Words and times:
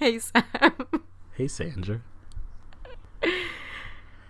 Hey 0.00 0.18
Sam. 0.18 0.42
Hey 1.34 1.46
Sandra. 1.46 2.00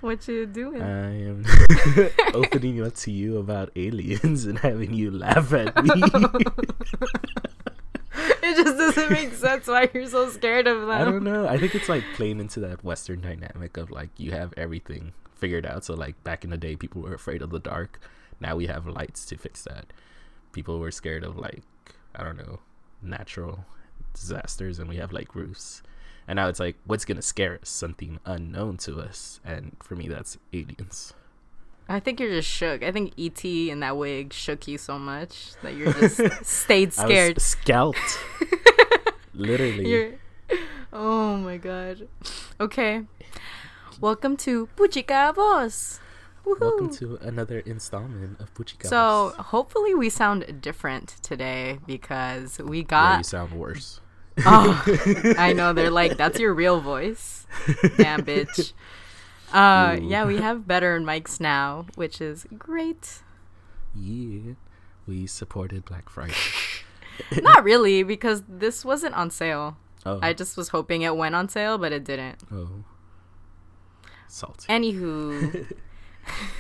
What 0.01 0.27
you 0.27 0.45
doing? 0.47 0.83
I 0.83 1.29
am 1.29 1.45
opening 2.35 2.85
up 2.85 2.95
to 2.97 3.13
you 3.13 3.39
about 3.39 3.71
aliens 3.77 4.47
and 4.47 4.59
having 4.59 4.95
you 4.95 5.13
laugh 5.13 5.53
at 5.53 5.77
me. 5.85 5.91
it 8.43 8.57
just 8.57 8.79
doesn't 8.79 9.11
make 9.13 9.33
sense 9.35 9.69
why 9.69 9.89
you're 9.95 10.09
so 10.09 10.29
scared 10.31 10.67
of 10.67 10.81
them. 10.81 10.91
I 10.91 11.05
don't 11.05 11.23
know. 11.23 11.47
I 11.47 11.57
think 11.57 11.77
it's 11.77 11.89
like 11.89 12.03
playing 12.15 12.41
into 12.41 12.59
that 12.61 12.83
Western 12.83 13.21
dynamic 13.21 13.77
of 13.77 13.93
like 13.93 14.11
you 14.17 14.33
have 14.33 14.53
everything 14.57 15.13
figured 15.37 15.67
out. 15.67 15.85
So 15.85 15.95
like 15.95 16.21
back 16.25 16.43
in 16.43 16.51
the 16.51 16.59
day, 16.59 16.75
people 16.75 17.03
were 17.03 17.15
afraid 17.15 17.43
of 17.43 17.51
the 17.51 17.61
dark. 17.61 18.01
Now 18.41 18.57
we 18.57 18.67
have 18.67 18.89
lights 18.89 19.25
to 19.27 19.37
fix 19.37 19.63
that. 19.63 19.93
People 20.51 20.81
were 20.81 20.91
scared 20.91 21.23
of 21.23 21.37
like 21.37 21.63
I 22.17 22.25
don't 22.25 22.37
know 22.37 22.59
natural 23.03 23.67
disasters, 24.15 24.79
and 24.79 24.89
we 24.89 24.97
have 24.97 25.13
like 25.13 25.35
roofs. 25.35 25.83
And 26.29 26.37
now 26.37 26.49
it's 26.49 26.61
like, 26.61 26.77
what's 26.85 27.05
gonna 27.05 27.23
scare 27.23 27.59
us? 27.61 27.69
Something 27.69 28.21
unknown 28.25 28.77
to 28.79 29.01
us. 29.01 29.41
And 29.45 29.77
for 29.83 29.97
me, 29.97 30.09
that's 30.09 30.39
aliens. 30.53 31.13
I 31.89 31.99
think 31.99 32.21
you're 32.21 32.31
just 32.31 32.49
shook. 32.49 32.85
I 32.85 32.93
think 32.93 33.15
ET 33.19 33.45
in 33.45 33.81
that 33.81 33.97
wig 33.97 34.33
shook 34.33 34.69
you 34.69 34.79
so 34.79 34.97
much 34.97 35.55
that 35.63 35.75
you're 35.75 35.93
just 35.93 36.45
stayed 36.45 36.93
scared. 36.93 37.41
scalped. 37.41 38.19
Literally. 39.35 39.89
You're... 39.89 40.13
Oh 40.93 41.37
my 41.37 41.57
god. 41.57 42.07
Okay. 42.61 43.03
Welcome 44.01 44.37
to 44.39 44.69
Puchica 44.77 45.35
Voz. 45.35 45.99
Woohoo. 46.45 46.61
Welcome 46.61 46.91
to 46.97 47.17
another 47.17 47.61
installment 47.61 48.41
of 48.41 48.53
Puchicas. 48.55 48.89
So 48.89 49.35
hopefully 49.39 49.95
we 49.95 50.09
sound 50.09 50.61
different 50.61 51.17
today 51.23 51.79
because 51.87 52.59
we 52.59 52.79
yeah, 52.79 52.85
got. 52.85 53.19
you 53.19 53.25
sound 53.25 53.53
worse. 53.53 54.01
oh, 54.47 54.83
I 55.37 55.53
know 55.53 55.73
they're 55.73 55.91
like 55.91 56.17
that's 56.17 56.39
your 56.39 56.55
real 56.55 56.81
voice. 56.81 57.47
Damn 57.97 58.23
bitch. 58.23 58.73
Uh, 59.53 59.97
Ooh. 59.99 60.05
yeah, 60.07 60.25
we 60.25 60.39
have 60.39 60.67
better 60.67 60.99
mics 61.01 61.41
now, 61.41 61.87
which 61.97 62.21
is 62.21 62.47
great. 62.57 63.23
Yeah. 63.95 64.55
We 65.07 65.27
supported 65.27 65.85
Black 65.85 66.09
Friday. 66.09 66.35
Not 67.43 67.65
really 67.65 68.03
because 68.03 68.45
this 68.49 68.85
wasn't 68.85 69.15
on 69.15 69.31
sale. 69.31 69.77
Oh. 70.07 70.21
I 70.23 70.33
just 70.33 70.57
was 70.57 70.69
hoping 70.69 71.03
it 71.03 71.17
went 71.17 71.35
on 71.35 71.49
sale, 71.49 71.77
but 71.79 71.93
it 71.93 72.05
didn't. 72.05 72.43
oh. 72.53 72.85
Salty. 74.29 74.67
Anywho, 74.69 75.75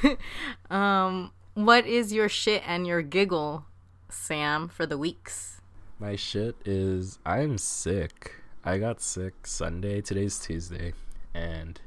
um, 0.70 1.32
what 1.54 1.86
is 1.86 2.12
your 2.12 2.28
shit 2.28 2.62
and 2.66 2.86
your 2.86 3.02
giggle, 3.02 3.64
Sam, 4.08 4.68
for 4.68 4.86
the 4.86 4.98
weeks? 4.98 5.60
My 5.98 6.16
shit 6.16 6.56
is 6.64 7.18
I'm 7.26 7.58
sick. 7.58 8.36
I 8.64 8.78
got 8.78 9.00
sick 9.00 9.46
Sunday. 9.46 10.00
Today's 10.00 10.38
Tuesday. 10.38 10.92
And 11.34 11.80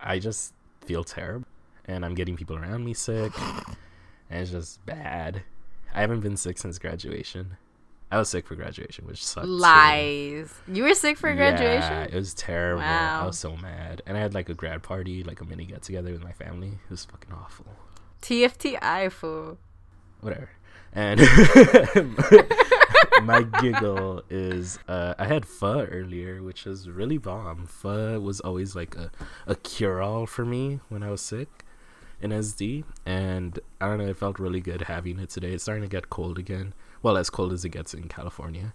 I 0.00 0.18
just 0.18 0.52
feel 0.82 1.04
terrible. 1.04 1.46
And 1.84 2.04
I'm 2.04 2.14
getting 2.14 2.36
people 2.36 2.56
around 2.56 2.84
me 2.84 2.94
sick. 2.94 3.32
And 4.30 4.40
it's 4.40 4.50
just 4.50 4.86
bad. 4.86 5.42
I 5.94 6.00
haven't 6.00 6.20
been 6.20 6.38
sick 6.38 6.56
since 6.56 6.78
graduation. 6.78 7.58
I 8.12 8.18
was 8.18 8.28
sick 8.28 8.46
for 8.46 8.54
graduation, 8.54 9.06
which 9.06 9.26
too. 9.26 9.40
Lies. 9.40 10.52
You 10.68 10.82
were 10.82 10.92
sick 10.92 11.16
for 11.16 11.34
graduation? 11.34 11.92
Yeah, 11.92 12.02
it 12.02 12.14
was 12.14 12.34
terrible. 12.34 12.82
I 12.82 13.24
was 13.24 13.38
so 13.38 13.56
mad. 13.56 14.02
And 14.04 14.18
I 14.18 14.20
had 14.20 14.34
like 14.34 14.50
a 14.50 14.54
grad 14.54 14.82
party, 14.82 15.24
like 15.24 15.40
a 15.40 15.46
mini 15.46 15.64
get 15.64 15.80
together 15.80 16.12
with 16.12 16.22
my 16.22 16.32
family. 16.32 16.68
It 16.68 16.90
was 16.90 17.06
fucking 17.06 17.32
awful. 17.32 17.64
TFTI 18.20 19.10
fool. 19.10 19.56
Whatever. 20.20 20.50
And 20.92 21.20
my 23.22 23.44
giggle 23.62 24.22
is 24.28 24.78
uh, 24.88 25.14
I 25.18 25.24
had 25.24 25.46
pho 25.46 25.86
earlier, 25.86 26.42
which 26.42 26.66
was 26.66 26.90
really 26.90 27.16
bomb. 27.16 27.64
Pho 27.64 28.20
was 28.20 28.40
always 28.40 28.76
like 28.76 28.94
a, 28.94 29.10
a 29.46 29.54
cure 29.54 30.02
all 30.02 30.26
for 30.26 30.44
me 30.44 30.80
when 30.90 31.02
I 31.02 31.10
was 31.10 31.22
sick 31.22 31.64
in 32.20 32.30
SD. 32.30 32.84
And 33.06 33.58
I 33.80 33.86
don't 33.86 33.96
know, 33.96 34.08
it 34.08 34.18
felt 34.18 34.38
really 34.38 34.60
good 34.60 34.82
having 34.82 35.18
it 35.18 35.30
today. 35.30 35.52
It's 35.52 35.62
starting 35.62 35.82
to 35.82 35.88
get 35.88 36.10
cold 36.10 36.38
again. 36.38 36.74
Well, 37.02 37.16
as 37.16 37.30
cold 37.30 37.52
as 37.52 37.64
it 37.64 37.70
gets 37.70 37.94
in 37.94 38.08
California. 38.08 38.72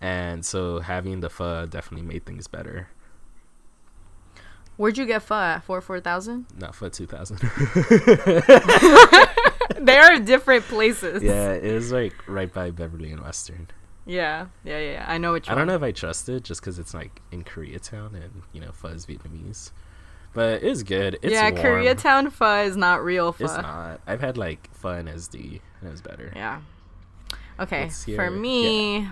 And 0.00 0.44
so 0.44 0.80
having 0.80 1.20
the 1.20 1.30
pho 1.30 1.66
definitely 1.66 2.06
made 2.06 2.24
things 2.24 2.46
better. 2.46 2.88
Where'd 4.76 4.96
you 4.96 5.06
get 5.06 5.22
pho 5.22 5.34
at? 5.34 5.64
Four 5.64 5.80
four 5.80 6.00
thousand? 6.00 6.46
Not 6.56 6.74
for 6.74 6.88
2000. 6.88 7.38
they 9.80 9.98
are 9.98 10.18
different 10.20 10.64
places. 10.64 11.22
yeah, 11.22 11.52
it 11.52 11.74
was 11.74 11.90
like 11.90 12.14
right 12.28 12.52
by 12.52 12.70
Beverly 12.70 13.10
and 13.10 13.20
Western. 13.20 13.68
Yeah, 14.06 14.46
yeah, 14.64 14.78
yeah. 14.78 15.04
I 15.06 15.18
know 15.18 15.32
which 15.32 15.50
I 15.50 15.54
don't 15.54 15.66
know 15.66 15.74
if 15.74 15.82
I 15.82 15.90
trust 15.90 16.28
it 16.28 16.44
just 16.44 16.60
because 16.60 16.78
it's 16.78 16.94
like 16.94 17.20
in 17.32 17.42
Koreatown 17.42 18.14
and 18.14 18.42
you 18.52 18.60
know 18.60 18.70
pho 18.72 18.88
is 18.88 19.04
Vietnamese, 19.04 19.72
but 20.32 20.62
it's 20.62 20.84
good. 20.84 21.18
It's 21.22 21.32
yeah, 21.32 21.50
warm. 21.50 21.62
Koreatown 21.62 22.30
pho 22.30 22.62
is 22.62 22.76
not 22.76 23.04
real 23.04 23.32
pho. 23.32 23.44
It's 23.44 23.56
not. 23.56 24.00
I've 24.06 24.20
had 24.20 24.38
like 24.38 24.72
pho 24.74 24.90
in 24.90 25.06
SD 25.06 25.60
and 25.80 25.88
it 25.88 25.90
was 25.90 26.02
better. 26.02 26.32
Yeah. 26.36 26.60
Okay. 27.60 27.88
For 27.88 28.30
me, 28.30 29.08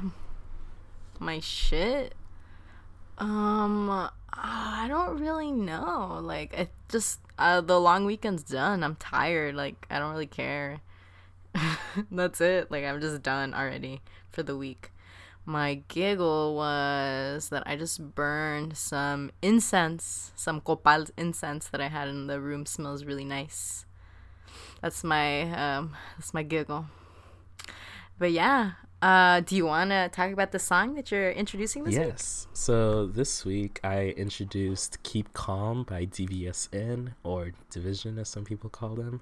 my 1.18 1.40
shit. 1.40 2.14
Um, 3.18 4.10
I 4.32 4.86
don't 4.88 5.18
really 5.18 5.50
know. 5.50 6.20
Like, 6.22 6.52
it 6.52 6.70
just 6.88 7.20
uh, 7.38 7.60
the 7.60 7.80
long 7.80 8.04
weekend's 8.04 8.42
done. 8.42 8.84
I'm 8.84 8.96
tired. 8.96 9.54
Like, 9.54 9.86
I 9.90 9.98
don't 9.98 10.12
really 10.12 10.26
care. 10.26 10.80
That's 12.10 12.40
it. 12.40 12.70
Like, 12.70 12.84
I'm 12.84 13.00
just 13.00 13.22
done 13.22 13.54
already 13.54 14.00
for 14.30 14.42
the 14.42 14.56
week. 14.56 14.92
My 15.48 15.82
giggle 15.88 16.56
was 16.56 17.50
that 17.50 17.62
I 17.66 17.76
just 17.76 18.14
burned 18.16 18.76
some 18.76 19.30
incense, 19.42 20.32
some 20.34 20.60
copal 20.60 21.06
incense 21.16 21.68
that 21.68 21.80
I 21.80 21.88
had 21.88 22.08
in 22.08 22.26
the 22.26 22.40
room. 22.40 22.66
Smells 22.66 23.04
really 23.04 23.24
nice. 23.24 23.86
That's 24.82 25.04
my 25.04 25.42
um, 25.52 25.96
that's 26.18 26.34
my 26.34 26.42
giggle. 26.42 26.86
But 28.18 28.32
yeah, 28.32 28.72
uh, 29.02 29.40
do 29.40 29.56
you 29.56 29.66
want 29.66 29.90
to 29.90 30.08
talk 30.10 30.32
about 30.32 30.52
the 30.52 30.58
song 30.58 30.94
that 30.94 31.10
you're 31.10 31.30
introducing 31.30 31.84
this 31.84 31.96
week? 31.96 32.06
Yes. 32.06 32.46
So 32.54 33.06
this 33.06 33.44
week 33.44 33.78
I 33.84 34.14
introduced 34.16 35.02
"Keep 35.02 35.32
Calm" 35.34 35.84
by 35.84 36.06
DVSN 36.06 37.12
or 37.22 37.52
Division, 37.70 38.18
as 38.18 38.28
some 38.28 38.44
people 38.44 38.70
call 38.70 38.94
them. 38.94 39.20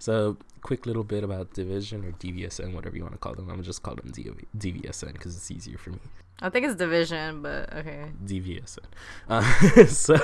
So, 0.00 0.36
quick 0.62 0.86
little 0.86 1.02
bit 1.02 1.24
about 1.24 1.54
Division 1.54 2.04
or 2.04 2.12
DVSN, 2.12 2.72
whatever 2.72 2.94
you 2.96 3.02
want 3.02 3.14
to 3.14 3.18
call 3.18 3.34
them. 3.34 3.46
I'm 3.46 3.56
gonna 3.56 3.62
just 3.64 3.82
call 3.82 3.96
them 3.96 4.12
DV- 4.12 4.44
DVSN 4.56 5.14
because 5.14 5.34
it's 5.36 5.50
easier 5.50 5.76
for 5.76 5.90
me. 5.90 5.98
I 6.40 6.50
think 6.50 6.66
it's 6.66 6.76
Division, 6.76 7.42
but 7.42 7.72
okay. 7.74 8.04
DVSN. 8.24 8.78
Uh, 9.28 9.42
so 9.86 10.16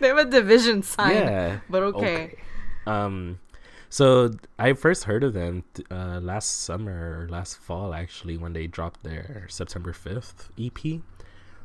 They 0.00 0.08
have 0.08 0.16
a 0.18 0.24
Division 0.24 0.82
sign. 0.82 1.14
yeah, 1.16 1.58
But 1.68 1.82
okay. 1.82 2.36
Um, 2.86 3.38
so 3.88 4.30
I 4.58 4.72
first 4.74 5.04
heard 5.04 5.24
of 5.24 5.32
them 5.32 5.64
uh, 5.90 6.20
last 6.20 6.62
summer 6.62 7.22
or 7.22 7.28
last 7.28 7.58
fall, 7.58 7.94
actually, 7.94 8.36
when 8.36 8.52
they 8.52 8.66
dropped 8.66 9.02
their 9.02 9.46
September 9.48 9.92
fifth 9.92 10.50
EP. 10.58 11.00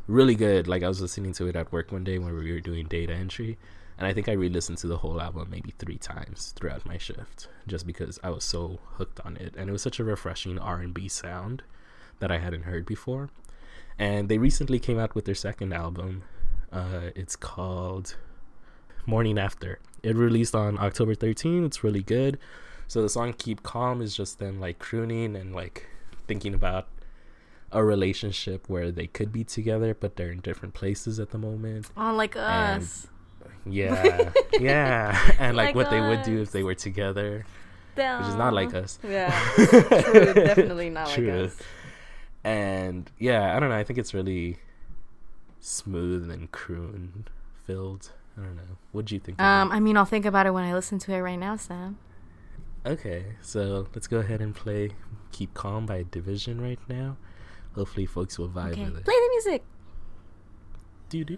Really 0.08 0.36
good. 0.36 0.68
Like 0.68 0.84
I 0.84 0.88
was 0.88 1.02
listening 1.02 1.34
to 1.34 1.48
it 1.48 1.56
at 1.56 1.72
work 1.72 1.92
one 1.92 2.04
day 2.04 2.20
when 2.20 2.36
we 2.36 2.52
were 2.52 2.60
doing 2.60 2.88
data 2.88 3.14
entry, 3.14 3.58
and 3.98 4.08
I 4.08 4.14
think 4.14 4.28
I 4.28 4.34
re-listened 4.34 4.78
to 4.80 4.88
the 4.88 4.98
whole 4.98 5.22
album 5.22 5.50
maybe 5.50 5.74
three 5.78 5.98
times 5.98 6.54
throughout 6.58 6.86
my 6.86 6.98
shift, 6.98 7.48
just 7.68 7.88
because 7.88 8.20
I 8.24 8.30
was 8.30 8.44
so 8.44 8.80
hooked 8.96 9.20
on 9.22 9.38
it, 9.38 9.56
and 9.58 9.70
it 9.70 9.72
was 9.72 9.82
such 9.82 10.00
a 10.00 10.04
refreshing 10.04 10.60
R 10.60 10.80
and 10.80 10.94
B 10.94 11.08
sound 11.08 11.64
that 12.20 12.32
I 12.32 12.40
hadn't 12.40 12.64
heard 12.64 12.86
before. 12.86 13.30
And 13.98 14.28
they 14.28 14.38
recently 14.38 14.80
came 14.80 15.00
out 15.00 15.16
with 15.16 15.26
their 15.26 15.36
second 15.36 15.74
album. 15.74 16.24
Uh, 16.72 17.12
it's 17.16 17.36
called 17.36 18.16
Morning 19.06 19.38
After. 19.38 19.80
It 20.02 20.16
released 20.16 20.56
on 20.56 20.78
October 20.80 21.16
13th. 21.16 21.66
It's 21.66 21.84
really 21.84 22.04
good. 22.04 22.38
So 22.88 23.02
the 23.02 23.10
song 23.10 23.34
Keep 23.34 23.64
Calm 23.64 24.02
is 24.02 24.16
just 24.16 24.40
them 24.40 24.60
like 24.60 24.80
crooning 24.80 25.36
and 25.36 25.54
like 25.56 25.88
thinking 26.28 26.54
about 26.54 26.88
a 27.72 27.84
relationship 27.84 28.70
where 28.70 28.92
they 28.92 29.08
could 29.08 29.32
be 29.32 29.44
together 29.44 29.96
but 29.96 30.16
they're 30.16 30.32
in 30.32 30.40
different 30.42 30.74
places 30.74 31.20
at 31.20 31.32
the 31.32 31.38
moment. 31.38 31.90
Oh, 31.98 32.14
like 32.14 32.36
And- 32.36 32.82
us. 32.84 33.08
Yeah. 33.66 34.32
yeah. 34.60 35.18
And 35.40 35.56
like, 35.58 35.68
Like 35.68 35.76
what 35.76 35.90
they 35.90 36.00
would 36.02 36.22
do 36.24 36.42
if 36.42 36.52
they 36.52 36.64
were 36.64 36.76
together, 36.76 37.46
which 37.96 38.28
is 38.28 38.36
not 38.36 38.54
like 38.54 38.74
us. 38.74 39.00
Yeah. 39.04 39.32
True. 39.56 40.34
Definitely 40.34 40.90
not 40.90 41.08
like 41.10 41.30
us. 41.30 41.56
And 42.44 43.10
yeah, 43.20 43.56
I 43.56 43.60
don't 43.60 43.70
know. 43.70 43.76
I 43.76 43.84
think 43.86 44.00
it's 44.00 44.14
really 44.14 44.58
smooth 45.62 46.30
and 46.30 46.52
croon 46.52 47.26
filled. 47.66 48.12
I 48.38 48.42
don't 48.42 48.56
know. 48.56 48.78
What 48.92 49.06
do 49.06 49.16
you 49.16 49.20
think? 49.20 49.40
Um, 49.40 49.72
I 49.72 49.80
mean, 49.80 49.96
I'll 49.98 50.06
think 50.06 50.26
about 50.26 50.46
it 50.46 50.52
when 50.52 50.64
I 50.64 50.74
listen 50.74 50.98
to 51.00 51.14
it 51.14 51.20
right 51.20 51.36
now, 51.38 51.56
Sam. 51.56 51.98
Okay, 52.86 53.26
so 53.42 53.88
let's 53.96 54.08
go 54.08 54.18
ahead 54.18 54.42
and 54.42 54.54
play 54.56 54.92
Keep 55.32 55.54
Calm 55.54 55.86
by 55.86 56.04
Division 56.10 56.60
right 56.60 56.80
now. 56.90 57.18
Hopefully, 57.76 58.06
folks 58.06 58.38
will 58.38 58.50
vibe 58.50 58.72
Okay. 58.74 58.84
with 58.86 58.98
it. 58.98 59.06
Play 59.06 59.14
the 59.14 59.30
music. 59.30 59.64
Do 61.10 61.24
do. 61.24 61.38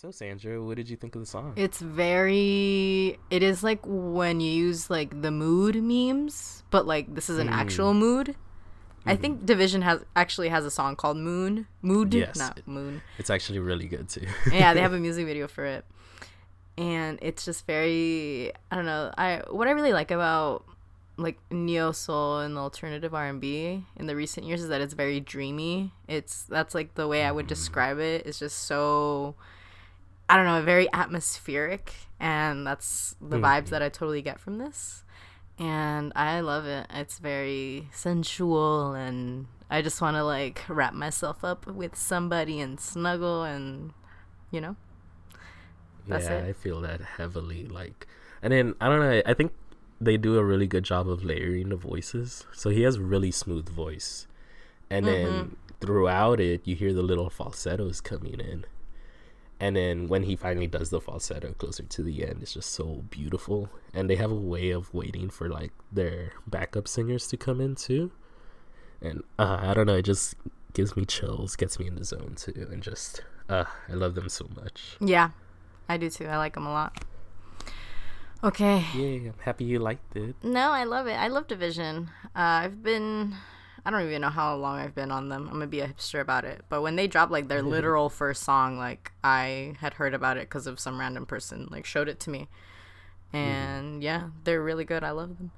So 0.00 0.12
Sandra, 0.12 0.62
what 0.62 0.76
did 0.76 0.88
you 0.88 0.96
think 0.96 1.16
of 1.16 1.22
the 1.22 1.26
song? 1.26 1.54
It's 1.56 1.80
very. 1.80 3.18
It 3.30 3.42
is 3.42 3.64
like 3.64 3.80
when 3.82 4.38
you 4.38 4.48
use 4.48 4.88
like 4.88 5.22
the 5.22 5.32
mood 5.32 5.74
memes, 5.82 6.62
but 6.70 6.86
like 6.86 7.12
this 7.16 7.28
is 7.28 7.38
an 7.38 7.48
Mm. 7.48 7.52
actual 7.54 7.94
mood. 7.94 8.36
I 9.04 9.16
think 9.16 9.44
Division 9.44 9.82
has 9.82 10.04
actually 10.14 10.50
has 10.50 10.64
a 10.64 10.70
song 10.70 10.94
called 10.94 11.16
Moon. 11.16 11.66
Mood, 11.82 12.14
Yes. 12.14 12.36
not 12.36 12.60
Moon. 12.64 13.02
It's 13.18 13.28
actually 13.28 13.58
really 13.58 13.88
good 13.88 14.08
too. 14.08 14.28
yeah, 14.52 14.72
they 14.72 14.80
have 14.82 14.92
a 14.92 15.00
music 15.06 15.26
video 15.26 15.48
for 15.48 15.64
it, 15.64 15.84
and 16.76 17.18
it's 17.20 17.44
just 17.44 17.66
very. 17.66 18.52
I 18.70 18.76
don't 18.76 18.86
know. 18.86 19.10
I 19.18 19.42
what 19.50 19.66
I 19.66 19.72
really 19.72 19.92
like 19.92 20.12
about 20.12 20.64
like 21.16 21.40
neo 21.50 21.90
soul 21.90 22.38
and 22.38 22.56
alternative 22.56 23.12
R 23.14 23.26
and 23.26 23.40
B 23.40 23.84
in 23.96 24.06
the 24.06 24.14
recent 24.14 24.46
years 24.46 24.62
is 24.62 24.68
that 24.68 24.80
it's 24.80 24.94
very 24.94 25.18
dreamy. 25.18 25.92
It's 26.06 26.44
that's 26.44 26.72
like 26.72 26.94
the 26.94 27.08
way 27.08 27.24
I 27.24 27.32
would 27.32 27.48
describe 27.48 27.98
it. 27.98 28.26
It's 28.26 28.38
just 28.38 28.58
so. 28.62 29.34
I 30.28 30.36
don't 30.36 30.44
know, 30.46 30.62
very 30.62 30.88
atmospheric, 30.92 31.92
and 32.20 32.66
that's 32.66 33.16
the 33.20 33.38
vibes 33.38 33.70
that 33.70 33.82
I 33.82 33.88
totally 33.88 34.22
get 34.22 34.38
from 34.38 34.58
this. 34.58 35.04
And 35.58 36.12
I 36.14 36.40
love 36.40 36.66
it. 36.66 36.86
It's 36.90 37.18
very 37.18 37.88
sensual, 37.92 38.92
and 38.92 39.46
I 39.70 39.82
just 39.82 40.00
want 40.00 40.16
to 40.16 40.24
like 40.24 40.62
wrap 40.68 40.94
myself 40.94 41.42
up 41.44 41.66
with 41.66 41.96
somebody 41.96 42.60
and 42.60 42.78
snuggle, 42.78 43.42
and 43.42 43.92
you 44.50 44.60
know. 44.60 44.76
That's 46.06 46.26
yeah, 46.26 46.38
it. 46.38 46.48
I 46.48 46.52
feel 46.52 46.80
that 46.82 47.00
heavily. 47.00 47.66
Like, 47.66 48.06
and 48.42 48.52
then 48.52 48.74
I 48.80 48.88
don't 48.88 49.00
know. 49.00 49.22
I 49.26 49.34
think 49.34 49.52
they 50.00 50.16
do 50.16 50.38
a 50.38 50.44
really 50.44 50.66
good 50.66 50.84
job 50.84 51.08
of 51.08 51.24
layering 51.24 51.70
the 51.70 51.76
voices. 51.76 52.46
So 52.52 52.70
he 52.70 52.82
has 52.82 52.98
really 52.98 53.30
smooth 53.30 53.68
voice, 53.68 54.26
and 54.90 55.06
Mm-hmm. 55.06 55.24
then 55.24 55.56
throughout 55.80 56.40
it, 56.40 56.66
you 56.66 56.76
hear 56.76 56.92
the 56.92 57.02
little 57.02 57.30
falsettos 57.30 58.00
coming 58.00 58.40
in. 58.40 58.64
And 59.60 59.74
then 59.74 60.06
when 60.06 60.22
he 60.22 60.36
finally 60.36 60.68
does 60.68 60.90
the 60.90 61.00
falsetto 61.00 61.52
closer 61.52 61.82
to 61.82 62.02
the 62.02 62.24
end, 62.24 62.42
it's 62.42 62.54
just 62.54 62.70
so 62.70 63.04
beautiful. 63.10 63.68
And 63.92 64.08
they 64.08 64.16
have 64.16 64.30
a 64.30 64.36
way 64.36 64.70
of 64.70 64.94
waiting 64.94 65.30
for 65.30 65.48
like 65.48 65.72
their 65.90 66.32
backup 66.46 66.86
singers 66.86 67.26
to 67.28 67.36
come 67.36 67.60
in 67.60 67.74
too. 67.74 68.12
And 69.00 69.22
uh, 69.38 69.58
I 69.60 69.74
don't 69.74 69.86
know, 69.86 69.96
it 69.96 70.04
just 70.04 70.36
gives 70.74 70.96
me 70.96 71.04
chills, 71.04 71.56
gets 71.56 71.78
me 71.78 71.86
in 71.86 71.96
the 71.96 72.04
zone 72.04 72.34
too, 72.36 72.68
and 72.70 72.82
just 72.82 73.22
uh, 73.48 73.64
I 73.88 73.94
love 73.94 74.14
them 74.14 74.28
so 74.28 74.48
much. 74.54 74.96
Yeah, 75.00 75.30
I 75.88 75.96
do 75.96 76.10
too. 76.10 76.26
I 76.26 76.36
like 76.36 76.54
them 76.54 76.66
a 76.66 76.72
lot. 76.72 77.04
Okay. 78.42 78.84
Yeah, 78.94 79.30
I'm 79.30 79.34
happy 79.40 79.64
you 79.64 79.80
liked 79.80 80.16
it. 80.16 80.36
No, 80.42 80.70
I 80.70 80.84
love 80.84 81.08
it. 81.08 81.14
I 81.14 81.26
love 81.26 81.48
Division. 81.48 82.10
Uh, 82.26 82.62
I've 82.62 82.82
been. 82.82 83.34
I 83.88 83.90
don't 83.90 84.02
even 84.02 84.20
know 84.20 84.28
how 84.28 84.54
long 84.54 84.78
I've 84.78 84.94
been 84.94 85.10
on 85.10 85.30
them. 85.30 85.46
I'm 85.46 85.54
gonna 85.54 85.66
be 85.66 85.80
a 85.80 85.88
hipster 85.88 86.20
about 86.20 86.44
it. 86.44 86.62
But 86.68 86.82
when 86.82 86.96
they 86.96 87.06
dropped 87.06 87.32
like 87.32 87.48
their 87.48 87.62
literal 87.62 88.10
first 88.10 88.42
song, 88.42 88.76
like 88.76 89.12
I 89.24 89.76
had 89.80 89.94
heard 89.94 90.12
about 90.12 90.36
it 90.36 90.42
because 90.42 90.66
of 90.66 90.78
some 90.78 91.00
random 91.00 91.24
person 91.24 91.68
like 91.70 91.86
showed 91.86 92.06
it 92.06 92.20
to 92.20 92.30
me, 92.30 92.48
mm-hmm. 93.32 93.36
and 93.38 94.02
yeah, 94.02 94.28
they're 94.44 94.62
really 94.62 94.84
good. 94.84 95.02
I 95.02 95.12
love 95.12 95.38
them. 95.38 95.52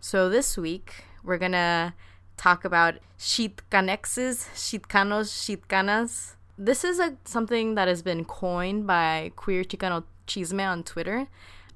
So 0.00 0.28
this 0.28 0.58
week 0.58 1.04
we're 1.22 1.38
gonna 1.38 1.94
talk 2.36 2.64
about 2.64 2.96
shitkanexes, 3.16 4.48
shitkanos, 4.56 5.30
shitkanas. 5.30 6.34
This 6.58 6.82
is 6.82 6.98
a 6.98 7.16
something 7.24 7.76
that 7.76 7.86
has 7.86 8.02
been 8.02 8.24
coined 8.24 8.88
by 8.88 9.30
Queer 9.36 9.62
Chicano 9.62 10.02
Chisme 10.26 10.68
on 10.68 10.82
Twitter. 10.82 11.28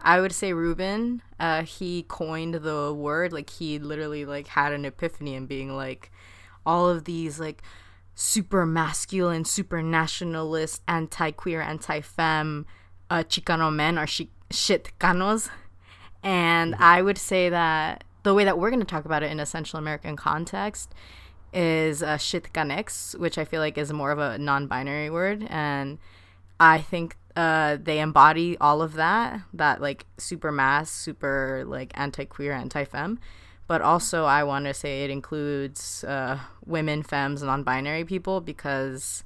I 0.06 0.20
would 0.20 0.32
say 0.32 0.52
Ruben, 0.52 1.20
uh, 1.40 1.64
he 1.64 2.04
coined 2.04 2.54
the 2.54 2.94
word. 2.94 3.32
Like 3.32 3.50
he 3.50 3.80
literally 3.80 4.24
like 4.24 4.46
had 4.46 4.72
an 4.72 4.84
epiphany 4.84 5.34
and 5.34 5.48
being 5.48 5.76
like, 5.76 6.12
all 6.64 6.88
of 6.88 7.04
these 7.04 7.40
like 7.40 7.60
super 8.14 8.64
masculine, 8.64 9.44
super 9.44 9.82
nationalist, 9.82 10.82
anti 10.86 11.32
queer, 11.32 11.60
anti 11.60 12.00
femme, 12.00 12.66
uh, 13.10 13.24
Chicano 13.24 13.74
men 13.74 13.98
are 13.98 14.06
shi- 14.06 14.30
shitcanos. 14.50 15.50
And 16.22 16.76
I 16.76 17.02
would 17.02 17.18
say 17.18 17.48
that 17.48 18.04
the 18.22 18.32
way 18.32 18.44
that 18.44 18.58
we're 18.58 18.70
going 18.70 18.78
to 18.78 18.86
talk 18.86 19.06
about 19.06 19.24
it 19.24 19.32
in 19.32 19.40
a 19.40 19.46
Central 19.46 19.80
American 19.80 20.14
context 20.14 20.94
is 21.52 22.00
uh, 22.04 22.16
shitcanex, 22.16 23.18
which 23.18 23.38
I 23.38 23.44
feel 23.44 23.60
like 23.60 23.76
is 23.76 23.92
more 23.92 24.12
of 24.12 24.20
a 24.20 24.38
non 24.38 24.68
binary 24.68 25.10
word. 25.10 25.48
And 25.50 25.98
I 26.60 26.78
think 26.78 27.16
uh, 27.36 27.76
they 27.80 28.00
embody 28.00 28.56
all 28.58 28.80
of 28.80 28.94
that, 28.94 29.42
that 29.52 29.80
like 29.80 30.06
super 30.18 30.50
mass, 30.50 30.90
super 30.90 31.64
like 31.66 31.92
anti 31.94 32.24
queer, 32.24 32.52
anti 32.52 32.84
femme. 32.84 33.20
But 33.68 33.82
also, 33.82 34.24
I 34.24 34.44
want 34.44 34.66
to 34.66 34.74
say 34.74 35.04
it 35.04 35.10
includes 35.10 36.04
uh, 36.04 36.38
women, 36.64 37.02
femmes, 37.02 37.42
non 37.42 37.62
binary 37.62 38.04
people 38.04 38.40
because 38.40 39.25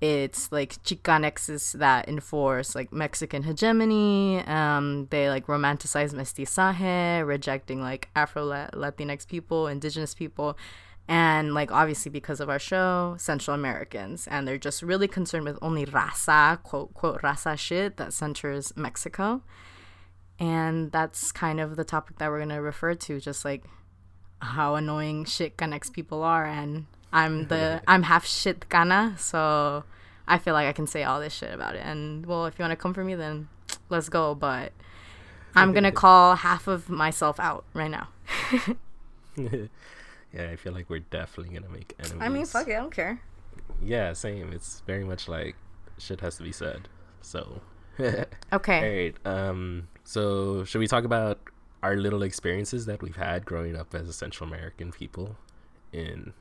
it's 0.00 0.50
like 0.50 0.82
Chicanexes 0.82 1.72
that 1.78 2.08
enforce 2.08 2.74
like 2.74 2.92
Mexican 2.92 3.42
hegemony. 3.42 4.40
Um, 4.46 5.06
they 5.10 5.28
like 5.28 5.46
romanticize 5.46 6.12
mestizaje, 6.12 7.26
rejecting 7.26 7.80
like 7.80 8.08
Afro 8.16 8.46
Latinx 8.46 9.28
people, 9.28 9.66
indigenous 9.68 10.14
people, 10.14 10.58
and 11.06 11.52
like 11.52 11.70
obviously 11.70 12.10
because 12.10 12.40
of 12.40 12.48
our 12.48 12.58
show, 12.58 13.16
Central 13.18 13.54
Americans, 13.54 14.26
and 14.26 14.48
they're 14.48 14.58
just 14.58 14.82
really 14.82 15.08
concerned 15.08 15.44
with 15.44 15.58
only 15.60 15.84
raza, 15.86 16.62
quote 16.62 16.94
quote 16.94 17.20
raza 17.22 17.58
shit 17.58 17.96
that 17.98 18.12
centers 18.12 18.74
Mexico. 18.76 19.42
And 20.38 20.90
that's 20.90 21.30
kind 21.30 21.60
of 21.60 21.76
the 21.76 21.84
topic 21.84 22.18
that 22.18 22.30
we're 22.30 22.40
gonna 22.40 22.62
refer 22.62 22.94
to, 22.94 23.20
just 23.20 23.44
like 23.44 23.64
how 24.40 24.74
annoying 24.74 25.24
shit 25.24 25.56
Canex 25.56 25.92
people 25.92 26.22
are 26.22 26.44
and 26.44 26.86
I'm 27.12 27.48
the 27.48 27.82
I'm 27.88 28.04
half 28.04 28.26
shit 28.26 28.68
Ghana, 28.68 29.16
so 29.18 29.84
I 30.26 30.38
feel 30.38 30.54
like 30.54 30.66
I 30.66 30.72
can 30.72 30.86
say 30.86 31.04
all 31.04 31.20
this 31.20 31.34
shit 31.34 31.52
about 31.52 31.76
it. 31.76 31.82
And 31.84 32.24
well, 32.24 32.46
if 32.46 32.58
you 32.58 32.62
want 32.62 32.72
to 32.72 32.76
come 32.76 32.94
for 32.94 33.04
me, 33.04 33.14
then 33.14 33.48
let's 33.90 34.08
go. 34.08 34.34
But 34.34 34.72
I'm 35.54 35.72
gonna 35.74 35.92
call 35.92 36.36
half 36.36 36.66
of 36.66 36.88
myself 36.88 37.38
out 37.38 37.64
right 37.74 37.90
now. 37.90 38.08
yeah, 40.34 40.50
I 40.50 40.56
feel 40.56 40.72
like 40.72 40.90
we're 40.90 40.98
definitely 41.00 41.54
gonna 41.54 41.72
make 41.72 41.94
enemies. 41.98 42.18
I 42.20 42.28
mean, 42.28 42.46
fuck 42.46 42.68
it, 42.68 42.72
I 42.72 42.76
don't 42.80 42.90
care. 42.94 43.20
Yeah, 43.82 44.12
same. 44.12 44.52
It's 44.52 44.82
very 44.86 45.04
much 45.04 45.28
like 45.28 45.56
shit 45.98 46.20
has 46.20 46.36
to 46.36 46.42
be 46.42 46.52
said. 46.52 46.88
So, 47.20 47.60
Okay. 47.98 48.34
all 48.52 48.60
right. 49.32 49.48
Um, 49.48 49.88
so 50.04 50.64
should 50.64 50.80
we 50.80 50.86
talk 50.86 51.04
about 51.04 51.38
our 51.82 51.96
little 51.96 52.22
experiences 52.22 52.86
that 52.86 53.02
we've 53.02 53.16
had 53.16 53.44
growing 53.44 53.76
up 53.76 53.94
as 53.94 54.08
a 54.08 54.12
Central 54.12 54.48
American 54.48 54.90
people 54.90 55.36
in 55.92 56.32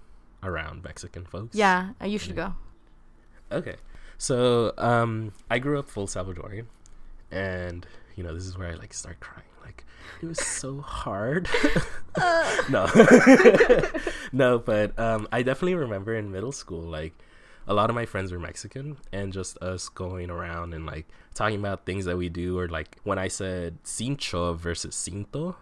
around 0.42 0.84
Mexican 0.84 1.26
folks? 1.26 1.56
Yeah, 1.56 1.92
uh, 2.02 2.06
you 2.06 2.18
should 2.18 2.36
go. 2.36 2.56
Okay. 3.52 3.76
So, 4.18 4.74
um, 4.78 5.34
I 5.52 5.60
grew 5.60 5.78
up 5.80 5.90
full 5.90 6.08
Salvadorian, 6.08 6.66
and 7.32 7.86
you 8.16 8.24
know 8.24 8.34
this 8.34 8.46
is 8.46 8.58
where 8.58 8.70
I 8.70 8.74
like 8.76 8.94
start 8.94 9.20
crying. 9.20 9.48
Like 9.64 9.86
it 10.22 10.26
was 10.28 10.40
so 10.40 10.82
hard. 10.82 11.50
no, 12.70 12.88
no, 14.32 14.60
but 14.60 14.98
um, 15.00 15.28
I 15.32 15.42
definitely 15.44 15.76
remember 15.76 16.14
in 16.16 16.32
middle 16.32 16.52
school, 16.52 16.82
like 16.82 17.14
a 17.68 17.74
lot 17.74 17.90
of 17.90 17.96
my 17.96 18.06
friends 18.06 18.32
were 18.32 18.40
Mexican, 18.40 18.98
and 19.12 19.34
just 19.34 19.58
us 19.60 19.90
going 19.90 20.30
around 20.30 20.74
and 20.74 20.86
like 20.86 21.08
talking 21.34 21.60
about 21.60 21.86
things 21.86 22.06
that 22.06 22.18
we 22.18 22.30
do, 22.30 22.58
or 22.60 22.68
like 22.68 22.98
when 23.04 23.18
I 23.18 23.28
said 23.30 23.84
cincho 23.84 24.56
versus 24.58 24.96
cinto, 24.96 25.56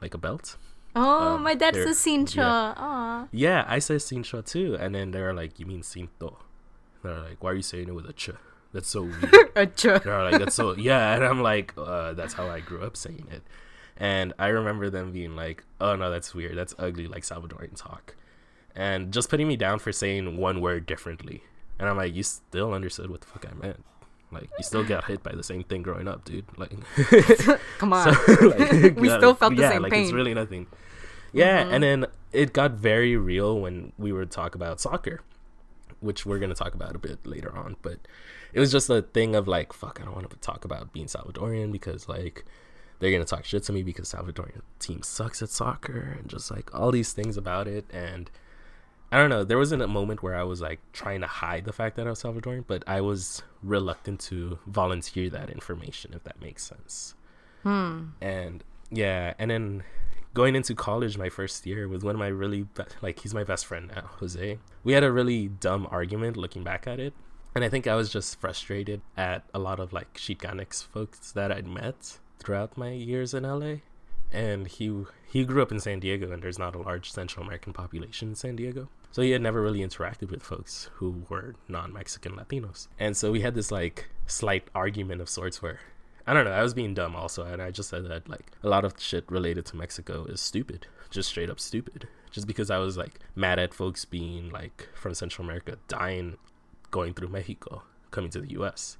like 0.00 0.14
a 0.14 0.18
belt. 0.18 0.56
Oh, 0.94 1.34
Um, 1.34 1.42
my 1.42 1.54
dad 1.54 1.74
says 1.74 1.98
cincho. 1.98 2.36
yeah. 2.36 3.26
Yeah, 3.32 3.64
I 3.68 3.80
said 3.80 3.98
cincho 4.00 4.44
too, 4.44 4.76
and 4.78 4.94
then 4.94 5.10
they 5.10 5.20
were 5.20 5.34
like, 5.34 5.58
"You 5.58 5.66
mean 5.66 5.82
cinto?" 5.82 6.38
They're 7.02 7.18
like, 7.20 7.42
"Why 7.42 7.50
are 7.50 7.54
you 7.54 7.62
saying 7.62 7.88
it 7.88 7.94
with 7.94 8.08
a 8.08 8.12
ch?" 8.12 8.30
That's 8.76 8.90
so 8.90 9.04
weird. 9.04 9.14
Acha. 9.56 10.02
They're 10.02 10.22
like, 10.22 10.38
"That's 10.38 10.54
so 10.54 10.76
yeah," 10.76 11.14
and 11.14 11.24
I'm 11.24 11.42
like, 11.42 11.72
uh, 11.78 12.12
"That's 12.12 12.34
how 12.34 12.46
I 12.46 12.60
grew 12.60 12.82
up 12.82 12.94
saying 12.94 13.26
it." 13.30 13.42
And 13.96 14.34
I 14.38 14.48
remember 14.48 14.90
them 14.90 15.12
being 15.12 15.34
like, 15.34 15.64
"Oh 15.80 15.96
no, 15.96 16.10
that's 16.10 16.34
weird. 16.34 16.58
That's 16.58 16.74
ugly, 16.78 17.06
like 17.06 17.22
Salvadorian 17.22 17.74
talk," 17.74 18.16
and 18.74 19.14
just 19.14 19.30
putting 19.30 19.48
me 19.48 19.56
down 19.56 19.78
for 19.78 19.92
saying 19.92 20.36
one 20.36 20.60
word 20.60 20.84
differently. 20.84 21.42
And 21.78 21.88
I'm 21.88 21.96
like, 21.96 22.14
"You 22.14 22.22
still 22.22 22.74
understood 22.74 23.08
what 23.08 23.22
the 23.22 23.28
fuck 23.28 23.46
I 23.50 23.54
meant." 23.54 23.82
Like 24.30 24.50
you 24.58 24.62
still 24.62 24.84
got 24.84 25.04
hit 25.04 25.22
by 25.22 25.32
the 25.32 25.42
same 25.42 25.62
thing 25.64 25.80
growing 25.80 26.06
up, 26.06 26.26
dude. 26.26 26.44
Like, 26.58 26.72
Come 27.78 27.94
on. 27.94 28.08
like, 28.42 29.00
We 29.00 29.08
still 29.08 29.32
felt 29.34 29.56
the 29.56 29.62
yeah, 29.62 29.70
same 29.70 29.82
like 29.84 29.92
pain. 29.92 30.00
Mm-hmm. 30.00 30.08
It's 30.08 30.12
really 30.12 30.34
nothing. 30.34 30.66
Yeah, 31.32 31.66
and 31.66 31.82
then 31.82 32.06
it 32.30 32.52
got 32.52 32.72
very 32.72 33.16
real 33.16 33.58
when 33.58 33.94
we 33.96 34.12
would 34.12 34.30
talk 34.30 34.54
about 34.54 34.82
soccer, 34.82 35.22
which 36.00 36.26
we're 36.26 36.38
gonna 36.38 36.54
talk 36.54 36.74
about 36.74 36.94
a 36.94 36.98
bit 36.98 37.26
later 37.26 37.56
on. 37.56 37.76
But 37.80 38.00
it 38.56 38.60
was 38.60 38.72
just 38.72 38.88
a 38.88 39.02
thing 39.02 39.36
of 39.36 39.46
like, 39.46 39.74
fuck, 39.74 40.00
I 40.00 40.06
don't 40.06 40.14
want 40.14 40.30
to 40.30 40.36
talk 40.38 40.64
about 40.64 40.90
being 40.90 41.08
Salvadorian 41.08 41.70
because 41.70 42.08
like 42.08 42.46
they're 42.98 43.12
gonna 43.12 43.26
talk 43.26 43.44
shit 43.44 43.62
to 43.64 43.72
me 43.72 43.82
because 43.82 44.10
Salvadorian 44.10 44.62
team 44.78 45.02
sucks 45.02 45.42
at 45.42 45.50
soccer 45.50 46.16
and 46.18 46.26
just 46.26 46.50
like 46.50 46.74
all 46.74 46.90
these 46.90 47.12
things 47.12 47.36
about 47.36 47.68
it. 47.68 47.84
And 47.92 48.30
I 49.12 49.18
don't 49.18 49.28
know, 49.28 49.44
there 49.44 49.58
wasn't 49.58 49.82
a 49.82 49.86
moment 49.86 50.22
where 50.22 50.34
I 50.34 50.42
was 50.42 50.62
like 50.62 50.80
trying 50.94 51.20
to 51.20 51.26
hide 51.26 51.66
the 51.66 51.72
fact 51.74 51.96
that 51.96 52.06
I 52.06 52.10
was 52.10 52.22
Salvadorian, 52.22 52.64
but 52.66 52.82
I 52.86 53.02
was 53.02 53.42
reluctant 53.62 54.20
to 54.20 54.58
volunteer 54.66 55.28
that 55.28 55.50
information, 55.50 56.14
if 56.14 56.24
that 56.24 56.40
makes 56.40 56.64
sense. 56.64 57.14
Hmm. 57.62 58.04
And 58.22 58.64
yeah, 58.90 59.34
and 59.38 59.50
then 59.50 59.82
going 60.32 60.56
into 60.56 60.74
college 60.74 61.18
my 61.18 61.28
first 61.28 61.66
year 61.66 61.88
with 61.88 62.02
one 62.02 62.14
of 62.14 62.18
my 62.18 62.28
really 62.28 62.62
be- 62.62 62.84
like 63.02 63.18
he's 63.18 63.34
my 63.34 63.42
best 63.42 63.64
friend 63.64 63.90
now 63.94 64.10
jose 64.18 64.58
we 64.84 64.92
had 64.92 65.02
a 65.02 65.10
really 65.10 65.48
dumb 65.48 65.88
argument 65.90 66.36
looking 66.36 66.62
back 66.62 66.86
at 66.86 67.00
it 67.00 67.14
and 67.56 67.64
i 67.64 67.68
think 67.68 67.86
i 67.86 67.94
was 67.94 68.10
just 68.10 68.38
frustrated 68.38 69.00
at 69.16 69.42
a 69.54 69.58
lot 69.58 69.80
of 69.80 69.92
like 69.92 70.12
Chicanx 70.14 70.84
folks 70.86 71.32
that 71.32 71.50
i'd 71.50 71.66
met 71.66 72.18
throughout 72.38 72.76
my 72.76 72.90
years 72.90 73.32
in 73.32 73.42
la 73.44 73.76
and 74.30 74.66
he 74.66 75.04
he 75.26 75.44
grew 75.44 75.62
up 75.62 75.72
in 75.72 75.80
san 75.80 75.98
diego 75.98 76.30
and 76.30 76.42
there's 76.42 76.58
not 76.58 76.74
a 76.74 76.82
large 76.82 77.10
central 77.10 77.44
american 77.44 77.72
population 77.72 78.28
in 78.28 78.34
san 78.34 78.56
diego 78.56 78.88
so 79.10 79.22
he 79.22 79.30
had 79.30 79.40
never 79.40 79.62
really 79.62 79.80
interacted 79.80 80.30
with 80.30 80.42
folks 80.42 80.90
who 80.96 81.22
were 81.30 81.54
non-mexican 81.66 82.32
latinos 82.32 82.88
and 82.98 83.16
so 83.16 83.32
we 83.32 83.40
had 83.40 83.54
this 83.54 83.72
like 83.72 84.06
slight 84.26 84.68
argument 84.74 85.22
of 85.22 85.28
sorts 85.28 85.62
where 85.62 85.80
I 86.28 86.34
don't 86.34 86.44
know. 86.44 86.50
I 86.50 86.62
was 86.62 86.74
being 86.74 86.92
dumb 86.92 87.14
also, 87.14 87.44
and 87.44 87.62
I 87.62 87.70
just 87.70 87.88
said 87.88 88.08
that 88.08 88.28
like 88.28 88.50
a 88.64 88.68
lot 88.68 88.84
of 88.84 88.94
shit 88.98 89.24
related 89.30 89.64
to 89.66 89.76
Mexico 89.76 90.24
is 90.24 90.40
stupid, 90.40 90.88
just 91.08 91.28
straight 91.28 91.48
up 91.48 91.60
stupid. 91.60 92.08
Just 92.32 92.48
because 92.48 92.68
I 92.68 92.78
was 92.78 92.96
like 92.96 93.20
mad 93.36 93.60
at 93.60 93.72
folks 93.72 94.04
being 94.04 94.50
like 94.50 94.88
from 94.92 95.14
Central 95.14 95.44
America 95.44 95.78
dying, 95.86 96.36
going 96.96 97.12
through 97.12 97.28
Mexico, 97.28 97.82
coming 98.10 98.30
to 98.30 98.40
the 98.40 98.52
U.S. 98.52 98.96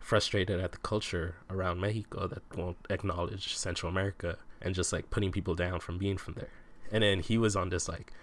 Frustrated 0.00 0.58
at 0.60 0.72
the 0.72 0.78
culture 0.78 1.34
around 1.50 1.78
Mexico 1.78 2.26
that 2.26 2.42
won't 2.56 2.78
acknowledge 2.88 3.54
Central 3.54 3.92
America 3.92 4.38
and 4.62 4.74
just 4.74 4.94
like 4.94 5.10
putting 5.10 5.30
people 5.30 5.54
down 5.54 5.78
from 5.78 5.98
being 5.98 6.16
from 6.16 6.32
there. 6.34 6.48
And 6.90 7.02
then 7.02 7.20
he 7.20 7.36
was 7.36 7.54
on 7.54 7.68
this 7.68 7.86
like 7.86 8.14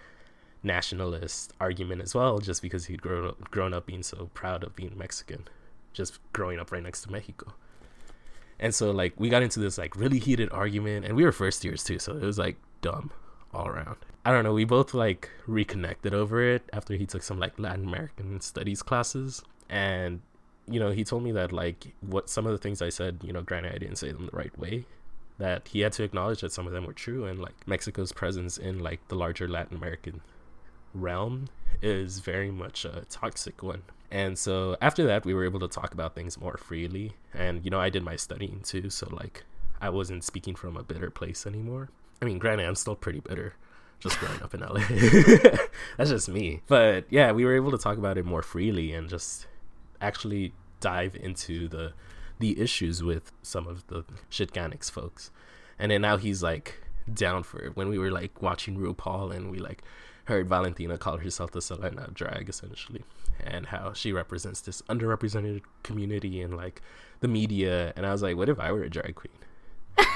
nationalist 0.64 1.52
argument 1.60 2.02
as 2.02 2.16
well, 2.16 2.40
just 2.40 2.62
because 2.62 2.86
he'd 2.86 3.00
grown 3.00 3.28
up, 3.28 3.50
grown 3.52 3.72
up 3.72 3.86
being 3.86 4.02
so 4.02 4.28
proud 4.34 4.64
of 4.64 4.74
being 4.74 4.98
Mexican, 4.98 5.46
just 5.92 6.18
growing 6.32 6.58
up 6.58 6.72
right 6.72 6.82
next 6.82 7.02
to 7.02 7.12
Mexico. 7.12 7.54
And 8.58 8.74
so 8.74 8.90
like 8.90 9.12
we 9.20 9.28
got 9.28 9.44
into 9.44 9.60
this 9.60 9.78
like 9.78 9.94
really 9.94 10.18
heated 10.18 10.50
argument 10.50 11.06
and 11.06 11.14
we 11.14 11.24
were 11.24 11.30
first 11.30 11.64
years 11.64 11.84
too, 11.84 12.00
so 12.00 12.16
it 12.16 12.22
was 12.22 12.38
like 12.38 12.56
dumb 12.80 13.12
all 13.56 13.68
around. 13.68 13.96
I 14.24 14.32
don't 14.32 14.44
know, 14.44 14.52
we 14.52 14.64
both 14.64 14.94
like 14.94 15.30
reconnected 15.46 16.12
over 16.12 16.42
it 16.42 16.68
after 16.72 16.94
he 16.94 17.06
took 17.06 17.22
some 17.22 17.38
like 17.38 17.58
Latin 17.58 17.84
American 17.86 18.40
studies 18.40 18.82
classes 18.82 19.42
and 19.68 20.20
you 20.68 20.80
know, 20.80 20.90
he 20.90 21.04
told 21.04 21.22
me 21.22 21.32
that 21.32 21.52
like 21.52 21.94
what 22.00 22.28
some 22.28 22.44
of 22.46 22.52
the 22.52 22.58
things 22.58 22.82
I 22.82 22.88
said, 22.88 23.20
you 23.22 23.32
know, 23.32 23.42
granted 23.42 23.74
I 23.74 23.78
didn't 23.78 23.96
say 23.96 24.10
them 24.10 24.26
the 24.26 24.36
right 24.36 24.56
way, 24.58 24.84
that 25.38 25.68
he 25.68 25.80
had 25.80 25.92
to 25.92 26.02
acknowledge 26.02 26.40
that 26.40 26.52
some 26.52 26.66
of 26.66 26.72
them 26.72 26.86
were 26.86 26.92
true 26.92 27.24
and 27.24 27.38
like 27.38 27.54
Mexico's 27.66 28.12
presence 28.12 28.58
in 28.58 28.80
like 28.80 29.06
the 29.08 29.14
larger 29.14 29.46
Latin 29.46 29.76
American 29.76 30.22
realm 30.92 31.48
is 31.82 32.20
very 32.20 32.50
much 32.50 32.84
a 32.84 33.04
toxic 33.08 33.62
one. 33.62 33.82
And 34.10 34.38
so 34.38 34.76
after 34.80 35.04
that, 35.06 35.24
we 35.24 35.34
were 35.34 35.44
able 35.44 35.60
to 35.60 35.68
talk 35.68 35.92
about 35.92 36.14
things 36.14 36.40
more 36.40 36.56
freely. 36.56 37.12
And, 37.34 37.64
you 37.64 37.70
know, 37.70 37.80
I 37.80 37.90
did 37.90 38.04
my 38.04 38.16
studying 38.16 38.60
too. 38.62 38.88
So, 38.88 39.08
like, 39.10 39.44
I 39.80 39.90
wasn't 39.90 40.24
speaking 40.24 40.54
from 40.54 40.76
a 40.76 40.82
bitter 40.82 41.10
place 41.10 41.46
anymore. 41.46 41.90
I 42.20 42.24
mean, 42.24 42.38
granted, 42.38 42.66
I'm 42.66 42.74
still 42.74 42.96
pretty 42.96 43.20
bitter 43.20 43.54
just 44.00 44.18
growing 44.18 44.42
up 44.42 44.54
in 44.54 44.60
LA. 44.60 44.80
That's 45.96 46.10
just 46.10 46.28
me. 46.28 46.62
But 46.66 47.06
yeah, 47.10 47.32
we 47.32 47.44
were 47.44 47.54
able 47.54 47.70
to 47.70 47.78
talk 47.78 47.98
about 47.98 48.18
it 48.18 48.24
more 48.24 48.42
freely 48.42 48.92
and 48.92 49.08
just 49.08 49.46
actually 50.00 50.52
dive 50.80 51.16
into 51.16 51.68
the 51.68 51.92
the 52.38 52.60
issues 52.60 53.02
with 53.02 53.32
some 53.42 53.66
of 53.66 53.86
the 53.86 54.04
Shitganics 54.30 54.90
folks. 54.90 55.30
And 55.78 55.90
then 55.90 56.02
now 56.02 56.18
he's 56.18 56.42
like 56.42 56.80
down 57.12 57.42
for 57.42 57.62
it. 57.62 57.76
When 57.76 57.88
we 57.88 57.98
were 57.98 58.10
like 58.10 58.42
watching 58.42 58.76
RuPaul 58.76 59.34
and 59.34 59.50
we 59.50 59.58
like 59.58 59.82
heard 60.26 60.48
Valentina 60.48 60.98
call 60.98 61.18
herself 61.18 61.52
the 61.52 61.62
Selena 61.62 62.10
drag 62.12 62.48
essentially, 62.48 63.04
and 63.42 63.66
how 63.66 63.92
she 63.92 64.12
represents 64.12 64.60
this 64.60 64.82
underrepresented 64.82 65.62
community 65.82 66.42
in 66.42 66.56
like 66.56 66.82
the 67.20 67.28
media. 67.28 67.92
And 67.96 68.04
I 68.04 68.12
was 68.12 68.22
like, 68.22 68.36
what 68.36 68.48
if 68.48 68.60
I 68.60 68.70
were 68.72 68.82
a 68.82 68.90
drag 68.90 69.14
queen? 69.14 69.38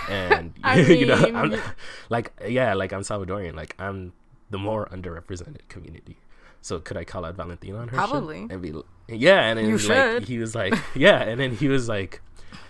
And 0.08 0.52
you 0.88 1.06
know, 1.06 1.14
I'm 1.34 1.60
like, 2.08 2.32
yeah, 2.46 2.74
like 2.74 2.92
I'm 2.92 3.02
Salvadorian, 3.02 3.54
like 3.54 3.74
I'm 3.78 4.12
the 4.50 4.58
more 4.58 4.86
underrepresented 4.86 5.68
community. 5.68 6.16
So 6.60 6.78
could 6.78 6.96
I 6.96 7.04
call 7.04 7.24
out 7.24 7.36
Valentina 7.36 7.78
on 7.78 7.88
her? 7.88 7.96
Probably. 7.96 8.46
And 8.50 8.60
be, 8.60 8.74
yeah, 9.08 9.42
and 9.42 9.58
then 9.58 9.66
You 9.66 9.78
like 9.78 9.82
should. 9.82 10.28
he 10.28 10.38
was 10.38 10.54
like, 10.54 10.74
yeah, 10.94 11.22
and 11.22 11.40
then 11.40 11.56
he 11.56 11.68
was 11.68 11.88
like, 11.88 12.20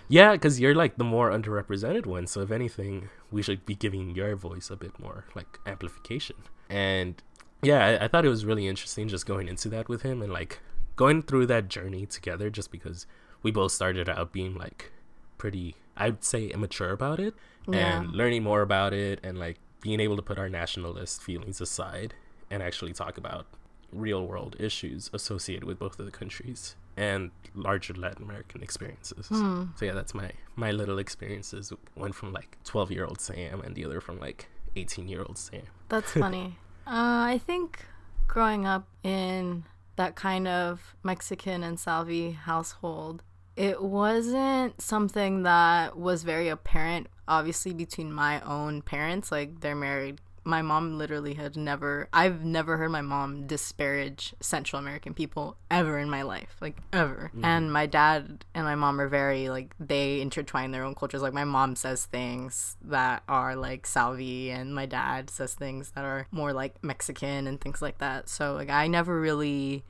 yeah, 0.09 0.33
because 0.33 0.61
you're 0.61 0.75
like 0.75 0.97
the 0.97 1.05
more 1.05 1.31
underrepresented 1.31 2.07
one. 2.07 2.27
So 2.27 2.41
if 2.43 2.51
anything, 2.51 3.09
we 3.31 3.43
should 3.43 3.67
be 3.67 3.75
giving 3.75 4.15
your 4.15 4.37
voice 4.37 4.71
a 4.71 4.77
bit 4.77 4.99
more 5.01 5.25
like 5.35 5.59
amplification. 5.67 6.37
And 6.69 7.21
yeah, 7.63 7.85
I, 7.85 8.05
I 8.05 8.09
thought 8.09 8.25
it 8.25 8.29
was 8.29 8.45
really 8.45 8.67
interesting 8.69 9.09
just 9.09 9.27
going 9.27 9.49
into 9.49 9.69
that 9.71 9.89
with 9.89 10.03
him 10.03 10.23
and 10.23 10.33
like 10.33 10.61
going 10.97 11.23
through 11.23 11.47
that 11.47 11.69
journey 11.69 12.07
together. 12.07 12.51
Just 12.51 12.71
because 12.71 13.07
we 13.43 13.51
both 13.51 13.73
started 13.73 14.09
out 14.09 14.33
being 14.33 14.55
like 14.55 14.93
pretty, 15.39 15.75
I'd 16.01 16.25
say, 16.25 16.47
immature 16.47 16.91
about 16.91 17.21
it, 17.21 17.35
Yeah. 17.69 18.01
and 18.01 18.11
learning 18.13 18.43
more 18.43 18.63
about 18.63 18.93
it, 18.93 19.21
and 19.23 19.39
like 19.39 19.59
being 19.81 20.01
able 20.01 20.17
to 20.17 20.23
put 20.23 20.39
our 20.39 20.49
nationalist 20.49 21.23
feelings 21.23 21.61
aside 21.61 22.15
and 22.51 22.63
actually 22.63 22.93
talk 22.93 23.17
about 23.19 23.47
real 23.93 24.27
world 24.27 24.57
issues 24.59 25.11
associated 25.13 25.65
with 25.65 25.79
both 25.79 25.99
of 25.99 26.05
the 26.07 26.13
countries 26.13 26.77
and 26.97 27.31
larger 27.55 27.95
Latin 27.95 28.23
American 28.25 28.63
experiences. 28.63 29.27
Hmm. 29.29 29.65
So 29.77 29.85
yeah, 29.87 29.93
that's 29.95 30.15
my 30.15 30.31
my 30.57 30.71
little 30.71 30.99
experiences. 30.99 31.73
One 31.95 32.13
from 32.13 32.33
like 32.33 32.59
twelve 32.65 32.91
year 32.91 33.05
old 33.05 33.21
Sam, 33.21 33.61
and 33.63 33.75
the 33.75 33.85
other 33.85 34.01
from 34.01 34.19
like 34.21 34.49
eighteen 34.77 35.09
year 35.09 35.23
old 35.23 35.39
Sam. 35.39 35.63
That's 35.89 36.13
funny. 36.25 36.57
uh, 36.87 37.35
I 37.35 37.41
think 37.45 37.85
growing 38.29 38.67
up 38.67 38.87
in 39.03 39.65
that 39.97 40.15
kind 40.15 40.47
of 40.49 40.95
Mexican 41.03 41.63
and 41.63 41.79
Salvi 41.79 42.33
household, 42.33 43.23
it 43.61 43.83
wasn't 43.83 44.81
something 44.81 45.43
that 45.43 45.95
was 45.95 46.23
very 46.23 46.49
apparent, 46.49 47.09
obviously, 47.29 47.75
between 47.75 48.11
my 48.11 48.41
own 48.41 48.81
parents. 48.81 49.31
Like, 49.31 49.61
they're 49.61 49.77
married. 49.77 50.19
My 50.45 50.63
mom 50.63 50.97
literally 50.97 51.35
had 51.35 51.59
never, 51.59 52.09
I've 52.11 52.43
never 52.43 52.79
heard 52.79 52.91
my 52.91 53.03
mom 53.03 53.47
disparage 53.47 54.35
Central 54.41 54.81
American 54.81 55.13
people 55.13 55.59
ever 55.71 55.99
in 55.99 56.09
my 56.09 56.23
life. 56.23 56.57
Like, 56.63 56.79
ever. 56.95 57.31
Mm-hmm. 57.35 57.45
And 57.45 57.71
my 57.71 57.85
dad 57.85 58.47
and 58.55 58.65
my 58.65 58.77
mom 58.77 58.99
are 58.99 59.09
very, 59.09 59.51
like, 59.51 59.75
they 59.79 60.23
intertwine 60.23 60.71
their 60.71 60.85
own 60.85 60.95
cultures. 60.95 61.21
Like, 61.21 61.35
my 61.35 61.45
mom 61.45 61.77
says 61.77 62.07
things 62.07 62.79
that 62.81 63.23
are 63.29 63.55
like 63.57 63.87
Salvi, 63.87 64.51
and 64.51 64.75
my 64.75 64.87
dad 64.87 65.29
says 65.29 65.53
things 65.53 65.91
that 65.91 66.07
are 66.07 66.27
more 66.31 66.55
like 66.55 66.83
Mexican 66.83 67.47
and 67.47 67.61
things 67.61 67.83
like 67.83 67.99
that. 67.99 68.31
So, 68.31 68.55
like, 68.55 68.71
I 68.71 68.87
never 68.87 69.21
really. 69.21 69.85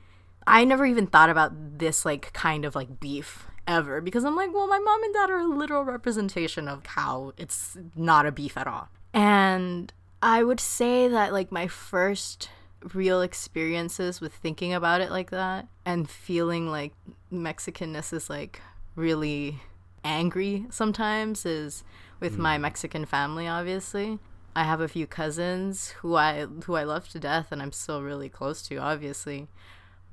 I 0.45 0.65
never 0.65 0.87
even 0.87 1.05
thought 1.05 1.29
about 1.29 1.77
this 1.77 2.03
like 2.03 2.33
kind 2.33 2.65
of 2.65 2.75
like 2.75 2.99
beef 2.99 3.45
ever 3.71 4.01
because 4.01 4.23
I'm 4.25 4.35
like, 4.35 4.53
well, 4.53 4.67
my 4.67 4.79
mom 4.79 5.03
and 5.03 5.13
dad 5.13 5.29
are 5.29 5.39
a 5.39 5.47
literal 5.47 5.83
representation 5.83 6.67
of 6.67 6.85
how 6.85 7.33
it's 7.37 7.77
not 7.95 8.25
a 8.25 8.31
beef 8.31 8.57
at 8.57 8.67
all. 8.67 8.89
And 9.13 9.91
I 10.21 10.43
would 10.43 10.59
say 10.59 11.07
that 11.07 11.33
like 11.33 11.51
my 11.51 11.67
first 11.67 12.49
real 12.93 13.21
experiences 13.21 14.21
with 14.21 14.33
thinking 14.33 14.73
about 14.73 15.01
it 15.01 15.11
like 15.11 15.31
that 15.31 15.67
and 15.85 16.09
feeling 16.09 16.69
like 16.69 16.93
Mexicanness 17.31 18.11
is 18.13 18.29
like 18.29 18.61
really 18.95 19.59
angry 20.03 20.65
sometimes 20.69 21.45
is 21.45 21.83
with 22.19 22.37
my 22.37 22.55
hmm. 22.55 22.63
Mexican 22.63 23.05
family 23.05 23.47
obviously. 23.47 24.19
I 24.53 24.63
have 24.63 24.81
a 24.81 24.87
few 24.87 25.07
cousins 25.07 25.91
who 26.01 26.15
I 26.15 26.45
who 26.65 26.75
I 26.75 26.83
love 26.83 27.07
to 27.09 27.19
death 27.19 27.47
and 27.51 27.61
I'm 27.61 27.71
still 27.71 28.01
really 28.01 28.29
close 28.29 28.61
to 28.63 28.77
obviously 28.77 29.47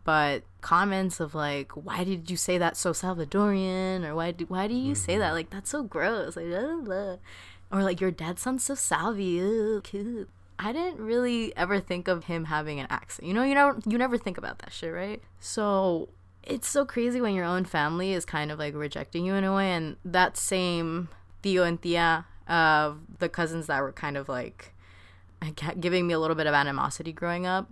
but 0.05 0.43
comments 0.61 1.21
of 1.21 1.35
like 1.35 1.73
why 1.73 2.05
did 2.05 2.31
you 2.31 2.37
say 2.37 2.59
that 2.59 2.77
so 2.77 2.93
salvadorian? 2.93 4.05
or 4.07 4.15
why 4.15 4.33
do, 4.33 4.45
why 4.47 4.67
do 4.67 4.75
you 4.75 4.95
say 4.95 5.19
that? 5.19 5.27
Mm-hmm. 5.27 5.35
Like 5.35 5.51
that's 5.51 5.71
so 5.71 5.83
gross. 5.83 6.37
Like 6.37 6.47
blah, 6.47 6.77
blah, 6.77 7.17
or 7.71 7.83
like 7.83 8.01
your 8.01 8.11
dad 8.11 8.39
sounds 8.39 8.65
so 8.65 9.13
Ew, 9.15 9.81
cute. 9.85 10.29
i 10.59 10.73
didn't 10.73 11.01
really 11.01 11.55
ever 11.57 11.81
think 11.81 12.09
of 12.09 12.25
him 12.25 12.47
having 12.47 12.81
an 12.81 12.87
accent. 12.91 13.29
You 13.29 13.35
know 13.35 13.43
you 13.43 13.55
know 13.55 13.79
you 13.87 13.99
never 13.99 14.19
think 14.19 14.39
about 14.39 14.59
that 14.61 14.73
shit 14.73 14.93
right? 14.93 15.23
So 15.41 16.09
it's 16.43 16.69
so 16.69 16.87
crazy 16.87 17.21
when 17.21 17.35
your 17.35 17.45
own 17.45 17.65
family 17.65 18.13
is 18.13 18.25
kind 18.25 18.51
of 18.51 18.59
like 18.59 18.75
rejecting 18.75 19.27
you 19.27 19.35
in 19.35 19.45
a 19.45 19.55
way 19.55 19.71
and 19.73 19.97
that 20.05 20.37
same 20.37 21.09
tío 21.43 21.67
and 21.67 21.81
tía 21.81 22.25
of 22.49 23.01
the 23.19 23.29
cousins 23.29 23.67
that 23.67 23.83
were 23.83 23.93
kind 23.93 24.17
of 24.17 24.29
like 24.29 24.73
giving 25.79 26.07
me 26.07 26.15
a 26.15 26.19
little 26.19 26.35
bit 26.35 26.47
of 26.47 26.55
animosity 26.55 27.13
growing 27.13 27.47
up 27.47 27.69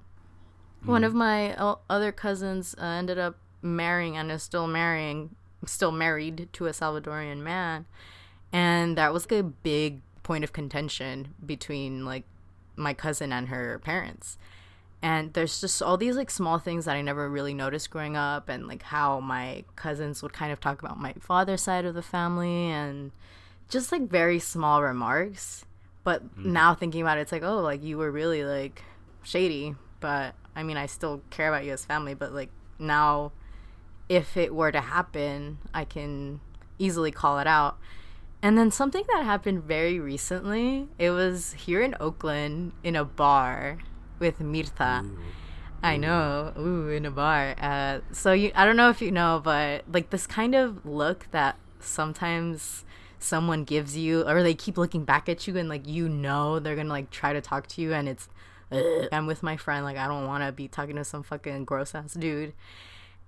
one 0.86 1.04
of 1.04 1.14
my 1.14 1.54
o- 1.56 1.80
other 1.90 2.12
cousins 2.12 2.74
uh, 2.78 2.84
ended 2.84 3.18
up 3.18 3.36
marrying 3.62 4.16
and 4.16 4.30
is 4.30 4.42
still 4.42 4.66
marrying, 4.66 5.34
still 5.66 5.92
married 5.92 6.48
to 6.52 6.66
a 6.66 6.70
Salvadorian 6.70 7.38
man, 7.38 7.86
and 8.52 8.96
that 8.96 9.12
was 9.12 9.24
like 9.30 9.40
a 9.40 9.42
big 9.42 10.00
point 10.22 10.44
of 10.44 10.52
contention 10.52 11.34
between 11.44 12.04
like 12.04 12.24
my 12.76 12.94
cousin 12.94 13.32
and 13.32 13.48
her 13.48 13.78
parents. 13.78 14.38
and 15.02 15.34
there's 15.34 15.60
just 15.60 15.82
all 15.82 15.96
these 15.96 16.16
like 16.16 16.30
small 16.30 16.58
things 16.58 16.86
that 16.86 16.96
I 16.96 17.02
never 17.02 17.28
really 17.28 17.54
noticed 17.54 17.90
growing 17.90 18.16
up, 18.16 18.48
and 18.48 18.66
like 18.66 18.82
how 18.82 19.20
my 19.20 19.64
cousins 19.76 20.22
would 20.22 20.32
kind 20.32 20.52
of 20.52 20.60
talk 20.60 20.82
about 20.82 20.98
my 20.98 21.12
father's 21.20 21.62
side 21.62 21.84
of 21.84 21.94
the 21.94 22.02
family, 22.02 22.66
and 22.70 23.12
just 23.68 23.92
like 23.92 24.08
very 24.08 24.38
small 24.38 24.82
remarks. 24.82 25.64
But 26.04 26.36
now 26.38 26.74
thinking 26.74 27.02
about 27.02 27.18
it, 27.18 27.22
it's 27.22 27.32
like, 27.32 27.42
oh, 27.42 27.60
like 27.60 27.82
you 27.82 27.98
were 27.98 28.10
really 28.10 28.44
like 28.44 28.82
shady. 29.22 29.74
But 30.00 30.34
I 30.56 30.62
mean, 30.62 30.76
I 30.76 30.86
still 30.86 31.20
care 31.30 31.48
about 31.48 31.64
you 31.64 31.72
as 31.72 31.84
family. 31.84 32.14
But 32.14 32.32
like 32.32 32.48
now, 32.78 33.32
if 34.08 34.36
it 34.36 34.54
were 34.54 34.72
to 34.72 34.80
happen, 34.80 35.58
I 35.72 35.84
can 35.84 36.40
easily 36.78 37.12
call 37.12 37.38
it 37.38 37.46
out. 37.46 37.76
And 38.42 38.56
then 38.58 38.70
something 38.70 39.04
that 39.12 39.24
happened 39.24 39.64
very 39.64 40.00
recently, 40.00 40.88
it 40.98 41.10
was 41.10 41.52
here 41.52 41.82
in 41.82 41.94
Oakland 42.00 42.72
in 42.82 42.96
a 42.96 43.04
bar 43.04 43.78
with 44.18 44.38
Mirta. 44.40 45.10
I 45.82 45.96
know, 45.96 46.52
ooh, 46.58 46.88
in 46.88 47.06
a 47.06 47.10
bar. 47.10 47.54
Uh, 47.60 48.00
so 48.12 48.32
you, 48.32 48.50
I 48.54 48.64
don't 48.64 48.76
know 48.76 48.90
if 48.90 49.00
you 49.00 49.10
know, 49.10 49.40
but 49.42 49.84
like 49.92 50.10
this 50.10 50.26
kind 50.26 50.54
of 50.54 50.84
look 50.86 51.28
that 51.30 51.56
sometimes 51.80 52.84
someone 53.18 53.64
gives 53.64 53.96
you, 53.96 54.26
or 54.26 54.42
they 54.42 54.54
keep 54.54 54.78
looking 54.78 55.04
back 55.04 55.28
at 55.28 55.46
you, 55.46 55.56
and 55.56 55.68
like 55.68 55.86
you 55.86 56.08
know 56.08 56.58
they're 56.58 56.76
gonna 56.76 56.88
like 56.88 57.10
try 57.10 57.32
to 57.32 57.40
talk 57.40 57.66
to 57.68 57.80
you, 57.80 57.92
and 57.92 58.08
it's, 58.08 58.28
"Ugh." 58.72 59.08
I'm 59.12 59.26
with 59.26 59.42
my 59.42 59.56
friend, 59.56 59.84
like 59.84 59.96
I 59.96 60.06
don't 60.06 60.26
want 60.26 60.44
to 60.44 60.52
be 60.52 60.68
talking 60.68 60.96
to 60.96 61.04
some 61.04 61.22
fucking 61.22 61.64
gross 61.64 61.94
ass 61.94 62.14
dude. 62.14 62.54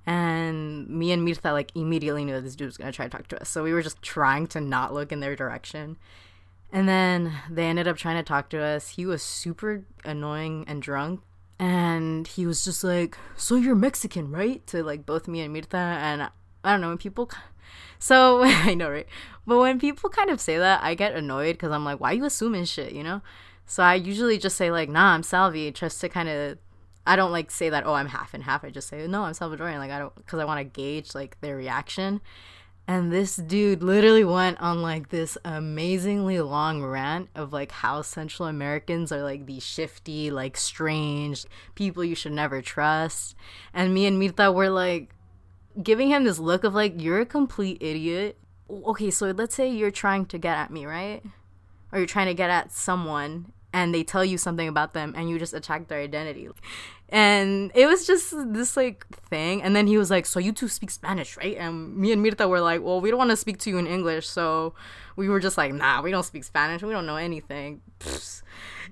And 0.06 0.88
me 0.88 1.12
and 1.12 1.26
Mirta 1.26 1.52
like 1.52 1.70
immediately 1.74 2.24
knew 2.24 2.34
that 2.34 2.44
this 2.44 2.56
dude 2.56 2.66
was 2.66 2.78
gonna 2.78 2.92
try 2.92 3.06
to 3.06 3.10
talk 3.10 3.28
to 3.28 3.40
us, 3.40 3.48
so 3.48 3.62
we 3.62 3.72
were 3.72 3.82
just 3.82 4.00
trying 4.02 4.46
to 4.48 4.60
not 4.60 4.94
look 4.94 5.12
in 5.12 5.20
their 5.20 5.36
direction. 5.36 5.96
And 6.72 6.88
then 6.88 7.32
they 7.50 7.64
ended 7.64 7.88
up 7.88 7.96
trying 7.96 8.16
to 8.16 8.22
talk 8.22 8.50
to 8.50 8.62
us. 8.62 8.90
He 8.90 9.06
was 9.06 9.22
super 9.22 9.84
annoying 10.04 10.64
and 10.68 10.82
drunk. 10.82 11.20
And 11.58 12.26
he 12.26 12.46
was 12.46 12.64
just 12.64 12.84
like, 12.84 13.16
So 13.36 13.56
you're 13.56 13.74
Mexican, 13.74 14.30
right? 14.30 14.64
To 14.68 14.82
like 14.82 15.06
both 15.06 15.28
me 15.28 15.40
and 15.40 15.54
Mirta. 15.54 15.74
And 15.74 16.22
I 16.64 16.72
don't 16.72 16.80
know, 16.80 16.88
when 16.88 16.98
people. 16.98 17.30
So 17.98 18.42
I 18.44 18.74
know, 18.74 18.90
right? 18.90 19.06
But 19.46 19.58
when 19.58 19.78
people 19.80 20.10
kind 20.10 20.30
of 20.30 20.40
say 20.40 20.58
that, 20.58 20.82
I 20.82 20.94
get 20.94 21.14
annoyed 21.14 21.54
because 21.54 21.72
I'm 21.72 21.84
like, 21.84 22.00
Why 22.00 22.12
you 22.12 22.24
assuming 22.24 22.64
shit, 22.66 22.92
you 22.92 23.02
know? 23.02 23.22
So 23.68 23.82
I 23.82 23.94
usually 23.94 24.38
just 24.38 24.56
say, 24.56 24.70
like, 24.72 24.88
Nah, 24.88 25.12
I'm 25.14 25.22
Salvi, 25.22 25.70
just 25.70 26.00
to 26.00 26.08
kind 26.08 26.28
of. 26.28 26.58
I 27.06 27.16
don't 27.16 27.32
like 27.32 27.50
say 27.50 27.70
that, 27.70 27.86
oh, 27.86 27.94
I'm 27.94 28.08
half 28.08 28.34
and 28.34 28.42
half. 28.42 28.64
I 28.64 28.70
just 28.70 28.88
say, 28.88 29.06
no, 29.06 29.22
I'm 29.22 29.32
Salvadorian. 29.32 29.78
Like, 29.78 29.90
I 29.90 29.98
don't, 29.98 30.14
because 30.14 30.40
I 30.40 30.44
want 30.44 30.58
to 30.58 30.64
gauge 30.64 31.14
like 31.14 31.40
their 31.40 31.56
reaction. 31.56 32.20
And 32.86 33.12
this 33.12 33.36
dude 33.36 33.82
literally 33.82 34.24
went 34.24 34.60
on 34.62 34.80
like 34.80 35.10
this 35.10 35.36
amazingly 35.44 36.40
long 36.40 36.82
rant 36.82 37.28
of 37.34 37.52
like 37.52 37.70
how 37.70 38.00
Central 38.00 38.48
Americans 38.48 39.12
are 39.12 39.22
like 39.22 39.44
these 39.44 39.62
shifty, 39.62 40.30
like 40.30 40.56
strange 40.56 41.44
people 41.74 42.02
you 42.02 42.14
should 42.14 42.32
never 42.32 42.62
trust. 42.62 43.34
And 43.74 43.92
me 43.92 44.06
and 44.06 44.20
Mirta 44.20 44.52
were 44.52 44.70
like 44.70 45.14
giving 45.82 46.08
him 46.08 46.24
this 46.24 46.38
look 46.38 46.64
of 46.64 46.74
like, 46.74 47.00
you're 47.00 47.20
a 47.20 47.26
complete 47.26 47.76
idiot. 47.82 48.38
Okay, 48.70 49.10
so 49.10 49.30
let's 49.32 49.54
say 49.54 49.70
you're 49.70 49.90
trying 49.90 50.24
to 50.24 50.38
get 50.38 50.56
at 50.56 50.70
me, 50.70 50.86
right? 50.86 51.22
Or 51.92 51.98
you're 51.98 52.06
trying 52.06 52.28
to 52.28 52.34
get 52.34 52.48
at 52.48 52.72
someone 52.72 53.52
and 53.78 53.94
they 53.94 54.02
tell 54.02 54.24
you 54.24 54.36
something 54.36 54.66
about 54.66 54.92
them 54.92 55.14
and 55.16 55.30
you 55.30 55.38
just 55.38 55.54
attack 55.54 55.86
their 55.86 56.00
identity. 56.00 56.48
And 57.10 57.70
it 57.76 57.86
was 57.86 58.08
just 58.08 58.34
this 58.52 58.76
like 58.76 59.06
thing. 59.30 59.62
And 59.62 59.76
then 59.76 59.86
he 59.86 59.96
was 59.96 60.10
like, 60.10 60.26
So 60.26 60.40
you 60.40 60.50
two 60.50 60.66
speak 60.66 60.90
Spanish, 60.90 61.36
right? 61.36 61.56
And 61.56 61.96
me 61.96 62.10
and 62.10 62.24
Mirta 62.24 62.48
were 62.48 62.60
like, 62.60 62.82
Well, 62.82 63.00
we 63.00 63.08
don't 63.10 63.18
want 63.18 63.30
to 63.30 63.36
speak 63.36 63.58
to 63.60 63.70
you 63.70 63.78
in 63.78 63.86
English. 63.86 64.26
So 64.26 64.74
we 65.14 65.28
were 65.28 65.38
just 65.38 65.56
like, 65.56 65.72
Nah, 65.72 66.02
we 66.02 66.10
don't 66.10 66.24
speak 66.24 66.42
Spanish. 66.42 66.82
We 66.82 66.90
don't 66.90 67.06
know 67.06 67.16
anything. 67.16 67.80
Pfft. 68.00 68.42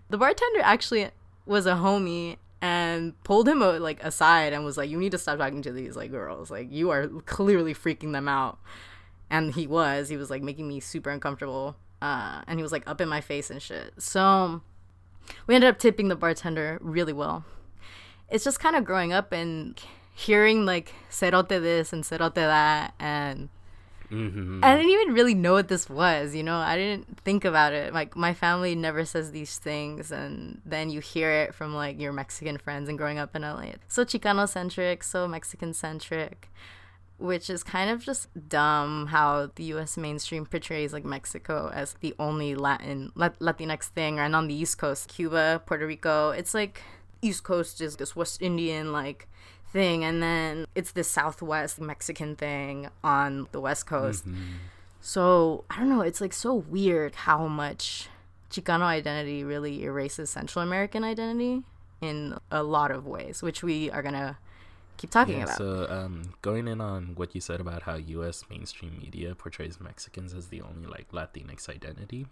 The 0.09 0.19
bartender 0.19 0.61
actually 0.61 1.09
was 1.47 1.67
a 1.67 1.73
homie 1.73 2.37
and 2.63 3.21
pulled 3.25 3.49
him 3.49 3.63
uh, 3.63 3.81
like 3.81 4.03
aside 4.05 4.53
and 4.53 4.65
was 4.65 4.77
like, 4.77 4.89
You 4.89 4.99
need 4.99 5.11
to 5.11 5.19
stop 5.19 5.39
talking 5.39 5.63
to 5.63 5.73
these 5.73 5.97
like 5.97 6.13
girls. 6.13 6.49
Like 6.49 6.71
you 6.71 6.91
are 6.91 7.09
clearly 7.27 7.75
freaking 7.75 8.13
them 8.13 8.29
out. 8.29 8.61
And 9.31 9.53
he 9.53 9.67
was. 9.67 10.09
He 10.09 10.17
was 10.17 10.31
like 10.31 10.45
making 10.45 10.69
me 10.69 10.79
super 10.79 11.11
uncomfortable. 11.11 11.77
Uh, 12.01 12.43
and 12.47 12.57
he 12.57 12.63
was 12.63 12.71
like 12.71 12.89
up 12.89 13.01
in 13.01 13.09
my 13.09 13.21
face 13.21 13.51
and 13.51 13.61
shit. 13.61 13.93
So 13.99 14.63
we 15.47 15.55
ended 15.55 15.71
up 15.71 15.79
tipping 15.79 16.09
the 16.09 16.17
bartender 16.17 16.79
really 16.81 17.13
well. 17.13 17.45
It's 18.31 18.45
just 18.45 18.61
kind 18.61 18.77
of 18.77 18.85
growing 18.85 19.13
up 19.13 19.33
and 19.33 19.81
hearing 20.15 20.65
like 20.65 20.95
cerote 21.11 21.49
this 21.49 21.93
and 21.93 22.03
cerote 22.03 22.35
that 22.35 22.95
and 22.99 23.49
hmm 24.09 24.61
I 24.63 24.75
didn't 24.77 24.91
even 24.91 25.15
really 25.15 25.35
know 25.35 25.55
what 25.55 25.69
this 25.69 25.91
was, 25.91 26.35
you 26.35 26.43
know. 26.43 26.57
I 26.57 26.77
didn't 26.77 27.19
think 27.21 27.45
about 27.45 27.73
it. 27.73 27.93
Like 27.93 28.17
my 28.17 28.35
family 28.35 28.75
never 28.75 29.05
says 29.05 29.33
these 29.33 29.59
things, 29.59 30.13
and 30.13 30.61
then 30.65 30.91
you 30.91 31.01
hear 31.01 31.31
it 31.31 31.55
from 31.55 31.75
like 31.75 32.01
your 32.01 32.13
Mexican 32.13 32.57
friends 32.57 32.89
and 32.89 32.97
growing 32.97 33.19
up 33.19 33.35
in 33.35 33.43
LA. 33.43 33.73
So 33.89 34.05
Chicano 34.05 34.49
centric, 34.49 35.03
so 35.03 35.27
Mexican 35.27 35.75
centric, 35.75 36.51
which 37.19 37.49
is 37.49 37.63
kind 37.63 37.91
of 37.91 38.05
just 38.05 38.29
dumb 38.49 39.07
how 39.07 39.51
the 39.55 39.65
U.S. 39.65 39.97
mainstream 39.97 40.47
portrays 40.47 40.93
like 40.93 41.05
Mexico 41.05 41.71
as 41.73 41.95
the 42.01 42.15
only 42.19 42.55
Latin 42.55 43.13
Latinx 43.17 43.85
thing, 43.85 44.19
and 44.19 44.37
on 44.37 44.49
the 44.49 44.55
East 44.55 44.79
Coast, 44.79 45.09
Cuba, 45.09 45.63
Puerto 45.67 45.87
Rico, 45.87 46.31
it's 46.31 46.55
like 46.55 46.83
East 47.23 47.45
Coast 47.45 47.81
is 47.81 47.97
this 47.97 48.15
West 48.15 48.43
Indian 48.43 48.93
like 48.93 49.29
thing 49.77 50.05
and 50.05 50.23
then 50.23 50.67
it's 50.75 50.93
the 50.93 51.05
southwest 51.05 51.81
mexican 51.81 52.37
thing 52.37 52.89
on 53.03 53.47
the 53.53 53.61
west 53.61 53.87
coast 53.87 54.27
mm-hmm. 54.27 54.43
so 55.01 55.65
i 55.71 55.77
don't 55.77 55.89
know 55.89 56.01
it's 56.01 56.21
like 56.21 56.33
so 56.33 56.55
weird 56.55 57.15
how 57.15 57.47
much 57.47 58.09
chicano 58.51 58.83
identity 58.83 59.43
really 59.43 59.83
erases 59.83 60.31
central 60.31 60.63
american 60.63 61.03
identity 61.03 61.63
in 62.01 62.39
a 62.51 62.63
lot 62.63 62.91
of 62.91 63.07
ways 63.07 63.43
which 63.43 63.63
we 63.63 63.91
are 63.91 64.03
gonna 64.03 64.39
keep 64.97 65.11
talking 65.11 65.39
Yeah, 65.39 65.45
about 65.45 65.57
so 65.57 65.87
um, 65.89 66.35
going 66.43 66.69
in 66.69 66.81
on 66.81 67.15
what 67.15 67.35
you 67.35 67.41
said 67.41 67.61
about 67.61 67.83
how 67.83 67.97
U.S. 67.97 68.45
mainstream 68.51 68.99
media 69.01 69.35
portrays 69.35 69.81
Mexicans 69.81 70.35
as 70.35 70.49
the 70.49 70.63
only 70.63 70.87
like 70.87 71.11
Latinx 71.13 71.69
identity. 71.69 72.27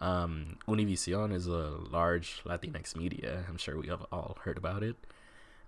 Um, 0.00 0.56
Univision 0.68 1.32
is 1.32 1.46
a 1.46 1.76
large 1.90 2.42
Latinx 2.44 2.94
media. 2.96 3.44
I'm 3.48 3.56
sure 3.56 3.76
we 3.76 3.88
have 3.88 4.04
all 4.12 4.38
heard 4.44 4.56
about 4.56 4.82
it, 4.82 4.96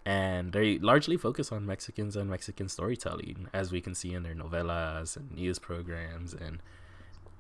and 0.04 0.52
they 0.52 0.78
largely 0.78 1.16
focus 1.16 1.50
on 1.52 1.66
Mexicans 1.66 2.16
and 2.16 2.30
Mexican 2.30 2.68
storytelling, 2.68 3.48
as 3.52 3.72
we 3.72 3.80
can 3.80 3.94
see 3.94 4.14
in 4.14 4.22
their 4.22 4.34
novelas 4.34 5.16
and 5.16 5.32
news 5.32 5.58
programs. 5.58 6.32
And 6.32 6.60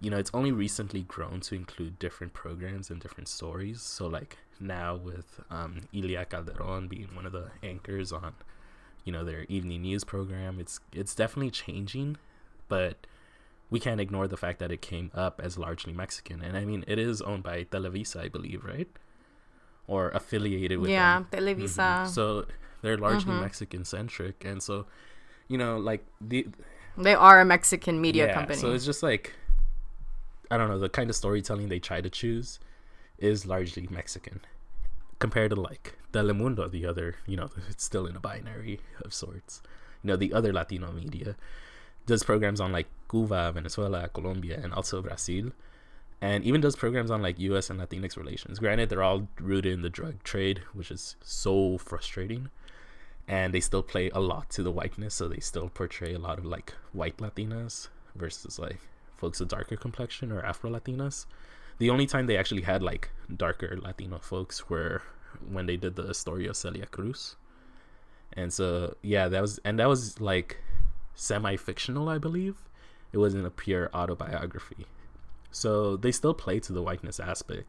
you 0.00 0.10
know, 0.10 0.18
it's 0.18 0.30
only 0.34 0.50
recently 0.52 1.02
grown 1.02 1.40
to 1.40 1.54
include 1.54 1.98
different 1.98 2.32
programs 2.32 2.90
and 2.90 3.00
different 3.00 3.28
stories. 3.28 3.82
So 3.82 4.06
like 4.06 4.38
now 4.58 4.96
with 4.96 5.40
um, 5.50 5.82
Ilia 5.94 6.24
Calderon 6.24 6.88
being 6.88 7.14
one 7.14 7.26
of 7.26 7.32
the 7.32 7.50
anchors 7.62 8.12
on 8.12 8.34
you 9.04 9.12
know 9.12 9.24
their 9.24 9.44
evening 9.48 9.82
news 9.82 10.04
program 10.04 10.58
it's 10.60 10.80
it's 10.92 11.14
definitely 11.14 11.50
changing 11.50 12.16
but 12.68 13.06
we 13.70 13.78
can't 13.80 14.00
ignore 14.00 14.26
the 14.28 14.36
fact 14.36 14.58
that 14.58 14.70
it 14.72 14.82
came 14.82 15.10
up 15.14 15.40
as 15.42 15.56
largely 15.58 15.92
mexican 15.92 16.42
and 16.42 16.56
i 16.56 16.64
mean 16.64 16.84
it 16.86 16.98
is 16.98 17.20
owned 17.22 17.42
by 17.42 17.64
televisa 17.64 18.20
i 18.20 18.28
believe 18.28 18.64
right 18.64 18.88
or 19.86 20.10
affiliated 20.10 20.78
with 20.78 20.90
yeah 20.90 21.18
them. 21.20 21.26
televisa 21.32 22.02
Mhm. 22.04 22.08
so 22.08 22.46
they're 22.82 22.98
largely 22.98 23.32
Mhm. 23.34 23.40
mexican 23.40 23.84
centric 23.84 24.44
and 24.44 24.62
so 24.62 24.86
you 25.48 25.58
know 25.58 25.78
like 25.78 26.04
the 26.20 26.46
they 26.96 27.14
are 27.14 27.40
a 27.40 27.44
mexican 27.44 28.00
media 28.00 28.26
yeah, 28.26 28.34
company 28.34 28.58
So 28.60 28.72
it's 28.72 28.84
just 28.84 29.02
like 29.02 29.34
I 30.50 30.56
don't 30.56 30.68
know, 30.68 30.78
the 30.80 30.88
kind 30.88 31.08
of 31.08 31.14
storytelling 31.14 31.68
they 31.68 31.78
try 31.78 32.00
to 32.00 32.10
choose 32.10 32.58
is 33.18 33.46
largely 33.46 33.86
Mexican. 33.88 34.40
Compared 35.20 35.50
to 35.50 35.60
like 35.60 35.96
Telemundo, 36.12 36.68
the 36.68 36.84
other, 36.84 37.14
you 37.26 37.36
know, 37.36 37.50
it's 37.70 37.84
still 37.84 38.06
in 38.06 38.16
a 38.16 38.20
binary 38.20 38.80
of 39.04 39.14
sorts. 39.14 39.62
You 40.02 40.08
know, 40.08 40.16
the 40.16 40.32
other 40.32 40.52
Latino 40.52 40.90
media 40.90 41.36
does 42.06 42.24
programs 42.24 42.60
on 42.60 42.72
like 42.72 42.88
Cuba, 43.08 43.52
Venezuela, 43.52 44.08
Colombia, 44.08 44.58
and 44.60 44.74
also 44.74 45.00
Brazil. 45.00 45.52
And 46.20 46.42
even 46.44 46.60
does 46.60 46.74
programs 46.74 47.10
on 47.10 47.22
like 47.22 47.38
US 47.38 47.70
and 47.70 47.80
Latinx 47.80 48.16
relations. 48.16 48.58
Granted, 48.58 48.88
they're 48.88 49.02
all 49.02 49.28
rooted 49.38 49.72
in 49.72 49.82
the 49.82 49.88
drug 49.88 50.22
trade, 50.24 50.62
which 50.74 50.90
is 50.90 51.16
so 51.22 51.78
frustrating 51.78 52.50
and 53.30 53.54
they 53.54 53.60
still 53.60 53.82
play 53.82 54.10
a 54.10 54.18
lot 54.18 54.50
to 54.50 54.62
the 54.64 54.72
whiteness 54.72 55.14
so 55.14 55.28
they 55.28 55.38
still 55.38 55.68
portray 55.68 56.12
a 56.12 56.18
lot 56.18 56.36
of 56.36 56.44
like 56.44 56.74
white 56.92 57.16
latinas 57.18 57.88
versus 58.16 58.58
like 58.58 58.80
folks 59.16 59.38
with 59.38 59.48
darker 59.48 59.76
complexion 59.76 60.32
or 60.32 60.44
afro 60.44 60.68
latinas 60.68 61.26
the 61.80 61.90
only 61.90 62.06
time 62.06 62.26
they 62.26 62.36
actually 62.36 62.62
had 62.62 62.82
like 62.82 63.10
darker 63.34 63.78
latino 63.82 64.18
folks 64.18 64.68
were 64.68 65.02
when 65.48 65.64
they 65.66 65.76
did 65.76 65.96
the 65.96 66.14
story 66.14 66.46
of 66.46 66.56
celia 66.56 66.86
cruz. 66.86 67.36
And 68.34 68.52
so 68.52 68.94
yeah 69.02 69.26
that 69.28 69.40
was 69.40 69.58
and 69.64 69.78
that 69.80 69.88
was 69.88 70.20
like 70.20 70.58
semi-fictional 71.14 72.08
i 72.08 72.18
believe. 72.18 72.56
It 73.12 73.18
wasn't 73.18 73.46
a 73.46 73.50
pure 73.50 73.90
autobiography. 73.92 74.86
So 75.50 75.96
they 75.96 76.12
still 76.12 76.34
play 76.34 76.60
to 76.60 76.72
the 76.72 76.82
whiteness 76.82 77.18
aspect. 77.18 77.66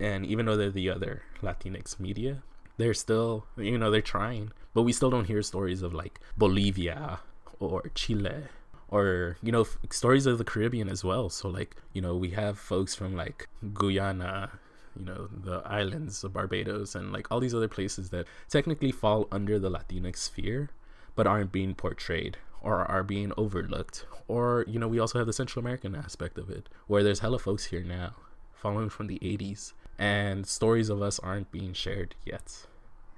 And 0.00 0.26
even 0.26 0.46
though 0.46 0.56
they're 0.56 0.70
the 0.70 0.90
other 0.90 1.22
latinx 1.40 2.00
media 2.00 2.42
they're 2.78 2.94
still 2.94 3.44
you 3.56 3.76
know 3.76 3.90
they're 3.90 4.00
trying. 4.00 4.50
But 4.72 4.82
we 4.82 4.92
still 4.92 5.10
don't 5.10 5.26
hear 5.26 5.42
stories 5.42 5.82
of 5.82 5.92
like 5.92 6.20
bolivia 6.38 7.20
or 7.60 7.90
chile 7.94 8.44
or 8.90 9.36
you 9.42 9.52
know 9.52 9.62
f- 9.62 9.78
stories 9.90 10.26
of 10.26 10.38
the 10.38 10.44
caribbean 10.44 10.88
as 10.88 11.04
well 11.04 11.28
so 11.28 11.48
like 11.48 11.76
you 11.92 12.00
know 12.00 12.16
we 12.16 12.30
have 12.30 12.58
folks 12.58 12.94
from 12.94 13.14
like 13.14 13.48
guyana 13.74 14.50
you 14.98 15.04
know, 15.04 15.28
the 15.32 15.62
islands 15.64 16.24
of 16.24 16.32
Barbados 16.32 16.94
and 16.94 17.12
like 17.12 17.30
all 17.30 17.40
these 17.40 17.54
other 17.54 17.68
places 17.68 18.10
that 18.10 18.26
technically 18.48 18.90
fall 18.90 19.28
under 19.30 19.58
the 19.58 19.70
Latinx 19.70 20.16
sphere, 20.16 20.70
but 21.14 21.26
aren't 21.26 21.52
being 21.52 21.74
portrayed 21.74 22.36
or 22.60 22.84
are 22.84 23.04
being 23.04 23.32
overlooked. 23.36 24.06
Or, 24.26 24.64
you 24.66 24.78
know, 24.78 24.88
we 24.88 24.98
also 24.98 25.18
have 25.18 25.26
the 25.26 25.32
Central 25.32 25.60
American 25.60 25.94
aspect 25.94 26.36
of 26.36 26.50
it, 26.50 26.68
where 26.86 27.02
there's 27.02 27.20
hella 27.20 27.38
folks 27.38 27.66
here 27.66 27.82
now, 27.82 28.14
following 28.52 28.88
from 28.88 29.06
the 29.06 29.18
80s, 29.20 29.72
and 29.98 30.46
stories 30.46 30.88
of 30.88 31.00
us 31.00 31.18
aren't 31.20 31.50
being 31.52 31.72
shared 31.72 32.14
yet. 32.26 32.66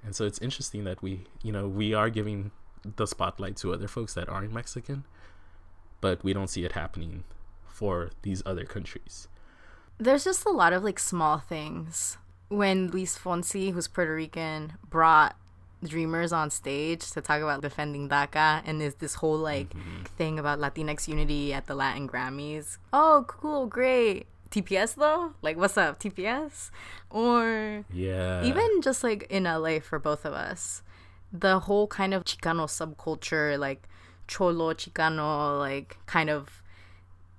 And 0.03 0.15
so 0.15 0.25
it's 0.25 0.39
interesting 0.39 0.83
that 0.83 1.01
we, 1.01 1.25
you 1.43 1.51
know, 1.51 1.67
we 1.67 1.93
are 1.93 2.09
giving 2.09 2.51
the 2.83 3.05
spotlight 3.05 3.57
to 3.57 3.73
other 3.73 3.87
folks 3.87 4.13
that 4.13 4.29
aren't 4.29 4.53
Mexican, 4.53 5.05
but 6.01 6.23
we 6.23 6.33
don't 6.33 6.49
see 6.49 6.65
it 6.65 6.73
happening 6.73 7.23
for 7.67 8.09
these 8.23 8.41
other 8.45 8.65
countries. 8.65 9.27
There's 9.97 10.23
just 10.23 10.45
a 10.45 10.49
lot 10.51 10.73
of 10.73 10.83
like 10.83 10.99
small 10.99 11.37
things. 11.37 12.17
When 12.49 12.89
Luis 12.89 13.17
Fonsi, 13.17 13.71
who's 13.71 13.87
Puerto 13.87 14.13
Rican, 14.13 14.73
brought 14.89 15.35
Dreamers 15.83 16.31
on 16.31 16.51
stage 16.51 17.09
to 17.11 17.21
talk 17.21 17.41
about 17.41 17.61
defending 17.61 18.07
DACA, 18.07 18.61
and 18.65 18.79
there's 18.79 18.95
this 18.95 19.15
whole 19.15 19.37
like 19.37 19.69
Mm-hmm. 19.69 20.03
thing 20.17 20.37
about 20.37 20.59
Latinx 20.59 21.07
unity 21.07 21.53
at 21.53 21.65
the 21.67 21.73
Latin 21.75 22.07
Grammys. 22.07 22.77
Oh, 22.93 23.23
cool, 23.27 23.65
great. 23.67 24.27
TPS 24.51 24.95
though? 24.95 25.33
Like, 25.41 25.55
what's 25.57 25.77
up, 25.77 25.97
TPS? 25.99 26.69
Or 27.09 27.85
Yeah. 27.91 28.43
even 28.43 28.81
just 28.81 29.03
like 29.03 29.23
in 29.29 29.45
LA 29.45 29.79
for 29.79 29.97
both 29.97 30.25
of 30.25 30.33
us, 30.33 30.83
the 31.31 31.59
whole 31.59 31.87
kind 31.87 32.13
of 32.13 32.25
Chicano 32.25 32.67
subculture, 32.67 33.57
like 33.57 33.87
Cholo 34.31 34.73
Chicano, 34.73 35.59
like 35.59 35.97
kind 36.05 36.29
of 36.29 36.63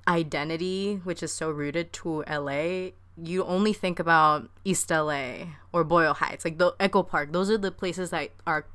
identity, 0.07 1.01
which 1.05 1.23
is 1.23 1.33
so 1.33 1.51
rooted 1.51 1.91
to 1.95 2.23
LA, 2.29 2.91
you 3.17 3.45
only 3.45 3.73
think 3.73 3.99
about 3.99 4.51
East 4.63 4.91
LA 4.91 5.55
or 5.73 5.85
Boyle 5.85 6.13
Heights, 6.13 6.45
like 6.45 6.59
the 6.59 6.75
Echo 6.79 7.03
Park. 7.03 7.33
Those 7.33 7.51
are 7.51 7.57
the 7.57 7.71
places 7.71 8.11
that 8.11 8.31
are 8.47 8.67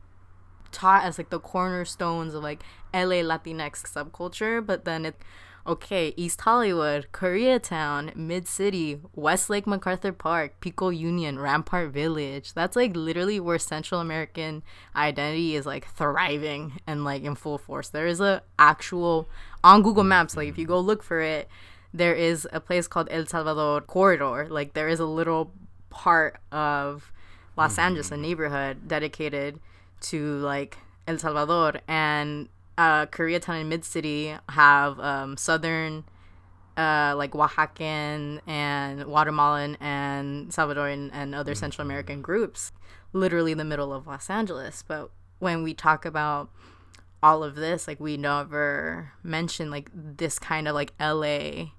taught 0.72 1.04
as 1.04 1.20
like 1.20 1.30
the 1.30 1.40
cornerstones 1.40 2.34
of 2.34 2.42
like 2.42 2.64
LA 2.92 3.22
Latinx 3.22 3.84
subculture, 3.84 4.66
but 4.66 4.84
then 4.84 5.06
it 5.06 5.22
okay, 5.68 6.14
East 6.16 6.42
Hollywood, 6.42 7.08
Koreatown, 7.12 8.16
Mid 8.16 8.48
City, 8.48 9.00
Westlake 9.14 9.68
MacArthur 9.68 10.14
Park, 10.14 10.60
Pico 10.62 10.90
Union, 10.90 11.38
Rampart 11.38 11.92
Village. 11.92 12.54
That's 12.54 12.76
like 12.76 12.96
literally 12.96 13.40
where 13.40 13.60
Central 13.60 14.00
American 14.00 14.64
identity 14.96 15.56
is 15.56 15.66
like 15.66 15.86
thriving 15.88 16.80
and 16.88 17.04
like 17.04 17.24
in 17.24 17.36
full 17.36 17.58
force. 17.58 17.90
There 17.90 18.08
is 18.08 18.22
a 18.22 18.44
actual 18.58 19.30
on 19.64 19.82
Google 19.82 20.04
Maps, 20.04 20.38
like 20.38 20.48
if 20.48 20.58
you 20.58 20.66
go 20.66 20.80
look 20.80 21.04
for 21.04 21.20
it, 21.20 21.50
there 21.94 22.14
is 22.14 22.48
a 22.54 22.60
place 22.60 22.88
called 22.88 23.08
El 23.12 23.26
Salvador 23.26 23.82
Corridor. 23.82 24.48
Like 24.50 24.74
there 24.74 24.88
is 24.88 25.00
a 25.00 25.06
little 25.06 25.52
part 25.90 26.40
of 26.52 27.12
Los 27.58 27.78
Angeles, 27.78 28.10
a 28.10 28.14
mm-hmm. 28.14 28.22
neighborhood 28.22 28.88
dedicated 28.88 29.60
to 30.00 30.38
like 30.38 30.78
El 31.08 31.18
Salvador 31.18 31.82
and 31.88 32.50
uh, 32.78 33.06
Koreatown 33.08 33.62
and 33.62 33.70
Mid 33.70 33.84
City 33.84 34.36
have 34.50 35.00
um, 35.00 35.38
southern, 35.38 36.06
uh, 36.76 37.13
like 37.18 37.32
Oaxacan 37.32 38.40
and 38.46 39.04
Guatemalan 39.04 39.78
and 39.80 40.50
Salvadoran 40.50 41.10
and 41.13 41.34
other 41.34 41.56
Central 41.56 41.86
American 41.86 42.22
groups, 42.22 42.72
literally 43.13 43.54
the 43.54 43.66
middle 43.66 43.94
of 43.94 44.06
Los 44.08 44.30
Angeles. 44.30 44.84
But 44.88 45.10
when 45.40 45.63
we 45.63 45.74
talk 45.74 46.06
about 46.06 46.50
all 47.24 47.44
of 47.44 47.56
this, 47.56 47.88
like 47.88 48.00
we 48.00 48.18
never 48.18 49.12
mention 49.24 49.72
like 49.72 49.90
this 49.94 50.38
kind 50.38 50.68
of 50.68 50.76
like 50.76 50.94
LA 51.00 51.72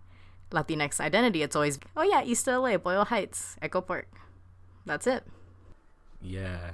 Latinx 0.51 1.01
identity. 1.01 1.43
It's 1.43 1.55
always 1.55 1.79
oh 1.97 2.03
yeah, 2.03 2.23
East 2.25 2.47
LA, 2.47 2.77
Boyle 2.77 3.05
Heights, 3.05 3.57
Echo 3.63 3.81
Park. 3.81 4.09
That's 4.85 5.07
it. 5.07 5.25
Yeah. 6.21 6.71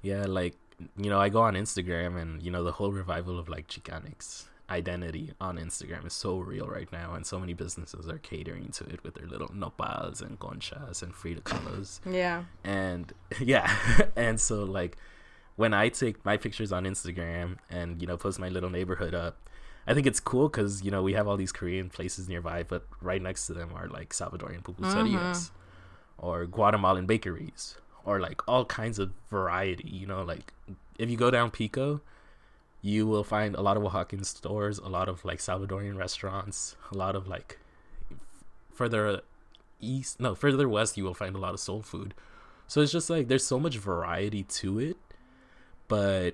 Yeah, 0.00 0.24
like 0.26 0.54
you 0.96 1.10
know, 1.10 1.20
I 1.20 1.28
go 1.28 1.42
on 1.42 1.54
Instagram 1.54 2.20
and 2.20 2.42
you 2.42 2.50
know 2.50 2.64
the 2.64 2.72
whole 2.72 2.92
revival 2.92 3.38
of 3.38 3.48
like 3.48 3.68
Chicanx 3.68 4.44
identity 4.70 5.32
on 5.40 5.58
Instagram 5.58 6.06
is 6.06 6.14
so 6.14 6.38
real 6.38 6.66
right 6.66 6.90
now 6.90 7.12
and 7.14 7.26
so 7.26 7.38
many 7.38 7.52
businesses 7.52 8.08
are 8.08 8.18
catering 8.18 8.68
to 8.68 8.84
it 8.84 9.04
with 9.04 9.14
their 9.14 9.26
little 9.26 9.48
nopals 9.48 10.22
and 10.22 10.38
conchas 10.38 11.02
and 11.02 11.14
frida 11.14 11.42
colors. 11.42 12.00
Yeah. 12.08 12.44
And 12.64 13.12
yeah, 13.40 13.70
and 14.16 14.40
so 14.40 14.64
like 14.64 14.96
when 15.56 15.74
I 15.74 15.88
take 15.88 16.24
my 16.24 16.36
pictures 16.36 16.72
on 16.72 16.84
Instagram 16.84 17.58
and 17.70 18.00
you 18.00 18.06
know 18.06 18.16
post 18.16 18.38
my 18.38 18.48
little 18.48 18.70
neighborhood 18.70 19.14
up, 19.14 19.36
I 19.86 19.94
think 19.94 20.06
it's 20.06 20.20
cool 20.20 20.48
because 20.48 20.82
you 20.82 20.90
know 20.90 21.02
we 21.02 21.12
have 21.12 21.28
all 21.28 21.36
these 21.36 21.52
Korean 21.52 21.90
places 21.90 22.28
nearby, 22.28 22.62
but 22.62 22.86
right 23.00 23.20
next 23.20 23.46
to 23.46 23.54
them 23.54 23.70
are 23.74 23.88
like 23.88 24.10
Salvadorian 24.10 24.62
pupuserias 24.62 25.50
mm-hmm. 25.50 26.26
or 26.26 26.46
Guatemalan 26.46 27.06
bakeries 27.06 27.76
or 28.04 28.20
like 28.20 28.46
all 28.48 28.64
kinds 28.64 28.98
of 28.98 29.12
variety. 29.30 29.88
You 29.88 30.06
know, 30.06 30.22
like 30.22 30.52
if 30.98 31.10
you 31.10 31.16
go 31.16 31.30
down 31.30 31.50
Pico, 31.50 32.00
you 32.80 33.06
will 33.06 33.24
find 33.24 33.54
a 33.54 33.62
lot 33.62 33.76
of 33.76 33.82
Oaxacan 33.82 34.24
stores, 34.24 34.78
a 34.78 34.88
lot 34.88 35.08
of 35.08 35.24
like 35.24 35.38
Salvadorian 35.38 35.96
restaurants, 35.96 36.76
a 36.90 36.96
lot 36.96 37.14
of 37.14 37.28
like 37.28 37.58
further 38.72 39.22
east, 39.80 40.20
no, 40.20 40.34
further 40.34 40.68
west, 40.68 40.96
you 40.96 41.04
will 41.04 41.14
find 41.14 41.36
a 41.36 41.38
lot 41.38 41.54
of 41.54 41.60
soul 41.60 41.82
food. 41.82 42.14
So 42.66 42.80
it's 42.80 42.92
just 42.92 43.10
like 43.10 43.28
there's 43.28 43.46
so 43.46 43.60
much 43.60 43.76
variety 43.76 44.44
to 44.44 44.78
it, 44.78 44.96
but 45.88 46.32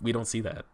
we 0.00 0.12
don't 0.12 0.26
see 0.26 0.40
that. 0.40 0.64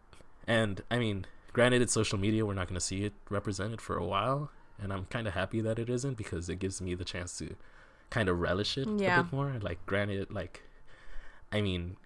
And 0.47 0.81
I 0.91 0.99
mean, 0.99 1.25
granted, 1.53 1.81
it's 1.81 1.93
social 1.93 2.19
media, 2.19 2.45
we're 2.45 2.53
not 2.53 2.67
going 2.67 2.79
to 2.79 2.85
see 2.85 3.03
it 3.03 3.13
represented 3.29 3.81
for 3.81 3.97
a 3.97 4.05
while. 4.05 4.51
And 4.79 4.91
I'm 4.91 5.05
kind 5.05 5.27
of 5.27 5.33
happy 5.33 5.61
that 5.61 5.79
it 5.79 5.89
isn't 5.89 6.17
because 6.17 6.49
it 6.49 6.59
gives 6.59 6.81
me 6.81 6.95
the 6.95 7.05
chance 7.05 7.37
to 7.39 7.55
kind 8.09 8.29
of 8.29 8.39
relish 8.39 8.77
it 8.77 8.87
Yeah. 8.87 9.19
a 9.19 9.23
bit 9.23 9.33
more. 9.33 9.53
Like, 9.61 9.83
granted, 9.85 10.31
like, 10.31 10.61
I 11.51 11.61
mean, 11.61 11.97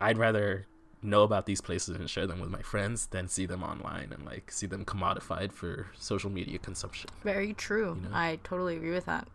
I'd 0.00 0.18
rather 0.18 0.66
know 1.02 1.22
about 1.22 1.46
these 1.46 1.60
places 1.60 1.94
and 1.96 2.10
share 2.10 2.26
them 2.26 2.40
with 2.40 2.50
my 2.50 2.60
friends 2.62 3.06
than 3.06 3.28
see 3.28 3.46
them 3.46 3.62
online 3.62 4.12
and 4.12 4.24
like 4.26 4.50
see 4.50 4.66
them 4.66 4.84
commodified 4.84 5.52
for 5.52 5.86
social 5.96 6.28
media 6.28 6.58
consumption. 6.58 7.08
Very 7.22 7.54
true. 7.54 7.96
You 8.02 8.08
know? 8.08 8.16
I 8.16 8.40
totally 8.42 8.76
agree 8.76 8.90
with 8.90 9.06
that. 9.06 9.28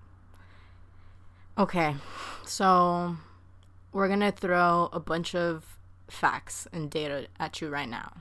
Okay, 1.57 1.95
so 2.45 3.15
we're 3.91 4.07
gonna 4.09 4.31
throw 4.31 4.89
a 4.91 4.99
bunch 4.99 5.35
of 5.35 5.77
facts 6.09 6.67
and 6.73 6.89
data 6.89 7.27
at 7.39 7.61
you 7.61 7.69
right 7.69 7.87
now. 7.87 8.11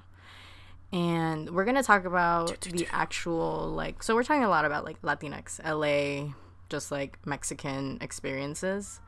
And 0.93 1.51
we're 1.51 1.65
gonna 1.65 1.83
talk 1.83 2.05
about 2.05 2.61
the 2.61 2.87
actual 2.93 3.69
like 3.71 4.03
so 4.03 4.15
we're 4.15 4.23
talking 4.23 4.45
a 4.45 4.49
lot 4.51 4.65
about 4.67 4.85
like 4.85 5.01
Latinx, 5.03 5.59
LA, 5.65 6.33
just 6.73 6.91
like 6.91 7.25
Mexican 7.25 7.99
experiences. 8.01 9.01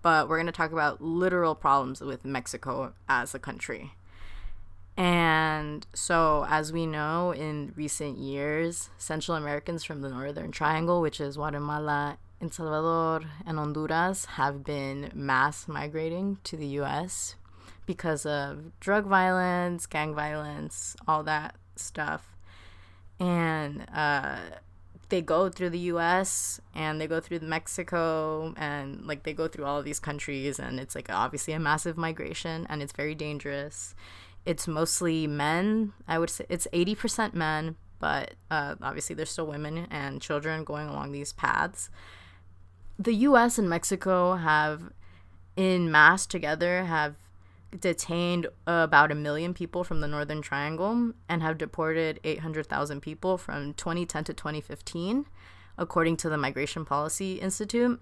But 0.00 0.28
we're 0.28 0.38
gonna 0.38 0.50
talk 0.50 0.72
about 0.72 1.00
literal 1.00 1.54
problems 1.54 2.00
with 2.00 2.24
Mexico 2.24 2.94
as 3.08 3.34
a 3.34 3.38
country. 3.38 3.92
And 4.96 5.86
so, 5.94 6.44
as 6.48 6.72
we 6.72 6.86
know, 6.86 7.32
in 7.32 7.72
recent 7.76 8.18
years, 8.18 8.90
Central 8.98 9.36
Americans 9.36 9.84
from 9.84 10.00
the 10.00 10.08
Northern 10.08 10.50
Triangle, 10.50 11.00
which 11.00 11.20
is 11.20 11.36
Guatemala, 11.36 12.18
El 12.40 12.50
Salvador, 12.50 13.22
and 13.46 13.58
Honduras, 13.58 14.24
have 14.40 14.64
been 14.64 15.10
mass 15.14 15.68
migrating 15.68 16.38
to 16.44 16.56
the 16.56 16.66
US 16.80 17.36
because 17.86 18.26
of 18.26 18.78
drug 18.80 19.04
violence, 19.06 19.86
gang 19.86 20.14
violence, 20.14 20.96
all 21.06 21.22
that 21.24 21.56
stuff. 21.76 22.36
And 23.20 23.86
uh, 23.94 24.38
they 25.12 25.20
go 25.20 25.50
through 25.50 25.68
the 25.68 25.92
US 25.92 26.58
and 26.74 26.98
they 26.98 27.06
go 27.06 27.20
through 27.20 27.40
Mexico 27.40 28.54
and 28.56 29.06
like 29.06 29.24
they 29.24 29.34
go 29.34 29.46
through 29.46 29.66
all 29.66 29.82
these 29.82 30.00
countries 30.00 30.58
and 30.58 30.80
it's 30.80 30.94
like 30.94 31.08
obviously 31.10 31.52
a 31.52 31.60
massive 31.60 31.98
migration 31.98 32.66
and 32.70 32.80
it's 32.80 32.94
very 32.94 33.14
dangerous. 33.14 33.94
It's 34.46 34.66
mostly 34.66 35.26
men. 35.26 35.92
I 36.08 36.18
would 36.18 36.30
say 36.30 36.46
it's 36.48 36.66
80% 36.72 37.34
men, 37.34 37.76
but 37.98 38.36
uh, 38.50 38.76
obviously 38.80 39.14
there's 39.14 39.30
still 39.30 39.46
women 39.46 39.86
and 39.90 40.22
children 40.22 40.64
going 40.64 40.88
along 40.88 41.12
these 41.12 41.34
paths. 41.34 41.90
The 42.98 43.14
US 43.28 43.58
and 43.58 43.68
Mexico 43.68 44.36
have 44.36 44.94
in 45.56 45.90
mass 45.90 46.24
together 46.24 46.84
have 46.86 47.16
detained 47.78 48.46
about 48.66 49.10
a 49.10 49.14
million 49.14 49.54
people 49.54 49.84
from 49.84 50.00
the 50.00 50.08
Northern 50.08 50.42
Triangle 50.42 51.12
and 51.28 51.42
have 51.42 51.58
deported 51.58 52.20
800,000 52.24 53.00
people 53.00 53.38
from 53.38 53.74
2010 53.74 54.24
to 54.24 54.34
2015, 54.34 55.26
according 55.78 56.16
to 56.18 56.28
the 56.28 56.36
Migration 56.36 56.84
Policy 56.84 57.34
Institute. 57.34 58.00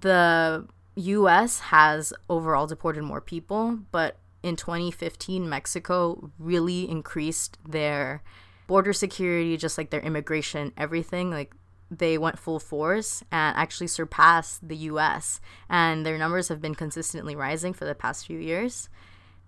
The 0.00 0.66
US 0.94 1.60
has 1.60 2.12
overall 2.28 2.66
deported 2.66 3.02
more 3.02 3.20
people, 3.20 3.78
but 3.90 4.18
in 4.42 4.56
2015, 4.56 5.48
Mexico 5.48 6.30
really 6.38 6.88
increased 6.90 7.58
their 7.68 8.22
border 8.66 8.92
security, 8.92 9.56
just 9.56 9.76
like 9.78 9.90
their 9.90 10.00
immigration, 10.00 10.72
everything. 10.76 11.30
Like 11.30 11.54
they 11.98 12.16
went 12.16 12.38
full 12.38 12.58
force 12.58 13.22
and 13.30 13.56
actually 13.56 13.86
surpassed 13.86 14.66
the 14.66 14.76
US. 14.76 15.40
And 15.68 16.06
their 16.06 16.18
numbers 16.18 16.48
have 16.48 16.60
been 16.60 16.74
consistently 16.74 17.36
rising 17.36 17.72
for 17.72 17.84
the 17.84 17.94
past 17.94 18.26
few 18.26 18.38
years. 18.38 18.88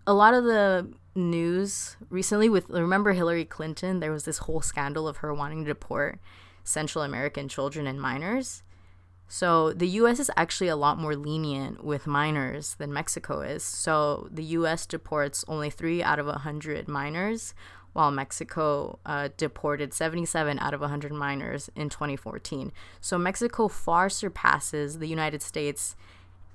A 0.07 0.13
lot 0.13 0.35
of 0.35 0.45
the 0.45 0.93
news 1.15 1.97
recently 2.11 2.49
with 2.49 2.69
remember 2.69 3.13
Hillary 3.13 3.45
Clinton, 3.45 4.01
there 4.01 4.13
was 4.13 4.25
this 4.25 4.39
whole 4.39 4.61
scandal 4.61 5.09
of 5.09 5.19
her 5.19 5.33
wanting 5.33 5.65
to 5.65 5.69
deport 5.69 6.19
Central 6.65 7.05
American 7.05 7.49
children 7.49 7.87
and 7.87 8.01
minors. 8.01 8.63
So 9.27 9.73
the 9.73 9.89
US 9.89 10.21
is 10.21 10.31
actually 10.37 10.69
a 10.69 10.77
lot 10.77 10.99
more 10.99 11.17
lenient 11.17 11.83
with 11.83 12.07
minors 12.07 12.75
than 12.75 12.93
Mexico 12.93 13.41
is. 13.41 13.63
So 13.63 14.29
the 14.31 14.45
US 14.45 14.85
deports 14.85 15.45
only 15.49 15.71
3 15.71 16.03
out 16.03 16.19
of 16.19 16.27
100 16.27 16.89
minors 16.89 17.55
while 17.95 18.11
Mexico 18.11 18.99
uh, 19.07 19.31
deported 19.37 19.95
77 19.95 20.59
out 20.59 20.75
of 20.75 20.81
100 20.81 21.13
minors 21.13 21.71
in 21.75 21.89
2014. 21.89 22.73
So 23.01 23.17
Mexico 23.17 23.69
far 23.69 24.11
surpasses 24.11 24.99
the 24.99 25.07
United 25.09 25.43
States 25.43 25.97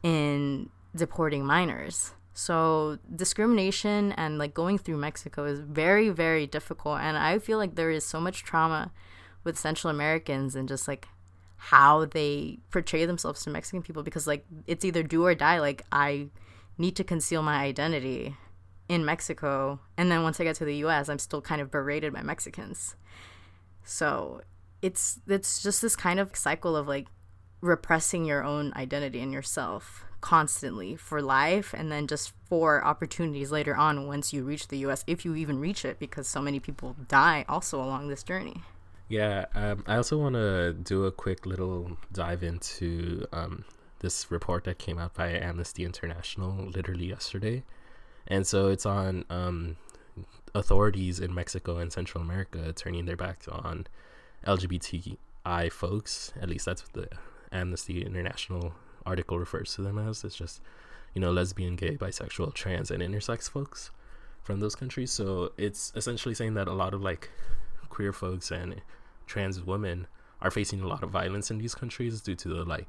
in 0.03 0.69
deporting 0.95 1.45
minors. 1.45 2.11
So 2.33 2.99
discrimination 3.13 4.11
and 4.13 4.37
like 4.37 4.53
going 4.53 4.77
through 4.77 4.97
Mexico 4.97 5.45
is 5.45 5.61
very, 5.61 6.09
very 6.09 6.45
difficult. 6.45 6.99
And 6.99 7.17
I 7.17 7.39
feel 7.39 7.57
like 7.57 7.75
there 7.75 7.89
is 7.89 8.05
so 8.05 8.19
much 8.19 8.43
trauma 8.43 8.91
with 9.45 9.57
Central 9.57 9.91
Americans 9.91 10.55
and 10.55 10.67
just 10.67 10.87
like 10.87 11.07
how 11.55 12.05
they 12.05 12.59
portray 12.69 13.05
themselves 13.05 13.43
to 13.43 13.49
Mexican 13.49 13.81
people 13.81 14.03
because 14.03 14.27
like 14.27 14.45
it's 14.67 14.83
either 14.83 15.03
do 15.03 15.25
or 15.25 15.35
die. 15.35 15.59
Like 15.59 15.83
I 15.91 16.27
need 16.77 16.97
to 16.97 17.03
conceal 17.05 17.41
my 17.41 17.63
identity 17.63 18.35
in 18.89 19.05
Mexico, 19.05 19.79
and 19.95 20.11
then 20.11 20.23
once 20.23 20.41
I 20.41 20.43
get 20.43 20.55
to 20.57 20.65
the 20.65 20.75
U.S., 20.77 21.07
I'm 21.07 21.19
still 21.19 21.41
kind 21.41 21.61
of 21.61 21.71
berated 21.71 22.11
by 22.11 22.23
Mexicans. 22.23 22.95
So 23.83 24.41
it's 24.81 25.19
it's 25.27 25.63
just 25.63 25.81
this 25.81 25.95
kind 25.95 26.19
of 26.19 26.35
cycle 26.35 26.75
of 26.75 26.87
like 26.87 27.07
repressing 27.61 28.25
your 28.25 28.43
own 28.43 28.73
identity 28.75 29.21
and 29.21 29.31
yourself 29.31 30.05
constantly 30.21 30.95
for 30.95 31.21
life 31.21 31.73
and 31.73 31.91
then 31.91 32.07
just 32.07 32.33
for 32.45 32.83
opportunities 32.83 33.51
later 33.51 33.75
on 33.75 34.07
once 34.07 34.33
you 34.33 34.43
reach 34.43 34.67
the 34.67 34.77
US 34.79 35.03
if 35.07 35.23
you 35.23 35.35
even 35.35 35.59
reach 35.59 35.85
it 35.85 35.97
because 35.99 36.27
so 36.27 36.41
many 36.41 36.59
people 36.59 36.95
die 37.07 37.45
also 37.47 37.81
along 37.81 38.07
this 38.07 38.23
journey. 38.23 38.61
Yeah, 39.07 39.45
um, 39.55 39.83
I 39.87 39.95
also 39.95 40.17
want 40.17 40.35
to 40.35 40.73
do 40.73 41.05
a 41.05 41.11
quick 41.11 41.45
little 41.45 41.97
dive 42.13 42.43
into 42.43 43.25
um, 43.33 43.65
this 43.99 44.29
report 44.29 44.65
that 44.65 44.77
came 44.77 44.99
out 44.99 45.15
by 45.15 45.29
Amnesty 45.31 45.83
International 45.83 46.67
literally 46.67 47.07
yesterday. 47.07 47.63
And 48.29 48.45
so 48.45 48.67
it's 48.67 48.85
on 48.85 49.25
um, 49.29 49.77
authorities 50.53 51.19
in 51.19 51.33
Mexico 51.33 51.77
and 51.77 51.91
Central 51.91 52.23
America 52.23 52.73
turning 52.73 53.05
their 53.05 53.17
backs 53.17 53.47
on 53.47 53.87
LGBTI 54.45 55.71
folks. 55.71 56.31
At 56.39 56.49
least 56.49 56.65
that's 56.65 56.83
what 56.83 56.93
the 56.93 57.17
Amnesty 57.51 58.05
International 58.05 58.73
article 59.05 59.39
refers 59.39 59.73
to 59.75 59.81
them 59.81 59.97
as. 59.97 60.23
It's 60.23 60.35
just, 60.35 60.61
you 61.13 61.21
know, 61.21 61.31
lesbian, 61.31 61.75
gay, 61.75 61.97
bisexual, 61.97 62.53
trans, 62.53 62.91
and 62.91 63.01
intersex 63.01 63.49
folks 63.49 63.91
from 64.43 64.59
those 64.59 64.75
countries. 64.75 65.11
So 65.11 65.51
it's 65.57 65.91
essentially 65.95 66.35
saying 66.35 66.53
that 66.53 66.67
a 66.67 66.73
lot 66.73 66.93
of 66.93 67.01
like 67.01 67.29
queer 67.89 68.13
folks 68.13 68.51
and 68.51 68.81
trans 69.25 69.61
women 69.61 70.07
are 70.41 70.51
facing 70.51 70.81
a 70.81 70.87
lot 70.87 71.03
of 71.03 71.09
violence 71.09 71.51
in 71.51 71.57
these 71.57 71.75
countries 71.75 72.21
due 72.21 72.35
to 72.35 72.47
the 72.47 72.63
like 72.63 72.87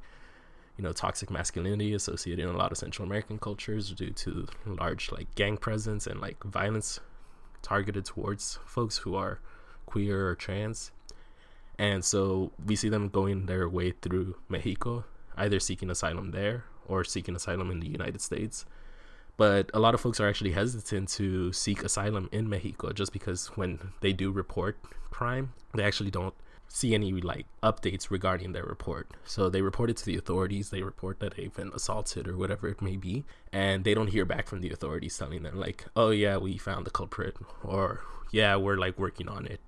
you 0.81 0.87
know 0.87 0.93
toxic 0.93 1.29
masculinity 1.29 1.93
associated 1.93 2.41
in 2.41 2.49
a 2.49 2.57
lot 2.57 2.71
of 2.71 2.77
Central 2.79 3.05
American 3.05 3.37
cultures 3.37 3.91
due 3.91 4.09
to 4.09 4.47
large 4.65 5.11
like 5.11 5.33
gang 5.35 5.55
presence 5.55 6.07
and 6.07 6.19
like 6.19 6.43
violence 6.43 6.99
targeted 7.61 8.03
towards 8.03 8.57
folks 8.65 8.97
who 8.97 9.13
are 9.13 9.39
queer 9.85 10.27
or 10.29 10.33
trans. 10.33 10.91
And 11.77 12.03
so 12.03 12.51
we 12.65 12.75
see 12.75 12.89
them 12.89 13.09
going 13.09 13.45
their 13.45 13.69
way 13.69 13.91
through 13.91 14.37
Mexico, 14.49 15.05
either 15.37 15.59
seeking 15.59 15.91
asylum 15.91 16.31
there 16.31 16.63
or 16.87 17.03
seeking 17.03 17.35
asylum 17.35 17.69
in 17.69 17.79
the 17.79 17.87
United 17.87 18.19
States. 18.19 18.65
But 19.37 19.69
a 19.75 19.79
lot 19.79 19.93
of 19.93 20.01
folks 20.01 20.19
are 20.19 20.27
actually 20.27 20.53
hesitant 20.53 21.09
to 21.09 21.53
seek 21.53 21.83
asylum 21.83 22.27
in 22.31 22.49
Mexico 22.49 22.91
just 22.91 23.13
because 23.13 23.49
when 23.49 23.93
they 24.01 24.13
do 24.13 24.31
report 24.31 24.79
crime, 25.11 25.53
they 25.75 25.83
actually 25.83 26.09
don't 26.09 26.33
see 26.73 26.93
any 26.93 27.11
like 27.11 27.45
updates 27.61 28.09
regarding 28.09 28.53
their 28.53 28.63
report. 28.63 29.11
So 29.25 29.49
they 29.49 29.61
report 29.61 29.89
it 29.89 29.97
to 29.97 30.05
the 30.05 30.17
authorities, 30.17 30.69
they 30.69 30.81
report 30.81 31.19
that 31.19 31.35
they've 31.35 31.53
been 31.53 31.71
assaulted 31.73 32.27
or 32.27 32.37
whatever 32.37 32.67
it 32.69 32.81
may 32.81 32.95
be, 32.95 33.25
and 33.51 33.83
they 33.83 33.93
don't 33.93 34.07
hear 34.07 34.25
back 34.25 34.47
from 34.47 34.61
the 34.61 34.71
authorities 34.71 35.17
telling 35.17 35.43
them 35.43 35.59
like, 35.59 35.85
"Oh 35.95 36.11
yeah, 36.11 36.37
we 36.37 36.57
found 36.57 36.85
the 36.85 36.91
culprit," 36.91 37.35
or 37.63 38.01
"Yeah, 38.31 38.55
we're 38.55 38.77
like 38.77 38.97
working 38.97 39.27
on 39.27 39.45
it." 39.45 39.59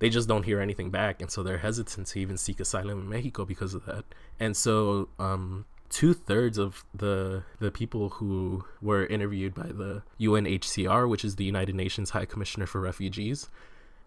They 0.00 0.10
just 0.10 0.28
don't 0.28 0.44
hear 0.44 0.60
anything 0.60 0.90
back, 0.90 1.20
and 1.20 1.30
so 1.30 1.42
they're 1.42 1.58
hesitant 1.58 2.06
to 2.08 2.18
even 2.20 2.36
seek 2.36 2.60
asylum 2.60 3.00
in 3.00 3.08
Mexico 3.08 3.44
because 3.44 3.74
of 3.74 3.84
that. 3.86 4.04
And 4.38 4.56
so, 4.56 5.08
um, 5.18 5.66
two 5.90 6.14
thirds 6.14 6.56
of 6.56 6.84
the 6.94 7.42
the 7.58 7.70
people 7.70 8.10
who 8.10 8.64
were 8.80 9.06
interviewed 9.06 9.54
by 9.54 9.68
the 9.68 10.02
UNHCR, 10.20 11.08
which 11.08 11.24
is 11.24 11.36
the 11.36 11.44
United 11.44 11.74
Nations 11.74 12.10
High 12.10 12.26
Commissioner 12.26 12.66
for 12.66 12.80
Refugees, 12.80 13.48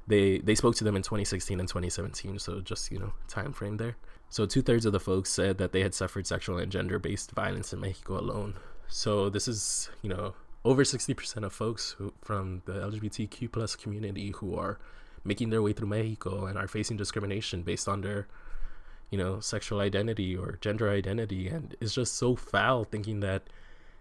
they 0.08 0.40
they 0.40 0.56
spoke 0.56 0.76
to 0.76 0.84
them 0.84 0.96
in 0.96 1.02
2016 1.02 1.60
and 1.60 1.70
2017 1.70 2.40
so 2.40 2.60
just 2.60 2.92
you 2.92 3.00
know 3.00 3.14
time 3.28 3.54
frame 3.54 3.78
there. 3.78 3.96
So 4.30 4.46
two-thirds 4.48 4.86
of 4.88 4.94
the 4.94 5.00
folks 5.00 5.30
said 5.30 5.60
that 5.60 5.74
they 5.74 5.82
had 5.82 5.94
suffered 5.94 6.26
sexual 6.26 6.58
and 6.58 6.72
gender-based 6.72 7.32
violence 7.32 7.72
in 7.72 7.80
mexico 7.80 8.20
alone. 8.20 8.56
So 8.88 9.30
this 9.30 9.48
is 9.48 9.90
you 10.02 10.10
know 10.10 10.34
over 10.66 10.84
60% 10.84 11.44
of 11.44 11.52
folks 11.52 11.96
who, 11.98 12.14
from 12.22 12.62
the 12.66 12.74
lgbtq 12.74 13.52
plus 13.52 13.76
community 13.76 14.32
who 14.38 14.56
are 14.56 14.80
making 15.26 15.50
their 15.50 15.62
way 15.62 15.74
through 15.74 15.88
mexico 15.88 16.46
and 16.46 16.58
are 16.58 16.68
facing 16.68 16.98
discrimination 16.98 17.64
based 17.64 17.88
on 17.88 18.02
their 18.02 18.28
you 19.14 19.18
know 19.20 19.40
sexual 19.40 19.80
identity 19.80 20.36
or 20.36 20.58
gender 20.60 20.90
identity. 20.90 21.48
And 21.48 21.76
it's 21.80 21.94
just 21.94 22.16
so 22.16 22.36
foul 22.36 22.84
thinking 22.84 23.20
that 23.20 23.44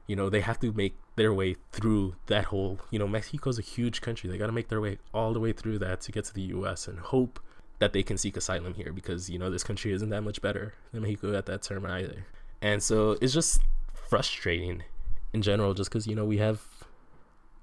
you 0.06 0.16
know 0.16 0.28
they 0.28 0.40
have 0.40 0.58
to 0.60 0.72
make 0.72 0.96
their 1.16 1.32
way 1.32 1.56
through 1.70 2.16
that 2.26 2.46
whole 2.46 2.80
you 2.90 2.98
know 2.98 3.06
mexico's 3.06 3.58
a 3.58 3.62
huge 3.62 4.00
country. 4.00 4.28
They 4.28 4.38
got 4.38 4.46
to 4.46 4.52
make 4.52 4.68
their 4.68 4.80
way 4.80 4.98
all 5.12 5.32
the 5.32 5.40
way 5.40 5.52
through 5.52 5.78
that 5.80 6.00
to 6.02 6.12
get 6.12 6.24
to 6.26 6.34
the 6.34 6.42
us 6.48 6.88
and 6.88 6.98
hope 6.98 7.40
that 7.78 7.92
they 7.92 8.02
can 8.02 8.16
seek 8.16 8.36
asylum 8.36 8.74
here 8.74 8.92
because 8.92 9.28
you 9.28 9.38
know 9.38 9.50
this 9.50 9.64
country 9.64 9.92
isn't 9.92 10.10
that 10.10 10.22
much 10.22 10.40
better 10.40 10.74
than 10.92 11.02
mexico 11.02 11.36
at 11.36 11.46
that 11.46 11.62
term 11.62 11.86
either. 11.86 12.26
And 12.60 12.82
so 12.82 13.16
it's 13.20 13.32
just 13.32 13.60
frustrating 13.92 14.84
in 15.32 15.42
general 15.42 15.74
just 15.74 15.90
because 15.90 16.06
you 16.06 16.14
know 16.14 16.24
we 16.24 16.38
have 16.38 16.60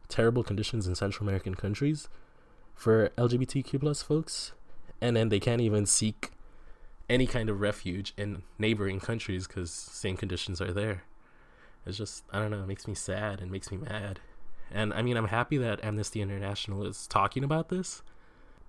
terrible 0.08 0.44
conditions 0.44 0.88
in 0.88 0.96
central 0.96 1.28
american 1.28 1.54
countries 1.54 2.10
for 2.74 3.10
lgbtq 3.10 3.80
plus 3.80 4.02
folks 4.02 4.54
and 5.00 5.16
then 5.16 5.30
they 5.30 5.40
can't 5.40 5.62
even 5.62 5.86
seek 5.86 6.32
any 7.10 7.28
kind 7.28 7.50
of 7.50 7.62
refuge 7.62 8.14
in 8.18 8.42
neighboring 8.58 9.00
countries 9.00 9.48
because 9.48 9.72
same 9.72 10.18
conditions 10.18 10.60
are 10.62 10.74
there 10.74 11.04
it's 11.86 11.98
just 11.98 12.24
I 12.32 12.40
don't 12.40 12.52
know, 12.52 12.62
it 12.62 12.68
makes 12.68 12.88
me 12.88 12.96
sad 12.96 13.42
and 13.42 13.52
makes 13.52 13.72
me 13.72 13.78
mad. 13.78 14.20
And 14.72 14.94
I 14.94 15.02
mean, 15.02 15.18
I'm 15.18 15.28
happy 15.28 15.58
that 15.58 15.84
Amnesty 15.84 16.22
International 16.22 16.86
is 16.86 17.08
talking 17.08 17.44
about 17.44 17.70
this, 17.70 18.04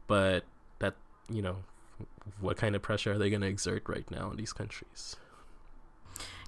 but 0.07 0.45
that, 0.79 0.95
you 1.31 1.43
know, 1.43 1.57
what 2.41 2.57
kind 2.57 2.75
of 2.75 2.83
pressure 2.83 3.13
are 3.13 3.19
they 3.19 3.29
going 3.29 3.43
to 3.43 3.49
exert 3.49 3.87
right 3.87 4.11
now 4.11 4.31
in 4.31 4.37
these 4.37 4.53
countries? 4.53 5.17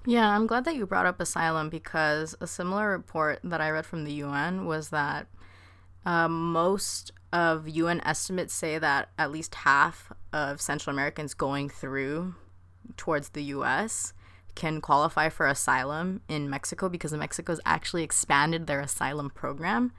Yeah, 0.05 0.27
I'm 0.27 0.47
glad 0.47 0.65
that 0.65 0.75
you 0.75 0.85
brought 0.85 1.05
up 1.05 1.21
asylum 1.21 1.69
because 1.69 2.35
a 2.41 2.47
similar 2.47 2.89
report 2.89 3.39
that 3.43 3.61
I 3.61 3.69
read 3.69 3.85
from 3.85 4.03
the 4.03 4.13
UN 4.13 4.65
was 4.65 4.89
that 4.89 5.27
uh, 6.05 6.27
most 6.27 7.11
of 7.31 7.69
UN 7.69 8.01
estimates 8.01 8.53
say 8.53 8.77
that 8.77 9.09
at 9.17 9.31
least 9.31 9.55
half 9.55 10.11
of 10.33 10.59
Central 10.59 10.93
Americans 10.93 11.33
going 11.33 11.69
through 11.69 12.35
towards 12.97 13.29
the 13.29 13.43
US 13.43 14.13
can 14.55 14.81
qualify 14.81 15.29
for 15.29 15.47
asylum 15.47 16.21
in 16.27 16.49
Mexico 16.49 16.89
because 16.89 17.13
Mexico's 17.13 17.59
actually 17.65 18.03
expanded 18.03 18.67
their 18.67 18.79
asylum 18.79 19.29
program. 19.29 19.91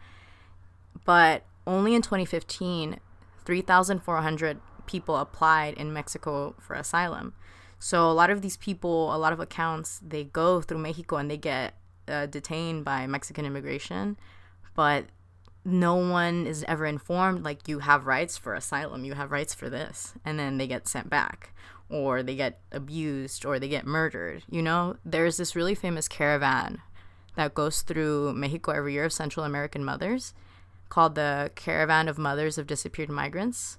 But 1.05 1.45
only 1.67 1.95
in 1.95 2.03
2015, 2.03 3.01
3,400 3.45 4.61
people 4.87 5.17
applied 5.17 5.75
in 5.75 5.93
Mexico 5.93 6.55
for 6.59 6.75
asylum. 6.75 7.35
So 7.79 8.11
a 8.11 8.12
lot 8.12 8.31
of 8.31 8.43
these 8.43 8.57
people, 8.57 9.14
a 9.14 9.19
lot 9.19 9.33
of 9.33 9.40
accounts, 9.40 10.01
they 10.07 10.25
go 10.25 10.61
through 10.61 10.79
Mexico 10.79 11.17
and 11.17 11.31
they 11.31 11.37
get 11.37 11.75
uh, 12.09 12.27
detained 12.27 12.85
by 12.85 13.07
Mexican 13.07 13.45
immigration, 13.45 14.17
but 14.75 15.07
no 15.64 15.95
one 15.95 16.47
is 16.47 16.64
ever 16.69 16.87
informed 16.87 17.43
like 17.45 17.67
you 17.67 17.81
have 17.81 18.07
rights 18.07 18.37
for 18.37 18.55
asylum, 18.55 19.05
you 19.05 19.14
have 19.14 19.33
rights 19.33 19.55
for 19.55 19.71
this, 19.71 20.14
and 20.25 20.38
then 20.38 20.59
they 20.59 20.67
get 20.67 20.87
sent 20.87 21.09
back 21.09 21.55
or 21.88 22.23
they 22.23 22.37
get 22.37 22.61
abused 22.73 23.44
or 23.44 23.59
they 23.59 23.68
get 23.68 23.87
murdered. 23.87 24.42
You 24.51 24.62
know, 24.62 24.97
there's 25.05 25.37
this 25.37 25.55
really 25.55 25.75
famous 25.75 26.09
caravan 26.09 26.81
that 27.37 27.55
goes 27.55 27.83
through 27.83 28.33
Mexico 28.35 28.73
every 28.73 28.94
year 28.94 29.05
of 29.05 29.12
Central 29.12 29.44
American 29.44 29.85
mothers 29.85 30.35
called 30.88 31.14
the 31.14 31.51
Caravan 31.55 32.09
of 32.09 32.18
Mothers 32.18 32.59
of 32.59 32.66
Disappeared 32.66 33.11
Migrants. 33.11 33.79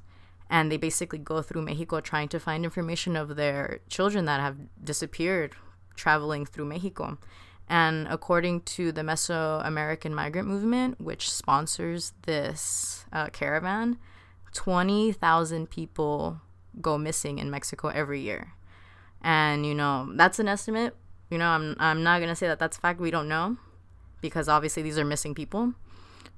And 0.50 0.72
they 0.72 0.78
basically 0.78 1.20
go 1.20 1.42
through 1.42 1.64
Mexico 1.64 2.02
trying 2.02 2.28
to 2.30 2.40
find 2.40 2.64
information 2.64 3.16
of 3.16 3.36
their 3.36 3.80
children 3.90 4.26
that 4.26 4.40
have 4.40 4.58
disappeared 4.84 5.54
traveling 5.96 6.46
through 6.46 6.66
Mexico. 6.66 7.18
And 7.68 8.08
according 8.10 8.62
to 8.62 8.92
the 8.92 9.02
Mesoamerican 9.02 10.12
Migrant 10.12 10.48
Movement, 10.48 11.02
which 11.02 11.32
sponsors 11.32 12.14
this 12.24 13.06
uh, 13.12 13.28
caravan, 13.28 13.98
20,000 14.54 15.70
people 15.70 16.42
go 16.82 16.98
missing 16.98 17.40
in 17.40 17.50
Mexico 17.50 17.90
every 17.90 18.22
year. 18.22 18.54
And, 19.22 19.66
you 19.66 19.74
know, 19.74 20.12
that's 20.16 20.40
an 20.40 20.48
estimate. 20.48 20.96
You 21.30 21.38
know, 21.38 21.48
I'm, 21.48 21.76
I'm 21.80 22.04
not 22.04 22.20
going 22.20 22.30
to 22.30 22.36
say 22.36 22.48
that 22.48 22.60
that's 22.60 22.78
fact. 22.78 23.00
We 23.00 23.12
don't 23.12 23.28
know 23.28 23.58
because 24.22 24.48
obviously 24.48 24.84
these 24.84 25.00
are 25.00 25.06
missing 25.06 25.34
people. 25.34 25.74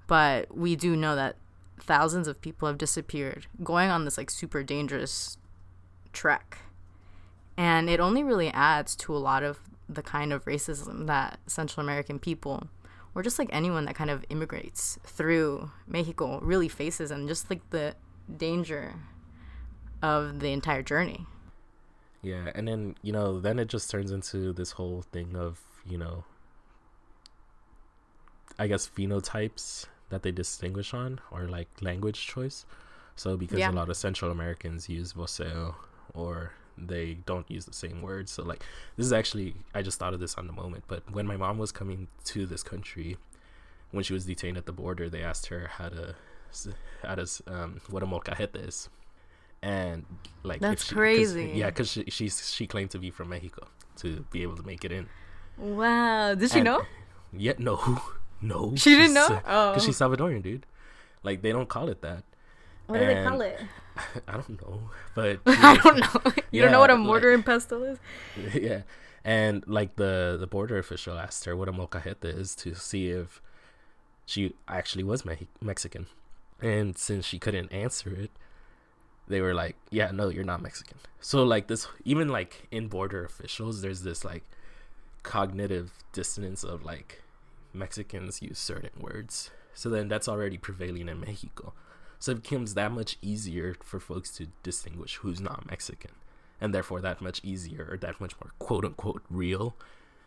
But 0.07 0.55
we 0.55 0.75
do 0.75 0.95
know 0.95 1.15
that 1.15 1.35
thousands 1.79 2.27
of 2.27 2.41
people 2.41 2.67
have 2.67 2.77
disappeared 2.77 3.47
going 3.63 3.89
on 3.89 4.05
this 4.05 4.17
like 4.17 4.29
super 4.29 4.63
dangerous 4.63 5.37
trek. 6.13 6.59
And 7.57 7.89
it 7.89 7.99
only 7.99 8.23
really 8.23 8.49
adds 8.49 8.95
to 8.97 9.15
a 9.15 9.17
lot 9.17 9.43
of 9.43 9.59
the 9.89 10.01
kind 10.01 10.31
of 10.31 10.45
racism 10.45 11.07
that 11.07 11.39
Central 11.47 11.83
American 11.83 12.19
people, 12.19 12.69
or 13.15 13.23
just 13.23 13.39
like 13.39 13.49
anyone 13.51 13.85
that 13.85 13.95
kind 13.95 14.09
of 14.09 14.25
immigrates 14.29 14.99
through 15.03 15.71
Mexico, 15.87 16.39
really 16.41 16.67
faces, 16.67 17.09
and 17.09 17.27
just 17.27 17.49
like 17.49 17.67
the 17.71 17.95
danger 18.35 18.93
of 20.01 20.39
the 20.39 20.51
entire 20.51 20.81
journey. 20.83 21.25
Yeah, 22.21 22.51
and 22.55 22.67
then 22.67 22.95
you 23.01 23.11
know, 23.13 23.39
then 23.39 23.59
it 23.59 23.67
just 23.67 23.89
turns 23.89 24.11
into 24.11 24.53
this 24.53 24.71
whole 24.71 25.03
thing 25.11 25.35
of 25.35 25.61
you 25.85 25.97
know, 25.97 26.23
I 28.59 28.67
guess 28.67 28.87
phenotypes 28.89 29.85
that 30.09 30.23
they 30.23 30.31
distinguish 30.31 30.93
on, 30.93 31.19
or 31.31 31.47
like 31.47 31.67
language 31.81 32.25
choice. 32.27 32.65
So 33.15 33.37
because 33.37 33.59
Yeah. 33.59 33.71
a 33.71 33.73
lot 33.73 33.89
of 33.89 33.97
Central 33.97 34.31
Americans 34.31 34.89
use 34.89 35.13
voseo, 35.13 35.75
or 36.13 36.53
they 36.77 37.15
don't 37.25 37.49
use 37.49 37.65
the 37.65 37.73
same 37.73 38.01
words. 38.01 38.31
So 38.31 38.43
like, 38.43 38.63
this 38.95 39.05
is 39.05 39.13
actually 39.13 39.55
I 39.73 39.81
just 39.81 39.99
thought 39.99 40.13
of 40.13 40.19
this 40.19 40.35
on 40.35 40.47
the 40.47 40.53
moment. 40.53 40.83
But 40.87 41.09
when 41.11 41.25
my 41.27 41.37
mom 41.37 41.57
was 41.57 41.71
coming 41.71 42.07
to 42.25 42.45
this 42.45 42.63
country, 42.63 43.17
when 43.91 44.03
she 44.03 44.13
was 44.13 44.25
detained 44.25 44.57
at 44.57 44.65
the 44.65 44.73
border, 44.73 45.09
they 45.09 45.23
asked 45.23 45.47
her 45.47 45.67
how 45.77 45.89
to 45.89 46.15
how 47.03 47.15
does 47.15 47.41
um 47.47 47.81
what 47.89 48.03
a 48.03 48.05
molcajete 48.05 48.67
is. 48.67 48.89
And 49.61 50.05
like 50.43 50.61
That's 50.61 50.83
she- 50.83 50.89
'cause- 50.89 50.97
crazy. 50.97 51.51
yeah, 51.55 51.67
because 51.67 51.89
she 51.91 52.03
she's, 52.09 52.51
she 52.53 52.67
claimed 52.67 52.91
to 52.91 52.99
be 52.99 53.09
from 53.09 53.29
Mexico 53.29 53.67
to 53.97 54.25
be 54.31 54.43
able 54.43 54.55
to 54.57 54.63
make 54.63 54.85
it 54.85 54.91
in. 54.91 55.07
Wow. 55.57 56.35
Did 56.35 56.51
she 56.51 56.59
And- 56.59 56.65
know? 56.65 56.81
Yeah, 57.33 57.53
no, 57.57 57.75
no. 58.41 58.73
She 58.75 58.95
didn't 58.95 59.13
know? 59.15 59.27
uh, 59.27 59.41
Oh. 59.45 59.73
Cause 59.73 59.83
she's 59.85 59.97
Salvadorian, 59.97 60.41
dude. 60.43 60.65
Like 61.23 61.41
they 61.41 61.51
don't 61.51 61.67
call 61.67 61.89
it 61.89 62.01
that. 62.01 62.23
What 62.85 62.99
do 62.99 63.05
they 63.05 63.23
call 63.23 63.41
it? 63.41 63.59
I 64.27 64.33
don't 64.33 64.61
know, 64.61 64.89
but 65.15 65.39
I 65.47 65.75
don't 65.83 65.99
know. 65.99 66.31
You 66.51 66.61
don't 66.61 66.71
know 66.71 66.79
what 66.79 66.91
a 66.91 66.93
Yeah, 66.93 66.99
mortar 66.99 67.29
like- 67.31 67.35
and 67.35 67.45
pestle 67.45 67.83
is? 67.83 67.97
yeah, 68.53 68.83
and 69.25 69.63
like 69.67 69.95
the 69.97 70.37
the 70.39 70.47
border 70.47 70.77
official 70.77 71.17
asked 71.17 71.43
her 71.45 71.55
what 71.55 71.67
a 71.67 71.73
molcajete 71.73 72.25
is 72.25 72.55
to 72.57 72.75
see 72.75 73.09
if 73.09 73.41
she 74.25 74.53
actually 74.67 75.03
was 75.03 75.25
Me- 75.25 75.47
Mexican, 75.59 76.05
and 76.61 76.95
since 76.97 77.25
she 77.25 77.39
couldn't 77.39 77.71
answer 77.73 78.11
it, 78.11 78.31
they 79.27 79.41
were 79.41 79.53
like, 79.53 79.75
"Yeah, 79.89 80.11
no, 80.11 80.29
you're 80.29 80.43
not 80.43 80.61
Mexican." 80.61 80.97
So 81.19 81.43
like 81.43 81.67
this, 81.67 81.87
even 82.05 82.29
like 82.29 82.67
in 82.71 82.87
border 82.87 83.25
officials, 83.25 83.81
there's 83.81 84.03
this 84.03 84.23
like 84.23 84.43
cognitive 85.23 85.91
dissonance 86.13 86.63
of 86.63 86.83
like 86.83 87.21
Mexicans 87.73 88.41
use 88.41 88.59
certain 88.59 88.99
words, 88.99 89.51
so 89.73 89.89
then 89.89 90.07
that's 90.07 90.27
already 90.27 90.57
prevailing 90.57 91.09
in 91.09 91.19
Mexico. 91.19 91.73
So 92.19 92.31
it 92.31 92.41
becomes 92.41 92.73
that 92.73 92.91
much 92.91 93.17
easier 93.21 93.75
for 93.83 93.99
folks 93.99 94.31
to 94.37 94.47
distinguish 94.63 95.17
who's 95.17 95.39
not 95.39 95.69
Mexican 95.69 96.11
and 96.59 96.73
therefore 96.73 97.01
that 97.01 97.21
much 97.21 97.41
easier 97.43 97.87
or 97.89 97.97
that 97.97 98.19
much 98.19 98.33
more 98.41 98.51
quote 98.59 98.85
unquote 98.85 99.23
real 99.29 99.75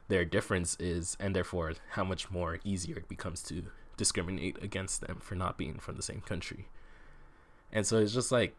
their 0.09 0.25
difference 0.25 0.77
is 0.81 1.17
and 1.21 1.35
therefore 1.35 1.73
how 1.91 2.05
much 2.05 2.31
more 2.31 2.59
easier 2.65 2.99
it 2.99 3.09
becomes 3.09 3.43
to 3.43 3.65
discriminate 3.97 4.63
against 4.63 5.01
them 5.03 5.19
for 5.21 5.35
not 5.35 5.59
being 5.59 5.79
from 5.79 5.97
the 5.97 6.03
same 6.03 6.21
country 6.21 6.69
and 7.73 7.87
so 7.87 7.99
it's 7.99 8.15
just 8.15 8.33
like 8.33 8.55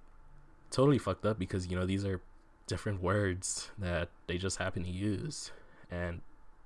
totally 0.71 0.97
fucked 0.97 1.25
up 1.25 1.37
because 1.37 1.67
you 1.67 1.77
know 1.77 1.85
these 1.85 2.03
are 2.05 2.21
different 2.67 3.01
words 3.01 3.69
that 3.77 4.09
they 4.27 4.37
just 4.37 4.57
happen 4.57 4.83
to 4.83 4.89
use 4.89 5.51
and 5.91 6.21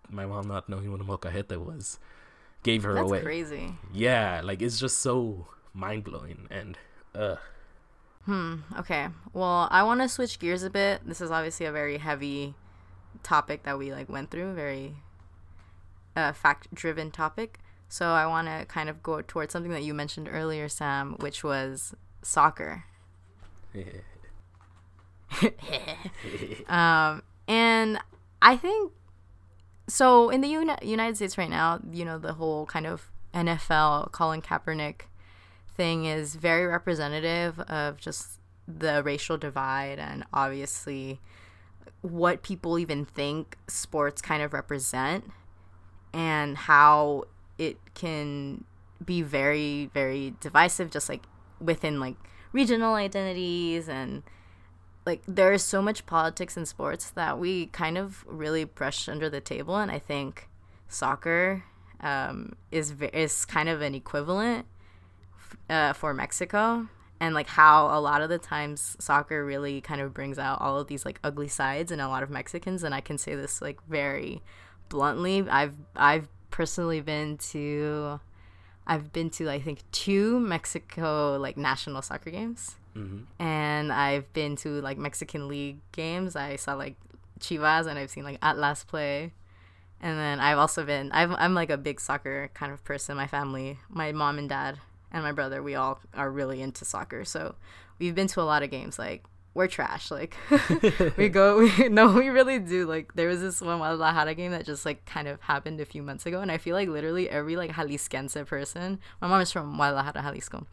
my 0.10 0.26
mom 0.26 0.48
not 0.48 0.70
knowing 0.70 0.92
what 0.92 1.02
a 1.02 1.04
molcajete 1.04 1.58
was 1.58 2.00
gave 2.64 2.84
her 2.84 2.94
That's 2.94 3.10
away 3.10 3.22
crazy. 3.22 3.74
yeah 3.94 4.42
like 4.44 4.62
it's 4.62 4.80
just 4.80 5.00
so 5.00 5.48
mind-blowing 5.74 6.48
and 6.52 6.78
uh 7.14 7.36
Hmm. 8.26 8.56
Okay. 8.80 9.08
Well, 9.34 9.68
I 9.70 9.84
want 9.84 10.02
to 10.02 10.10
switch 10.10 10.40
gears 10.40 10.64
a 10.64 10.70
bit. 10.72 11.02
This 11.06 11.22
is 11.22 11.30
obviously 11.30 11.68
a 11.68 11.72
very 11.72 12.00
heavy 12.00 12.56
topic 13.22 13.62
that 13.64 13.78
we 13.78 13.94
like 13.94 14.10
went 14.10 14.32
through, 14.32 14.56
very 14.56 14.96
uh, 16.16 16.34
fact-driven 16.34 17.12
topic. 17.12 17.60
So 17.88 18.08
I 18.08 18.26
want 18.26 18.48
to 18.48 18.66
kind 18.66 18.90
of 18.90 19.04
go 19.04 19.22
towards 19.22 19.54
something 19.54 19.72
that 19.74 19.84
you 19.84 19.94
mentioned 19.94 20.28
earlier, 20.32 20.68
Sam, 20.70 21.18
which 21.20 21.44
was 21.44 21.94
soccer. 22.24 22.86
Um, 26.68 27.22
and 27.48 28.00
I 28.42 28.56
think 28.56 28.92
so. 29.88 30.30
In 30.30 30.42
the 30.42 30.48
Uni- 30.48 30.74
United 30.82 31.16
States 31.18 31.38
right 31.38 31.50
now, 31.50 31.80
you 31.92 32.06
know, 32.06 32.18
the 32.18 32.34
whole 32.34 32.66
kind 32.66 32.88
of 32.88 33.12
NFL 33.34 34.12
Colin 34.12 34.42
Kaepernick 34.42 35.02
thing 35.76 36.06
is 36.06 36.36
very 36.36 36.66
representative 36.66 37.60
of 37.62 37.98
just 37.98 38.40
the 38.68 39.04
racial 39.04 39.38
divide 39.38 40.00
and 40.00 40.24
obviously 40.34 41.20
what 42.02 42.42
people 42.42 42.80
even 42.80 43.06
think 43.06 43.58
sports 43.68 44.22
kind 44.22 44.42
of 44.42 44.54
represent 44.54 45.26
and 46.14 46.58
how 46.58 47.26
it 47.58 47.78
can 47.94 48.64
be 49.04 49.22
very 49.22 49.90
very 49.94 50.34
divisive 50.40 50.90
just 50.90 51.10
like 51.10 51.24
within 51.60 52.00
like 52.00 52.16
regional 52.56 52.96
identities 52.96 53.90
and 53.90 54.24
like 55.06 55.22
there 55.28 55.54
is 55.54 55.64
so 55.64 55.82
much 55.82 56.06
politics 56.06 56.58
in 56.58 56.66
sports 56.66 57.12
that 57.12 57.38
we 57.38 57.68
kind 57.68 57.98
of 57.98 58.26
really 58.28 58.64
brush 58.64 59.10
under 59.10 59.30
the 59.30 59.42
table 59.42 59.76
and 59.76 59.92
i 59.92 60.00
think 60.00 60.48
soccer 60.88 61.64
um, 62.02 62.56
is 62.72 62.94
is 63.14 63.46
kind 63.46 63.70
of 63.70 63.82
an 63.82 63.96
equivalent 63.96 64.66
uh, 65.70 65.94
for 65.94 66.14
Mexico 66.14 66.88
and 67.20 67.34
like 67.34 67.48
how 67.48 67.88
a 67.88 68.00
lot 68.00 68.22
of 68.22 68.30
the 68.30 68.38
times 68.38 68.96
soccer 69.00 69.46
really 69.46 69.82
kind 69.82 70.02
of 70.02 70.14
brings 70.14 70.38
out 70.38 70.62
all 70.62 70.80
of 70.80 70.88
these 70.88 71.06
like 71.06 71.20
ugly 71.24 71.48
sides 71.48 71.92
in 71.92 72.00
a 72.00 72.08
lot 72.08 72.24
of 72.24 72.30
Mexicans 72.30 72.84
and 72.84 72.94
I 72.94 73.02
can 73.02 73.18
say 73.18 73.36
this 73.36 73.62
like 73.62 73.80
very 73.88 74.42
bluntly. 74.90 75.46
I've 75.50 75.76
I've 75.96 76.28
personally 76.52 77.02
been 77.02 77.38
to 77.38 78.20
I've 78.88 79.12
been 79.12 79.30
to 79.32 79.50
I 79.50 79.60
think 79.60 79.80
two 79.92 80.40
Mexico 80.40 81.38
like 81.38 81.58
national 81.58 82.02
soccer 82.02 82.30
games. 82.30 82.76
Mm-hmm. 82.96 83.24
and 83.44 83.92
I've 83.92 84.32
been 84.32 84.56
to 84.58 84.80
like 84.80 84.98
Mexican 84.98 85.50
league 85.50 85.80
games. 85.92 86.38
I 86.38 86.56
saw 86.56 86.76
like 86.76 86.96
Chivas 87.42 87.88
and 87.88 88.00
I've 88.00 88.10
seen 88.10 88.24
like 88.24 88.38
Atlas 88.42 88.86
play. 88.86 89.34
And 90.00 90.18
then 90.18 90.40
I've 90.40 90.58
also 90.58 90.86
been 90.86 91.12
I've, 91.12 91.32
I'm 91.32 91.54
like 91.54 91.70
a 91.70 91.78
big 91.78 92.00
soccer 92.00 92.50
kind 92.54 92.72
of 92.72 92.84
person. 92.86 93.18
My 93.18 93.28
family 93.28 93.80
my 93.90 94.14
mom 94.14 94.38
and 94.38 94.48
dad 94.48 94.80
and 95.12 95.24
my 95.24 95.34
brother 95.34 95.62
we 95.62 95.76
all 95.76 96.00
are 96.14 96.32
really 96.32 96.62
into 96.62 96.86
soccer. 96.86 97.26
So 97.26 97.56
we've 98.00 98.16
been 98.16 98.28
to 98.28 98.42
a 98.42 98.44
lot 98.44 98.64
of 98.64 98.70
games 98.70 98.98
like 98.98 99.26
we're 99.56 99.68
trash 99.68 100.12
like 100.12 100.36
we 101.18 101.30
go 101.30 101.58
we 101.58 101.90
no 101.90 102.12
we 102.12 102.28
really 102.28 102.60
do 102.60 102.86
like 102.86 103.14
there 103.16 103.30
was 103.30 103.40
this 103.42 103.62
one 103.62 103.78
Guadalajara 103.78 104.36
game 104.36 104.52
that 104.52 104.66
just 104.66 104.86
like 104.86 105.04
kind 105.06 105.28
of 105.28 105.42
happened 105.42 105.80
a 105.80 105.86
few 105.86 106.04
months 106.04 106.26
ago 106.26 106.42
and 106.42 106.52
I 106.52 106.58
feel 106.58 106.76
like 106.76 106.90
literally 106.90 107.30
every 107.30 107.56
like 107.56 107.72
Jalisquense 107.72 108.46
person 108.46 109.00
my 109.22 109.28
mom 109.28 109.42
is 109.42 109.52
from 109.52 109.76
Guadalajara 109.78 110.22
Jalisco 110.22 110.68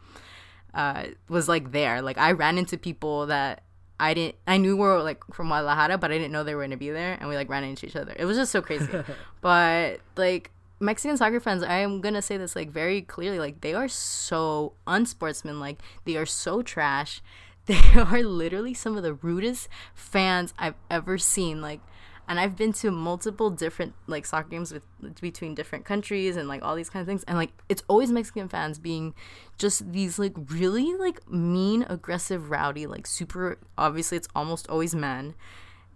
uh, 0.73 1.05
was 1.29 1.47
like 1.47 1.71
there 1.71 2.01
like 2.01 2.17
I 2.17 2.33
ran 2.33 2.57
into 2.57 2.77
people 2.77 3.25
that 3.27 3.63
I 3.99 4.13
didn't 4.13 4.35
I 4.45 4.57
knew 4.57 4.75
were 4.75 5.01
like 5.01 5.23
from 5.33 5.47
Guadalajara 5.47 5.97
but 5.97 6.11
I 6.11 6.17
didn't 6.17 6.33
know 6.33 6.43
they 6.43 6.53
were 6.53 6.63
gonna 6.63 6.75
be 6.75 6.91
there 6.91 7.17
and 7.19 7.29
we 7.29 7.35
like 7.35 7.49
ran 7.49 7.63
into 7.63 7.87
each 7.87 7.95
other 7.95 8.13
it 8.17 8.25
was 8.25 8.35
just 8.35 8.51
so 8.51 8.61
crazy 8.61 8.91
but 9.41 10.01
like 10.17 10.51
Mexican 10.83 11.15
soccer 11.15 11.39
fans, 11.39 11.63
I 11.63 11.77
am 11.77 12.01
gonna 12.01 12.21
say 12.21 12.35
this 12.35 12.57
like 12.57 12.69
very 12.69 13.01
clearly, 13.01 13.39
like 13.39 13.61
they 13.61 13.73
are 13.73 13.87
so 13.87 14.73
unsportsmanlike. 14.85 15.79
They 16.03 16.17
are 16.17 16.25
so 16.25 16.61
trash. 16.61 17.21
They 17.65 17.79
are 17.95 18.21
literally 18.23 18.73
some 18.73 18.97
of 18.97 19.03
the 19.03 19.13
rudest 19.13 19.69
fans 19.95 20.53
I've 20.59 20.75
ever 20.91 21.17
seen. 21.17 21.61
Like, 21.61 21.79
and 22.27 22.37
I've 22.37 22.57
been 22.57 22.73
to 22.73 22.91
multiple 22.91 23.49
different 23.49 23.93
like 24.05 24.25
soccer 24.25 24.49
games 24.49 24.73
with 24.73 24.83
between 25.21 25.55
different 25.55 25.85
countries 25.85 26.35
and 26.35 26.49
like 26.49 26.61
all 26.61 26.75
these 26.75 26.89
kind 26.89 27.01
of 27.01 27.07
things. 27.07 27.23
And 27.23 27.37
like 27.37 27.51
it's 27.69 27.81
always 27.87 28.11
Mexican 28.11 28.49
fans 28.49 28.79
being 28.79 29.13
just 29.57 29.93
these 29.93 30.19
like 30.19 30.33
really 30.49 30.93
like 30.95 31.29
mean, 31.31 31.85
aggressive, 31.87 32.49
rowdy, 32.49 32.85
like 32.85 33.07
super. 33.07 33.59
Obviously, 33.77 34.17
it's 34.17 34.27
almost 34.35 34.69
always 34.69 34.93
men 34.93 35.33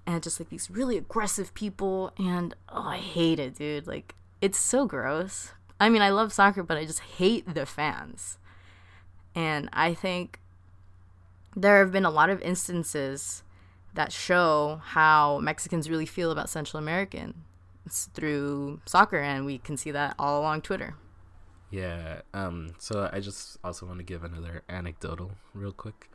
and 0.08 0.24
just 0.24 0.40
like 0.40 0.50
these 0.50 0.72
really 0.72 0.98
aggressive 0.98 1.54
people 1.54 2.12
and 2.18 2.56
oh 2.70 2.88
i 2.88 2.98
hate 2.98 3.40
it 3.40 3.56
dude 3.56 3.86
like 3.86 4.16
it's 4.42 4.58
so 4.58 4.86
gross 4.86 5.52
i 5.80 5.90
mean 5.90 6.02
i 6.02 6.10
love 6.10 6.32
soccer 6.32 6.64
but 6.64 6.78
i 6.78 6.86
just 6.86 7.02
hate 7.02 7.54
the 7.54 7.66
fans 7.66 8.40
and 9.36 9.70
i 9.74 9.94
think 9.94 10.40
there 11.62 11.80
have 11.80 11.92
been 11.92 12.06
a 12.06 12.10
lot 12.10 12.30
of 12.30 12.42
instances 12.42 13.44
that 13.94 14.12
show 14.12 14.80
how 14.84 15.40
mexicans 15.40 15.90
really 15.90 16.06
feel 16.06 16.32
about 16.32 16.50
central 16.50 16.80
americans 16.80 18.10
through 18.14 18.80
soccer 18.86 19.18
and 19.18 19.46
we 19.46 19.58
can 19.58 19.76
see 19.76 19.92
that 19.92 20.14
all 20.20 20.40
along 20.40 20.62
twitter 20.62 20.96
Yeah. 21.70 22.22
Um. 22.34 22.76
So 22.80 23.10
I 23.12 23.20
just 23.20 23.58
also 23.64 23.86
want 23.86 24.00
to 24.00 24.06
give 24.06 24.24
another 24.24 24.64
anecdotal 24.70 25.32
real 25.54 25.74
quick. 25.74 26.10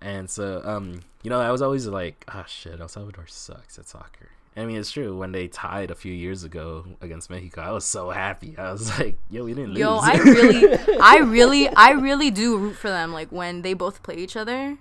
And 0.00 0.28
so, 0.28 0.60
um, 0.64 1.02
you 1.22 1.30
know, 1.30 1.40
I 1.40 1.52
was 1.52 1.62
always 1.62 1.86
like, 1.86 2.24
ah, 2.26 2.44
shit, 2.48 2.80
El 2.80 2.88
Salvador 2.88 3.26
sucks 3.28 3.78
at 3.78 3.86
soccer. 3.86 4.30
I 4.56 4.64
mean, 4.66 4.76
it's 4.76 4.90
true. 4.90 5.16
When 5.16 5.32
they 5.32 5.48
tied 5.48 5.90
a 5.90 5.94
few 5.94 6.12
years 6.12 6.44
ago 6.44 6.84
against 7.00 7.30
Mexico, 7.30 7.62
I 7.62 7.70
was 7.70 7.84
so 7.84 8.10
happy. 8.10 8.56
I 8.58 8.72
was 8.72 8.98
like, 8.98 9.18
yo, 9.28 9.44
we 9.44 9.54
didn't 9.54 9.70
lose. 9.70 9.78
Yo, 9.80 9.96
I 9.96 10.16
really, 10.16 10.78
I 11.00 11.18
really, 11.18 11.68
I 11.68 11.90
really 11.92 12.30
do 12.30 12.58
root 12.58 12.76
for 12.76 12.88
them. 12.90 13.12
Like 13.12 13.30
when 13.30 13.62
they 13.62 13.74
both 13.74 14.02
play 14.02 14.16
each 14.16 14.36
other, 14.36 14.78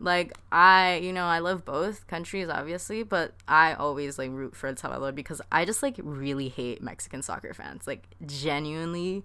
Like 0.00 0.34
I, 0.52 0.96
you 1.02 1.12
know, 1.12 1.24
I 1.26 1.38
love 1.40 1.64
both 1.64 2.06
countries 2.08 2.48
obviously, 2.50 3.02
but 3.04 3.34
I 3.48 3.74
always 3.74 4.18
like 4.18 4.30
root 4.32 4.56
for 4.56 4.68
El 4.68 4.76
Salvador 4.76 5.12
because 5.12 5.40
I 5.52 5.64
just 5.64 5.82
like 5.82 5.96
really 6.02 6.48
hate 6.48 6.82
Mexican 6.82 7.22
soccer 7.22 7.54
fans. 7.54 7.86
Like 7.86 8.08
genuinely, 8.26 9.24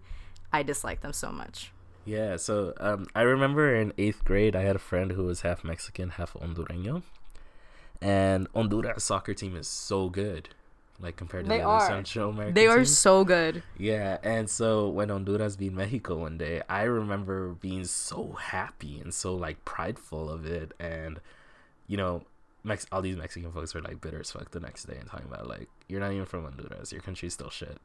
I 0.53 0.63
dislike 0.63 1.01
them 1.01 1.13
so 1.13 1.31
much. 1.31 1.73
Yeah, 2.05 2.37
so 2.37 2.73
um, 2.79 3.07
I 3.15 3.21
remember 3.21 3.75
in 3.75 3.93
eighth 3.97 4.23
grade, 4.25 4.55
I 4.55 4.61
had 4.63 4.75
a 4.75 4.79
friend 4.79 5.11
who 5.11 5.25
was 5.25 5.41
half 5.41 5.63
Mexican, 5.63 6.09
half 6.11 6.33
Hondureño, 6.33 7.03
and 8.01 8.47
Honduras 8.53 9.03
soccer 9.03 9.33
team 9.33 9.55
is 9.55 9.67
so 9.67 10.09
good, 10.09 10.49
like 10.99 11.15
compared 11.17 11.45
to 11.45 11.49
They 11.49 11.57
the 11.59 11.63
are. 11.63 11.77
other 11.81 11.87
Central 11.95 12.29
American. 12.29 12.53
They 12.53 12.67
are 12.67 12.85
so 12.85 13.23
good. 13.23 13.63
Yeah, 13.77 14.17
and 14.23 14.49
so 14.49 14.89
when 14.89 15.09
Honduras 15.09 15.55
beat 15.55 15.73
Mexico 15.73 16.17
one 16.17 16.37
day, 16.37 16.61
I 16.69 16.83
remember 16.83 17.49
being 17.49 17.85
so 17.85 18.33
happy 18.39 18.99
and 18.99 19.13
so 19.13 19.35
like 19.35 19.63
prideful 19.65 20.29
of 20.29 20.45
it, 20.45 20.73
and 20.79 21.19
you 21.87 21.97
know, 21.97 22.23
Mex- 22.63 22.87
all 22.91 23.01
these 23.01 23.15
Mexican 23.15 23.51
folks 23.51 23.73
were 23.73 23.81
like 23.81 24.01
bitter 24.01 24.19
as 24.19 24.31
fuck 24.31 24.51
the 24.51 24.59
next 24.59 24.83
day 24.85 24.97
and 24.99 25.09
talking 25.09 25.27
about 25.27 25.47
like 25.47 25.69
you're 25.87 25.99
not 26.01 26.11
even 26.11 26.25
from 26.25 26.43
Honduras, 26.43 26.91
your 26.91 27.01
country's 27.01 27.33
still 27.33 27.49
shit, 27.49 27.77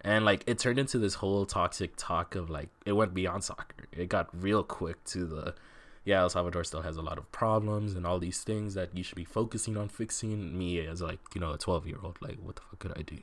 and 0.00 0.24
like 0.24 0.44
it 0.46 0.58
turned 0.58 0.78
into 0.78 0.98
this 0.98 1.14
whole 1.14 1.44
toxic 1.44 1.94
talk 1.96 2.34
of 2.34 2.48
like 2.48 2.68
it 2.86 2.92
went 2.92 3.14
beyond 3.14 3.42
soccer. 3.44 3.86
It 3.92 4.08
got 4.08 4.28
real 4.32 4.62
quick 4.62 5.02
to 5.06 5.24
the 5.26 5.54
yeah, 6.04 6.20
El 6.20 6.30
Salvador 6.30 6.64
still 6.64 6.82
has 6.82 6.96
a 6.96 7.02
lot 7.02 7.18
of 7.18 7.30
problems 7.30 7.94
and 7.94 8.06
all 8.06 8.18
these 8.18 8.42
things 8.42 8.74
that 8.74 8.96
you 8.96 9.04
should 9.04 9.16
be 9.16 9.24
focusing 9.24 9.76
on 9.76 9.88
fixing. 9.88 10.56
Me 10.58 10.84
as 10.86 11.00
like 11.00 11.20
you 11.34 11.40
know 11.40 11.52
a 11.52 11.58
twelve 11.58 11.86
year 11.86 11.98
old, 12.02 12.16
like 12.20 12.38
what 12.42 12.56
the 12.56 12.62
fuck 12.62 12.78
could 12.80 12.92
I 12.96 13.02
do? 13.02 13.18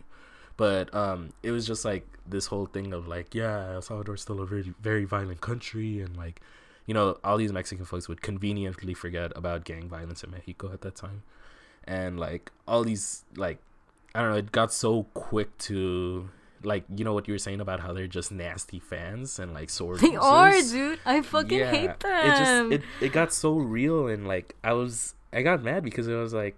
But 0.56 0.94
um, 0.94 1.30
it 1.42 1.52
was 1.52 1.66
just 1.66 1.86
like 1.86 2.06
this 2.26 2.48
whole 2.48 2.66
thing 2.66 2.94
of 2.94 3.08
like, 3.08 3.34
yeah, 3.34 3.74
El 3.74 3.82
Salvador's 3.82 4.22
still 4.22 4.42
a 4.42 4.46
very 4.46 4.74
very 4.82 5.06
violent 5.06 5.42
country, 5.42 6.02
and 6.02 6.16
like, 6.16 6.42
you 6.86 6.94
know, 6.94 7.18
all 7.24 7.38
these 7.38 7.54
Mexican 7.54 7.86
folks 7.86 8.08
would 8.08 8.22
conveniently 8.22 8.94
forget 8.94 9.32
about 9.36 9.66
gang 9.66 9.90
violence 9.90 10.24
in 10.24 10.32
Mexico 10.32 10.72
at 10.72 10.82
that 10.82 10.96
time, 10.96 11.24
and 11.86 12.20
like 12.20 12.52
all 12.68 12.84
these 12.84 13.26
like, 13.36 13.60
I 14.16 14.22
don't 14.22 14.32
know, 14.32 14.38
it 14.38 14.52
got 14.52 14.72
so 14.72 15.04
quick 15.14 15.58
to 15.60 16.30
like 16.64 16.84
you 16.96 17.04
know 17.06 17.14
what 17.14 17.28
you 17.28 17.34
were 17.34 17.40
saying 17.40 17.62
about 17.62 17.80
how 17.80 17.94
they're 17.94 18.08
just 18.08 18.32
nasty 18.32 18.80
fans 18.80 19.40
and 19.40 19.54
like 19.54 19.70
sword. 19.70 20.00
They 20.00 20.16
are, 20.16 20.52
dude. 20.62 21.00
I 21.06 21.22
fucking 21.22 21.58
Yeah, 21.60 21.72
hate 21.72 22.00
them. 22.00 22.26
It 22.26 22.38
just 22.38 22.72
it, 23.02 23.06
it 23.06 23.12
got 23.14 23.34
so 23.34 23.58
real 23.58 24.08
and 24.08 24.28
like 24.28 24.56
I 24.64 24.74
was 24.74 25.16
I 25.32 25.42
got 25.42 25.64
mad 25.64 25.84
because 25.84 26.08
it 26.08 26.16
was 26.16 26.34
like, 26.34 26.56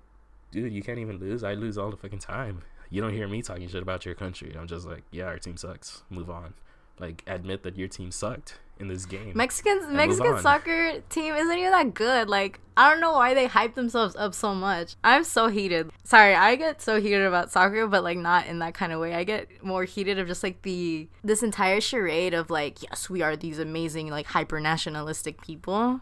dude, 0.52 0.72
you 0.74 0.82
can't 0.82 0.99
even 0.99 1.18
lose. 1.20 1.43
I 1.43 1.54
lose 1.54 1.78
all 1.78 1.91
the 1.91 1.97
fucking 1.97 2.20
time. 2.20 2.62
You 2.89 3.02
don't 3.02 3.14
hear 3.14 3.28
me 3.28 3.41
talking 3.41 3.68
shit 3.68 3.82
about 3.82 4.06
your 4.06 4.16
country. 4.16 4.56
I'm 4.58 4.68
just 4.68 4.86
like, 4.86 5.04
yeah, 5.12 5.26
our 5.26 5.38
team 5.39 5.56
sucks. 5.58 6.04
Move 6.10 6.30
on. 6.30 6.54
Like 7.02 7.24
admit 7.28 7.64
that 7.64 7.78
your 7.78 7.88
team 7.89 8.12
sucked 8.12 8.60
in 8.80 8.88
this 8.88 9.06
game. 9.06 9.34
Mexicans 9.36 9.88
Mexican 9.89 10.39
soccer 10.39 11.02
team 11.10 11.34
isn't 11.36 11.58
even 11.58 11.72
that 11.72 11.93
good. 11.93 12.30
Like 12.30 12.60
I 12.78 12.89
don't 12.89 13.02
know 13.02 13.12
why 13.14 13.34
they 13.34 13.47
hype 13.47 13.74
themselves 13.76 14.16
up 14.16 14.34
so 14.36 14.54
much. 14.56 14.95
I'm 15.04 15.24
so 15.24 15.47
heated. 15.47 15.89
Sorry, 16.04 16.34
I 16.36 16.56
get 16.56 16.82
so 16.82 17.02
heated 17.02 17.24
about 17.24 17.52
soccer, 17.52 17.88
but 17.88 18.04
like 18.04 18.18
not 18.20 18.45
in 18.47 18.60
that 18.60 18.74
kind 18.76 18.91
of 18.93 18.99
way. 18.99 19.16
I 19.16 19.24
get 19.24 19.64
more 19.64 19.84
heated 19.84 20.20
of 20.20 20.28
just 20.28 20.43
like 20.43 20.62
the 20.62 21.08
this 21.24 21.41
entire 21.43 21.82
charade 21.82 22.34
of 22.36 22.49
like, 22.52 22.82
yes, 22.84 23.10
we 23.10 23.22
are 23.24 23.36
these 23.36 23.58
amazing 23.60 24.10
like 24.10 24.28
hyper 24.28 24.60
nationalistic 24.62 25.41
people. 25.41 26.02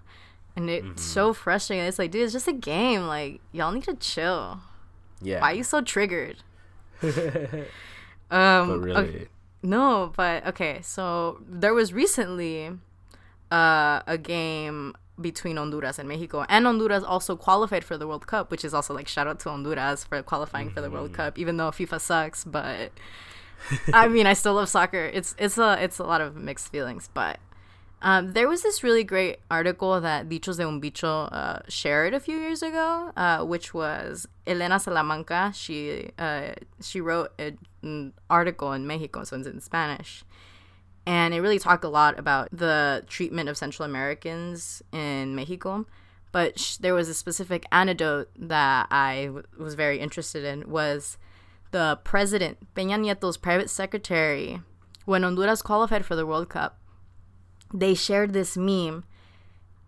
And 0.55 0.69
it's 0.69 0.85
Mm-hmm. 0.85 0.97
so 0.97 1.31
frustrating. 1.33 1.85
It's 1.85 1.97
like, 1.99 2.11
dude, 2.11 2.23
it's 2.23 2.33
just 2.33 2.47
a 2.47 2.53
game. 2.53 3.07
Like, 3.07 3.39
y'all 3.53 3.71
need 3.71 3.83
to 3.83 3.93
chill. 3.95 4.59
yeah. 5.21 5.39
Why 5.39 5.51
are 5.53 5.55
you 5.55 5.63
so 5.63 5.79
triggered? 5.81 6.37
um, 7.03 7.09
but 8.31 8.79
really, 8.79 8.95
okay. 9.09 9.27
No, 9.61 10.11
but 10.15 10.45
okay. 10.47 10.79
So 10.81 11.41
there 11.47 11.73
was 11.73 11.93
recently 11.93 12.71
uh, 13.51 14.01
a 14.07 14.17
game 14.17 14.95
between 15.19 15.57
Honduras 15.57 15.99
and 15.99 16.07
Mexico, 16.07 16.45
and 16.47 16.65
Honduras 16.65 17.03
also 17.03 17.35
qualified 17.35 17.83
for 17.83 17.97
the 17.97 18.07
World 18.07 18.25
Cup, 18.27 18.51
which 18.51 18.63
is 18.63 18.73
also 18.73 18.93
like 18.93 19.07
shout 19.07 19.27
out 19.27 19.39
to 19.41 19.49
Honduras 19.49 20.05
for 20.05 20.21
qualifying 20.23 20.69
for 20.69 20.81
the 20.81 20.89
World 20.89 21.13
Cup, 21.13 21.37
even 21.37 21.57
though 21.57 21.71
FIFA 21.71 21.99
sucks. 21.99 22.43
But 22.45 22.91
I 23.93 24.07
mean, 24.07 24.27
I 24.27 24.33
still 24.33 24.53
love 24.53 24.69
soccer. 24.69 25.05
It's 25.05 25.35
it's 25.37 25.57
a 25.57 25.81
it's 25.83 25.99
a 25.99 26.03
lot 26.03 26.21
of 26.21 26.35
mixed 26.35 26.69
feelings, 26.71 27.09
but. 27.13 27.39
Um, 28.01 28.31
there 28.31 28.47
was 28.47 28.61
this 28.63 28.81
really 28.81 29.03
great 29.03 29.39
article 29.51 29.99
that 29.99 30.29
Dichos 30.29 30.55
de 30.55 30.65
un 30.65 30.79
Bicho 30.79 31.27
uh, 31.33 31.59
shared 31.67 32.13
a 32.13 32.21
few 32.21 32.37
years 32.37 32.63
ago, 32.63 33.11
uh, 33.17 33.43
which 33.43 33.73
was 33.73 34.25
Elena 34.47 34.79
Salamanca. 34.79 35.51
She 35.53 36.11
uh, 36.17 36.51
she 36.81 37.01
wrote 37.01 37.33
a, 37.37 37.57
article 38.29 38.71
in 38.73 38.87
Mexico, 38.87 39.23
so 39.23 39.37
it's 39.37 39.47
in 39.47 39.61
Spanish, 39.61 40.23
and 41.05 41.33
it 41.33 41.41
really 41.41 41.59
talked 41.59 41.83
a 41.83 41.89
lot 41.89 42.19
about 42.19 42.49
the 42.51 43.03
treatment 43.07 43.49
of 43.49 43.57
Central 43.57 43.85
Americans 43.85 44.81
in 44.91 45.35
Mexico. 45.35 45.85
But 46.31 46.59
sh- 46.59 46.77
there 46.77 46.93
was 46.93 47.09
a 47.09 47.15
specific 47.15 47.65
anecdote 47.71 48.29
that 48.37 48.87
I 48.91 49.25
w- 49.25 49.43
was 49.57 49.73
very 49.73 49.99
interested 49.99 50.43
in 50.43 50.69
was 50.69 51.17
the 51.71 51.99
president 52.03 52.73
Peña 52.75 52.99
Nieto's 52.99 53.37
private 53.37 53.69
secretary 53.69 54.61
when 55.05 55.23
Honduras 55.23 55.63
qualified 55.63 56.05
for 56.05 56.15
the 56.15 56.25
World 56.25 56.49
Cup 56.49 56.79
they 57.73 57.93
shared 57.93 58.33
this 58.33 58.57
meme 58.57 59.03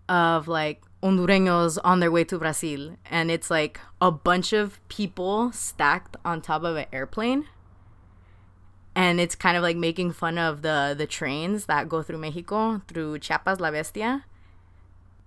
of 0.07 0.47
like 0.47 0.81
Hondureños 1.01 1.77
on 1.83 1.99
their 1.99 2.11
way 2.11 2.23
to 2.25 2.37
Brazil, 2.37 2.95
and 3.09 3.31
it's 3.31 3.49
like 3.49 3.79
a 3.99 4.11
bunch 4.11 4.53
of 4.53 4.79
people 4.87 5.51
stacked 5.51 6.15
on 6.23 6.41
top 6.41 6.63
of 6.63 6.75
an 6.75 6.85
airplane, 6.93 7.47
and 8.95 9.19
it's 9.21 9.35
kind 9.35 9.55
of 9.55 9.63
like 9.63 9.77
making 9.77 10.11
fun 10.11 10.37
of 10.37 10.61
the 10.61 10.95
the 10.97 11.07
trains 11.07 11.65
that 11.65 11.87
go 11.87 12.01
through 12.01 12.17
Mexico 12.17 12.81
through 12.87 13.19
Chiapas 13.19 13.59
La 13.59 13.71
Bestia, 13.71 14.25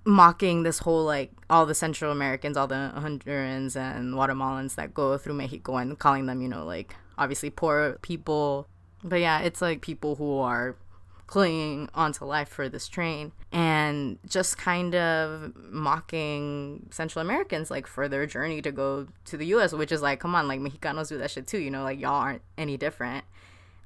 mocking 0.05 0.63
this 0.63 0.81
whole 0.81 1.05
like 1.05 1.33
all 1.49 1.67
the 1.67 1.75
Central 1.75 2.13
Americans, 2.13 2.57
all 2.57 2.67
the 2.67 2.93
Hondurans 2.97 3.77
and 3.77 4.15
Guatemalans 4.15 4.75
that 4.75 4.95
go 4.95 5.17
through 5.17 5.35
Mexico, 5.35 5.77
and 5.77 5.99
calling 5.99 6.27
them 6.27 6.43
you 6.43 6.49
know 6.49 6.65
like 6.65 6.95
obviously 7.17 7.51
poor 7.51 7.99
people, 8.03 8.67
but 9.03 9.21
yeah, 9.21 9.41
it's 9.41 9.63
like 9.63 9.81
people 9.81 10.17
who 10.17 10.39
are 10.39 10.77
clinging 11.27 11.89
onto 11.95 12.25
life 12.25 12.49
for 12.49 12.69
this 12.69 12.87
train 12.87 13.33
and 13.51 14.19
just 14.27 14.59
kind 14.59 14.95
of 14.95 15.53
mocking 15.57 16.87
Central 16.91 17.23
Americans 17.23 17.71
like 17.71 17.87
for 17.87 18.09
their 18.09 18.27
journey 18.27 18.61
to 18.61 18.71
go 18.71 19.07
to 19.25 19.37
the 19.37 19.47
US, 19.47 19.73
which 19.73 19.91
is 19.91 20.03
like, 20.03 20.21
come 20.21 20.35
on, 20.35 20.47
like 20.49 20.61
Mexicanos 20.61 21.09
do 21.09 21.19
that 21.19 21.31
shit 21.31 21.47
too, 21.47 21.59
you 21.59 21.71
know, 21.71 21.83
like 21.83 21.99
y'all 21.99 22.15
aren't 22.15 22.43
any 22.59 22.77
different. 22.77 23.25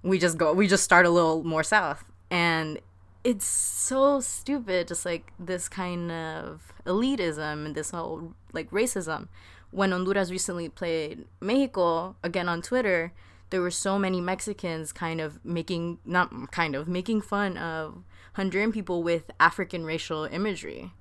We 0.03 0.19
just 0.19 0.39
go 0.39 0.53
we 0.53 0.67
just 0.67 0.85
start 0.85 1.07
a 1.07 1.11
little 1.11 1.45
more 1.45 1.63
south. 1.63 2.05
And 2.31 2.81
it's 3.25 3.47
so 3.47 4.21
stupid, 4.21 4.89
just 4.89 5.05
like 5.05 5.33
this 5.39 5.69
kind 5.69 6.11
of 6.11 6.73
elitism 6.87 7.67
and 7.67 7.75
this 7.75 7.91
whole 7.91 8.35
like 8.53 8.71
racism. 8.71 9.29
When 9.71 9.93
Honduras 9.93 10.31
recently 10.31 10.69
played 10.69 11.27
Mexico 11.41 12.17
again 12.23 12.49
on 12.49 12.63
Twitter, 12.63 13.13
there 13.51 13.61
were 13.61 13.71
so 13.71 13.99
many 13.99 14.21
Mexicans 14.21 14.93
kind 14.93 15.21
of 15.21 15.45
making 15.45 15.99
not 16.05 16.53
kind 16.53 16.75
of 16.75 16.89
making 16.89 17.23
fun 17.23 17.57
of 17.57 18.03
Honduran 18.37 18.73
people 18.73 19.03
with 19.03 19.31
African 19.41 19.85
racial 19.85 20.25
imagery, 20.25 20.93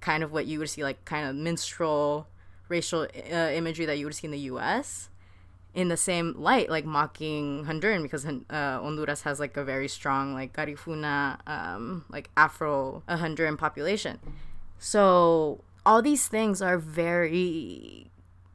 kind 0.00 0.22
of 0.22 0.32
what 0.32 0.46
you 0.46 0.58
would 0.58 0.68
see 0.68 0.82
like 0.82 1.04
kind 1.04 1.26
of 1.26 1.36
minstrel 1.36 2.26
racial 2.68 3.02
uh, 3.02 3.50
imagery 3.52 3.86
that 3.86 3.98
you 3.98 4.06
would 4.06 4.14
see 4.14 4.26
in 4.26 4.30
the 4.30 4.38
U.S. 4.40 5.08
In 5.74 5.88
the 5.88 5.96
same 5.96 6.34
light, 6.36 6.68
like 6.68 6.84
mocking 6.84 7.64
Honduran 7.64 8.02
because 8.02 8.26
uh, 8.26 8.36
Honduras 8.50 9.22
has 9.22 9.40
like 9.40 9.56
a 9.56 9.64
very 9.64 9.88
strong 9.88 10.34
like 10.34 10.52
Garifuna, 10.52 11.38
um, 11.48 12.04
like 12.10 12.28
Afro 12.36 13.02
uh, 13.08 13.16
Honduran 13.16 13.56
population. 13.56 14.18
So 14.78 15.64
all 15.86 16.02
these 16.02 16.28
things 16.28 16.60
are 16.60 16.76
very 16.76 18.10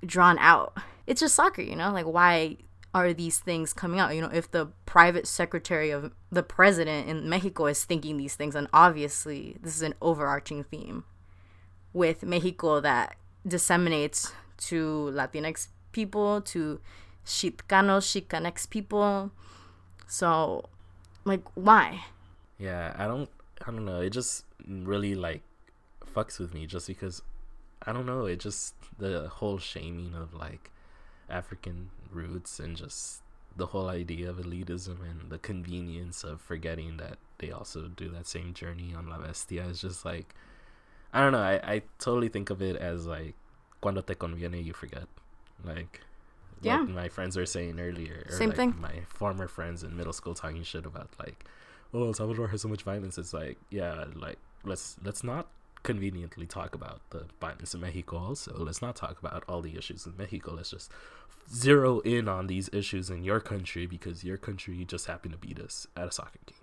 drawn 0.06 0.38
out. 0.38 0.78
It's 1.08 1.22
just 1.22 1.34
soccer, 1.34 1.64
you 1.64 1.76
know. 1.76 1.92
Like 1.92 2.06
why 2.06 2.58
are 2.94 3.14
these 3.14 3.40
things 3.40 3.74
coming 3.74 4.00
out? 4.00 4.14
You 4.14 4.22
know, 4.22 4.30
if 4.32 4.52
the 4.52 4.68
private 4.86 5.26
secretary 5.26 5.90
of 5.90 6.12
the 6.32 6.44
president 6.44 7.10
in 7.10 7.28
Mexico 7.28 7.66
is 7.66 7.84
thinking 7.84 8.18
these 8.18 8.36
things, 8.36 8.56
and 8.56 8.68
obviously 8.74 9.58
this 9.62 9.76
is 9.76 9.82
an 9.82 9.96
overarching 10.02 10.64
theme 10.64 11.04
with 11.94 12.24
Mexico 12.24 12.80
that 12.80 13.16
disseminates 13.48 14.34
to 14.58 15.12
Latinx 15.14 15.70
people, 15.92 16.42
to 16.42 16.80
Chicanos, 17.28 18.08
Chicanx 18.08 18.70
people. 18.70 19.32
So, 20.08 20.64
like, 21.26 21.44
why? 21.56 22.06
yeah, 22.58 22.94
I 22.98 23.06
don't 23.08 23.30
I 23.66 23.72
don't 23.72 23.86
know. 23.86 24.02
It 24.02 24.12
just 24.12 24.46
really 24.68 25.16
like 25.16 25.42
fucks 26.14 26.40
with 26.40 26.54
me 26.54 26.66
just 26.66 26.88
because 26.88 27.22
I 27.86 27.94
don't 27.94 28.06
know. 28.06 28.26
It 28.26 28.40
just 28.40 28.74
the 28.98 29.28
whole 29.28 29.58
shaming 29.60 30.16
of 30.16 30.34
like 30.34 30.72
African 31.30 31.90
roots 32.12 32.60
and 32.60 32.76
just 32.76 33.22
the 33.56 33.68
whole 33.68 33.90
idea 33.90 34.30
of 34.30 34.38
elitism 34.38 35.02
and 35.02 35.30
the 35.30 35.38
convenience 35.38 36.24
of 36.24 36.42
forgetting 36.42 36.98
that 36.98 37.18
they 37.40 37.52
also 37.52 37.88
do 37.88 38.10
that 38.10 38.28
same 38.28 38.54
journey 38.54 38.94
on 38.96 39.10
La 39.10 39.18
Bestia 39.18 39.66
is 39.66 39.82
just 39.82 40.06
like 40.06 40.34
I 41.14 41.22
don't 41.22 41.32
know. 41.32 41.40
I, 41.42 41.60
I 41.64 41.82
totally 42.00 42.30
think 42.30 42.50
of 42.50 42.62
it 42.62 42.76
as 42.76 43.06
like 43.06 43.36
cuando 43.82 44.02
te 44.02 44.16
conviene 44.16 44.64
you 44.64 44.74
forget. 44.74 45.08
Like 45.64 46.02
Yeah. 46.62 46.80
what 46.82 46.90
my 46.90 47.10
friends 47.10 47.36
were 47.38 47.46
saying 47.46 47.80
earlier. 47.80 48.26
Or 48.30 48.36
Same 48.36 48.50
like 48.50 48.58
thing. 48.58 48.76
My 48.80 49.02
former 49.08 49.48
friends 49.48 49.84
in 49.84 49.96
middle 49.96 50.14
school 50.14 50.34
talking 50.34 50.64
shit 50.64 50.86
about 50.86 51.10
like, 51.20 51.46
oh 51.94 52.06
El 52.08 52.14
Salvador 52.14 52.48
has 52.50 52.62
so 52.62 52.68
much 52.68 52.84
violence. 52.84 53.18
It's 53.18 53.34
like, 53.34 53.58
yeah, 53.70 54.06
like 54.16 54.38
let's 54.64 54.98
let's 55.04 55.24
not 55.24 55.48
conveniently 55.84 56.46
talk 56.46 56.76
about 56.76 57.02
the 57.12 57.26
violence 57.40 57.74
in 57.74 57.82
Mexico 57.82 58.18
also. 58.18 58.54
Let's 58.58 58.82
not 58.82 58.96
talk 58.96 59.20
about 59.20 59.44
all 59.48 59.62
the 59.62 59.78
issues 59.78 60.06
in 60.06 60.18
Mexico. 60.18 60.54
Let's 60.56 60.72
just 60.72 60.92
zero 61.50 62.00
in 62.00 62.28
on 62.28 62.48
these 62.48 62.70
issues 62.74 63.10
in 63.10 63.24
your 63.24 63.40
country 63.40 63.86
because 63.86 64.24
your 64.24 64.38
country 64.38 64.84
just 64.84 65.06
happened 65.06 65.34
to 65.34 65.38
beat 65.38 65.60
us 65.60 65.88
at 65.96 66.08
a 66.08 66.12
soccer 66.12 66.40
game. 66.46 66.58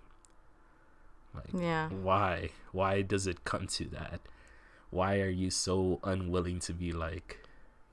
Like, 1.35 1.53
Yeah. 1.63 1.89
why? 1.89 2.51
Why 2.73 3.03
does 3.03 3.27
it 3.27 3.45
come 3.45 3.67
to 3.69 3.87
that? 3.87 4.21
Why 4.91 5.21
are 5.21 5.31
you 5.31 5.51
so 5.51 6.01
unwilling 6.05 6.61
to 6.61 6.73
be 6.73 6.93
like, 6.93 7.41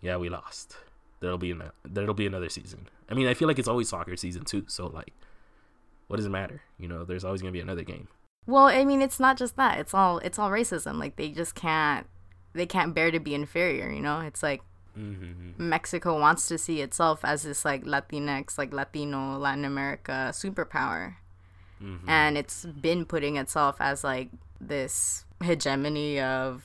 yeah, 0.01 0.17
we 0.17 0.29
lost. 0.29 0.75
There'll 1.21 1.37
be 1.37 1.51
an, 1.51 1.63
there'll 1.83 2.13
be 2.13 2.27
another 2.27 2.49
season. 2.49 2.87
I 3.09 3.13
mean, 3.13 3.27
I 3.27 3.33
feel 3.33 3.47
like 3.47 3.59
it's 3.59 3.67
always 3.67 3.89
soccer 3.89 4.17
season 4.17 4.43
too. 4.43 4.65
So 4.67 4.87
like, 4.87 5.13
what 6.07 6.17
does 6.17 6.25
it 6.25 6.29
matter? 6.29 6.61
You 6.77 6.87
know, 6.87 7.05
there's 7.05 7.23
always 7.23 7.41
gonna 7.41 7.51
be 7.51 7.61
another 7.61 7.83
game. 7.83 8.07
Well, 8.47 8.65
I 8.65 8.83
mean, 8.83 9.01
it's 9.01 9.19
not 9.19 9.37
just 9.37 9.55
that. 9.55 9.79
It's 9.79 9.93
all 9.93 10.17
it's 10.19 10.37
all 10.37 10.49
racism. 10.49 10.99
Like 10.99 11.15
they 11.15 11.29
just 11.29 11.55
can't 11.55 12.07
they 12.53 12.65
can't 12.65 12.93
bear 12.93 13.11
to 13.11 13.19
be 13.19 13.33
inferior. 13.33 13.89
You 13.89 14.01
know, 14.01 14.19
it's 14.19 14.43
like 14.43 14.61
Mm-hmm. 14.97 15.69
Mexico 15.69 16.19
wants 16.19 16.47
to 16.47 16.57
see 16.57 16.81
itself 16.81 17.21
as 17.23 17.43
this 17.43 17.63
like 17.63 17.83
Latinx, 17.85 18.57
like 18.57 18.73
Latino, 18.73 19.37
Latin 19.37 19.65
America 19.65 20.31
superpower. 20.33 21.15
Mm-hmm. 21.81 22.09
And 22.09 22.37
it's 22.37 22.65
been 22.65 23.05
putting 23.05 23.37
itself 23.37 23.77
as 23.79 24.03
like 24.03 24.29
this 24.59 25.25
hegemony 25.43 26.19
of 26.19 26.63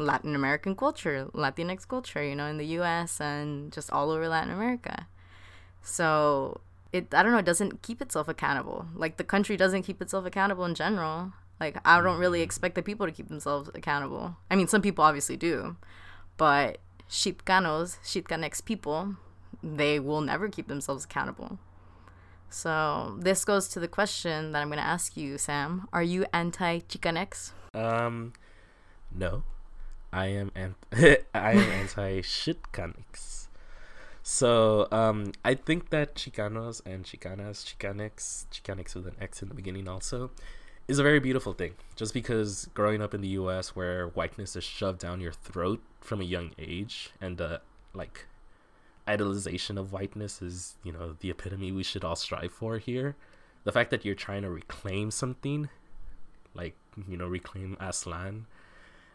Latin 0.00 0.34
American 0.34 0.74
culture, 0.74 1.28
Latinx 1.34 1.86
culture, 1.86 2.22
you 2.22 2.34
know, 2.34 2.46
in 2.46 2.56
the 2.56 2.66
US 2.78 3.20
and 3.20 3.72
just 3.72 3.90
all 3.90 4.10
over 4.10 4.28
Latin 4.28 4.52
America. 4.52 5.06
So 5.82 6.60
it 6.92 7.14
I 7.14 7.22
don't 7.22 7.32
know, 7.32 7.38
it 7.38 7.44
doesn't 7.44 7.82
keep 7.82 8.02
itself 8.02 8.28
accountable. 8.28 8.86
Like 8.94 9.16
the 9.16 9.24
country 9.24 9.56
doesn't 9.56 9.82
keep 9.82 10.02
itself 10.02 10.26
accountable 10.26 10.64
in 10.64 10.74
general. 10.74 11.32
Like 11.58 11.78
I 11.84 12.00
don't 12.00 12.18
really 12.18 12.42
expect 12.42 12.74
the 12.74 12.82
people 12.82 13.06
to 13.06 13.12
keep 13.12 13.28
themselves 13.28 13.70
accountable. 13.74 14.36
I 14.50 14.56
mean 14.56 14.68
some 14.68 14.82
people 14.82 15.04
obviously 15.04 15.36
do. 15.36 15.76
But 16.36 16.78
Chipcanos, 17.08 17.98
Chitcanex 18.02 18.64
people, 18.64 19.16
they 19.62 19.98
will 20.00 20.20
never 20.20 20.48
keep 20.48 20.68
themselves 20.68 21.04
accountable. 21.04 21.58
So 22.48 23.16
this 23.20 23.44
goes 23.44 23.68
to 23.68 23.80
the 23.80 23.88
question 23.88 24.52
that 24.52 24.60
I'm 24.60 24.68
gonna 24.68 24.82
ask 24.82 25.16
you, 25.16 25.38
Sam. 25.38 25.88
Are 25.92 26.02
you 26.02 26.26
anti 26.32 26.80
Chicanex? 26.80 27.52
Um, 27.74 28.32
no, 29.14 29.44
I 30.12 30.26
am 30.26 30.50
anti- 30.54 31.18
I 31.34 31.52
am 31.52 31.70
anti. 31.70 32.22
So 34.22 34.88
um, 34.92 35.32
I 35.44 35.54
think 35.54 35.90
that 35.90 36.14
Chicanos 36.14 36.80
and 36.84 37.04
Chicanas, 37.04 37.64
Chicanx, 37.64 38.46
Xicanx 38.52 38.94
with 38.94 39.06
an 39.06 39.16
X 39.20 39.42
in 39.42 39.48
the 39.48 39.54
beginning 39.54 39.88
also, 39.88 40.30
is 40.88 40.98
a 40.98 41.02
very 41.02 41.20
beautiful 41.20 41.52
thing. 41.52 41.74
Just 41.96 42.14
because 42.14 42.68
growing 42.74 43.02
up 43.02 43.14
in 43.14 43.20
the 43.20 43.28
U.S. 43.28 43.74
where 43.74 44.08
whiteness 44.08 44.56
is 44.56 44.64
shoved 44.64 45.00
down 45.00 45.20
your 45.20 45.32
throat 45.32 45.82
from 46.00 46.20
a 46.20 46.24
young 46.24 46.52
age, 46.58 47.10
and 47.20 47.40
uh, 47.40 47.58
like 47.94 48.26
idolization 49.08 49.78
of 49.78 49.92
whiteness 49.92 50.42
is 50.42 50.76
you 50.84 50.92
know 50.92 51.16
the 51.20 51.30
epitome 51.30 51.72
we 51.72 51.82
should 51.82 52.04
all 52.04 52.16
strive 52.16 52.52
for 52.52 52.78
here. 52.78 53.16
The 53.64 53.72
fact 53.72 53.90
that 53.90 54.04
you're 54.04 54.14
trying 54.14 54.42
to 54.42 54.50
reclaim 54.50 55.10
something 55.10 55.68
like 56.54 56.74
you 57.08 57.16
know 57.16 57.26
reclaim 57.26 57.76
Aztlán 57.80 58.44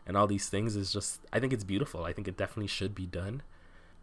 and 0.07 0.15
all 0.15 0.27
these 0.27 0.49
things 0.49 0.75
is 0.75 0.91
just 0.93 1.21
I 1.33 1.39
think 1.39 1.53
it's 1.53 1.63
beautiful. 1.63 2.05
I 2.05 2.13
think 2.13 2.27
it 2.27 2.37
definitely 2.37 2.67
should 2.67 2.93
be 2.93 3.05
done. 3.05 3.41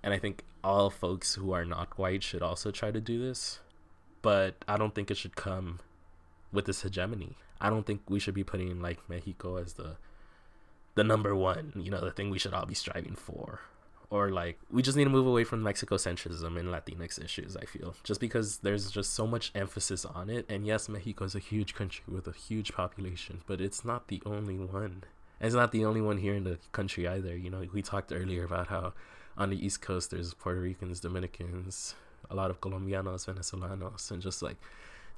And 0.03 0.13
I 0.13 0.19
think 0.19 0.45
all 0.65 0.91
folks 0.91 1.35
who 1.37 1.53
are 1.53 1.65
not 1.65 1.97
white 1.97 2.23
should 2.23 2.43
also 2.43 2.71
try 2.71 2.91
to 2.91 3.01
do 3.01 3.21
this. 3.21 3.61
But 4.21 4.57
I 4.67 4.77
don't 4.77 4.95
think 4.95 5.11
it 5.11 5.17
should 5.17 5.37
come 5.37 5.81
with 6.53 6.67
this 6.67 6.83
hegemony. 6.83 7.37
I 7.61 7.71
don't 7.71 7.87
think 7.87 8.03
we 8.09 8.19
should 8.19 8.35
be 8.35 8.45
putting 8.45 8.81
like 8.81 9.09
Mexico 9.09 9.57
as 9.57 9.75
the 9.75 9.97
the 10.95 11.05
number 11.05 11.35
one, 11.35 11.73
you 11.77 11.91
know, 11.91 12.01
the 12.01 12.11
thing 12.11 12.31
we 12.31 12.39
should 12.39 12.53
all 12.53 12.67
be 12.67 12.75
striving 12.75 13.15
for. 13.15 13.61
Or 14.11 14.29
like 14.31 14.59
we 14.71 14.83
just 14.83 14.97
need 14.97 15.05
to 15.05 15.11
move 15.11 15.27
away 15.27 15.45
from 15.45 15.63
Mexico 15.63 15.97
centrism 15.97 16.59
and 16.59 16.69
Latinx 16.69 17.25
issues, 17.25 17.57
I 17.57 17.65
feel. 17.65 17.95
Just 18.05 18.21
because 18.21 18.59
there's 18.59 18.91
just 18.91 19.15
so 19.15 19.27
much 19.27 19.53
emphasis 19.55 20.05
on 20.05 20.29
it. 20.29 20.45
And 20.49 20.67
yes, 20.67 20.89
Mexico 20.89 21.25
is 21.25 21.35
a 21.35 21.39
huge 21.39 21.75
country 21.75 22.05
with 22.07 22.27
a 22.27 22.33
huge 22.33 22.73
population, 22.73 23.41
but 23.47 23.61
it's 23.61 23.85
not 23.85 24.09
the 24.09 24.21
only 24.27 24.59
one. 24.59 25.05
It's 25.43 25.55
not 25.57 25.73
the 25.73 25.85
only 25.85 26.01
one 26.01 26.19
here 26.19 26.35
in 26.35 26.45
the 26.45 26.59
country 26.71 27.09
either. 27.09 27.37
You 27.37 27.51
know, 27.51 27.67
we 27.73 27.83
talked 27.83 28.13
earlier 28.13 28.45
about 28.45 28.69
how 28.69 28.93
on 29.37 29.51
the 29.51 29.65
East 29.65 29.83
Coast 29.83 30.13
there's 30.13 30.35
Puerto 30.35 30.61
Ricans, 30.61 31.01
Dominicans, 31.01 31.97
a 32.31 32.37
lot 32.37 32.51
of 32.51 32.61
Colombianos, 32.61 33.27
Venezolanos, 33.27 34.11
and 34.13 34.23
just 34.23 34.41
like 34.41 34.57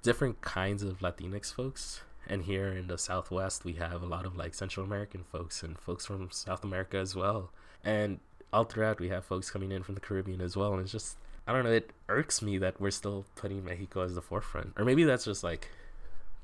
different 0.02 0.40
kinds 0.40 0.82
of 0.82 1.00
Latinx 1.00 1.52
folks. 1.52 2.00
And 2.26 2.44
here 2.44 2.68
in 2.68 2.86
the 2.86 2.96
Southwest, 2.96 3.66
we 3.66 3.74
have 3.74 4.02
a 4.02 4.06
lot 4.06 4.24
of 4.24 4.34
like 4.34 4.54
Central 4.54 4.86
American 4.86 5.24
folks 5.24 5.62
and 5.62 5.78
folks 5.78 6.06
from 6.06 6.30
South 6.30 6.64
America 6.64 6.96
as 6.96 7.14
well. 7.14 7.50
And 7.84 8.18
all 8.50 8.64
throughout, 8.64 9.00
we 9.00 9.10
have 9.10 9.26
folks 9.26 9.50
coming 9.50 9.72
in 9.72 9.82
from 9.82 9.94
the 9.94 10.00
Caribbean 10.00 10.40
as 10.40 10.56
well. 10.56 10.72
And 10.72 10.80
it's 10.80 10.92
just, 10.92 11.18
I 11.46 11.52
don't 11.52 11.64
know, 11.64 11.72
it 11.72 11.90
irks 12.08 12.40
me 12.40 12.56
that 12.58 12.80
we're 12.80 12.92
still 12.92 13.26
putting 13.36 13.62
Mexico 13.62 14.00
as 14.00 14.14
the 14.14 14.22
forefront. 14.22 14.72
Or 14.78 14.86
maybe 14.86 15.04
that's 15.04 15.26
just 15.26 15.44
like, 15.44 15.68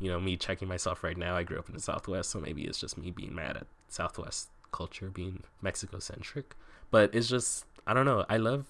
you 0.00 0.10
know, 0.10 0.18
me 0.18 0.36
checking 0.36 0.66
myself 0.66 1.04
right 1.04 1.16
now. 1.16 1.36
I 1.36 1.42
grew 1.42 1.58
up 1.58 1.68
in 1.68 1.74
the 1.74 1.80
Southwest, 1.80 2.30
so 2.30 2.40
maybe 2.40 2.64
it's 2.64 2.80
just 2.80 2.98
me 2.98 3.10
being 3.10 3.34
mad 3.34 3.56
at 3.56 3.66
Southwest 3.88 4.48
culture 4.72 5.10
being 5.10 5.42
Mexico 5.60 5.98
centric. 5.98 6.54
But 6.90 7.14
it's 7.14 7.28
just, 7.28 7.66
I 7.86 7.94
don't 7.94 8.06
know. 8.06 8.24
I 8.28 8.36
love 8.36 8.66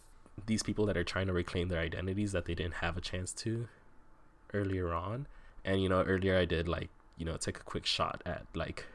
these 0.46 0.62
people 0.62 0.86
that 0.86 0.96
are 0.96 1.04
trying 1.04 1.26
to 1.28 1.32
reclaim 1.32 1.68
their 1.68 1.80
identities 1.80 2.32
that 2.32 2.46
they 2.46 2.54
didn't 2.54 2.74
have 2.74 2.96
a 2.96 3.00
chance 3.00 3.32
to 3.34 3.68
earlier 4.52 4.92
on. 4.92 5.26
And, 5.64 5.82
you 5.82 5.88
know, 5.88 6.02
earlier 6.02 6.36
I 6.36 6.44
did 6.44 6.68
like, 6.68 6.88
you 7.16 7.24
know, 7.24 7.36
take 7.36 7.58
a 7.58 7.62
quick 7.62 7.86
shot 7.86 8.22
at 8.26 8.46
like 8.54 8.86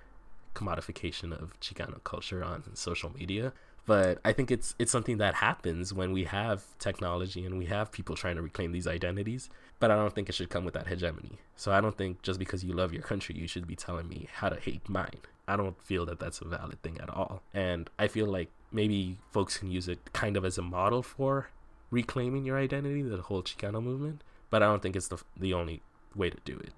commodification 0.55 1.31
of 1.31 1.59
Chicano 1.59 2.03
culture 2.03 2.43
on 2.43 2.63
social 2.75 3.13
media. 3.13 3.53
But 3.85 4.19
I 4.25 4.33
think 4.33 4.49
it's 4.49 4.73
it's 4.79 4.91
something 4.91 5.17
that 5.17 5.35
happens 5.35 5.93
when 5.93 6.11
we 6.11 6.23
have 6.23 6.63
technology 6.79 7.45
and 7.45 7.57
we 7.57 7.65
have 7.65 7.91
people 7.91 8.15
trying 8.15 8.35
to 8.35 8.41
reclaim 8.41 8.71
these 8.71 8.87
identities. 8.87 9.49
But 9.79 9.91
I 9.91 9.95
don't 9.95 10.13
think 10.13 10.29
it 10.29 10.33
should 10.33 10.49
come 10.49 10.65
with 10.65 10.73
that 10.73 10.87
hegemony. 10.87 11.37
So 11.55 11.71
I 11.71 11.81
don't 11.81 11.97
think 11.97 12.21
just 12.21 12.39
because 12.39 12.63
you 12.63 12.73
love 12.73 12.93
your 12.93 13.03
country, 13.03 13.35
you 13.35 13.47
should 13.47 13.67
be 13.67 13.75
telling 13.75 14.07
me 14.07 14.27
how 14.33 14.49
to 14.49 14.59
hate 14.59 14.87
mine. 14.89 15.19
I 15.47 15.55
don't 15.55 15.79
feel 15.81 16.05
that 16.07 16.19
that's 16.19 16.41
a 16.41 16.45
valid 16.45 16.81
thing 16.81 16.99
at 16.99 17.09
all. 17.09 17.43
And 17.53 17.89
I 17.99 18.07
feel 18.07 18.25
like 18.25 18.49
maybe 18.71 19.17
folks 19.31 19.57
can 19.57 19.69
use 19.69 19.87
it 19.87 19.99
kind 20.13 20.35
of 20.35 20.45
as 20.45 20.57
a 20.57 20.63
model 20.63 21.03
for 21.03 21.49
reclaiming 21.91 22.45
your 22.45 22.57
identity, 22.57 23.03
the 23.03 23.21
whole 23.21 23.43
Chicano 23.43 23.83
movement. 23.83 24.23
But 24.49 24.63
I 24.63 24.67
don't 24.67 24.81
think 24.81 24.95
it's 24.95 25.09
the 25.09 25.21
the 25.37 25.53
only 25.53 25.81
way 26.15 26.29
to 26.29 26.37
do 26.45 26.57
it 26.57 26.73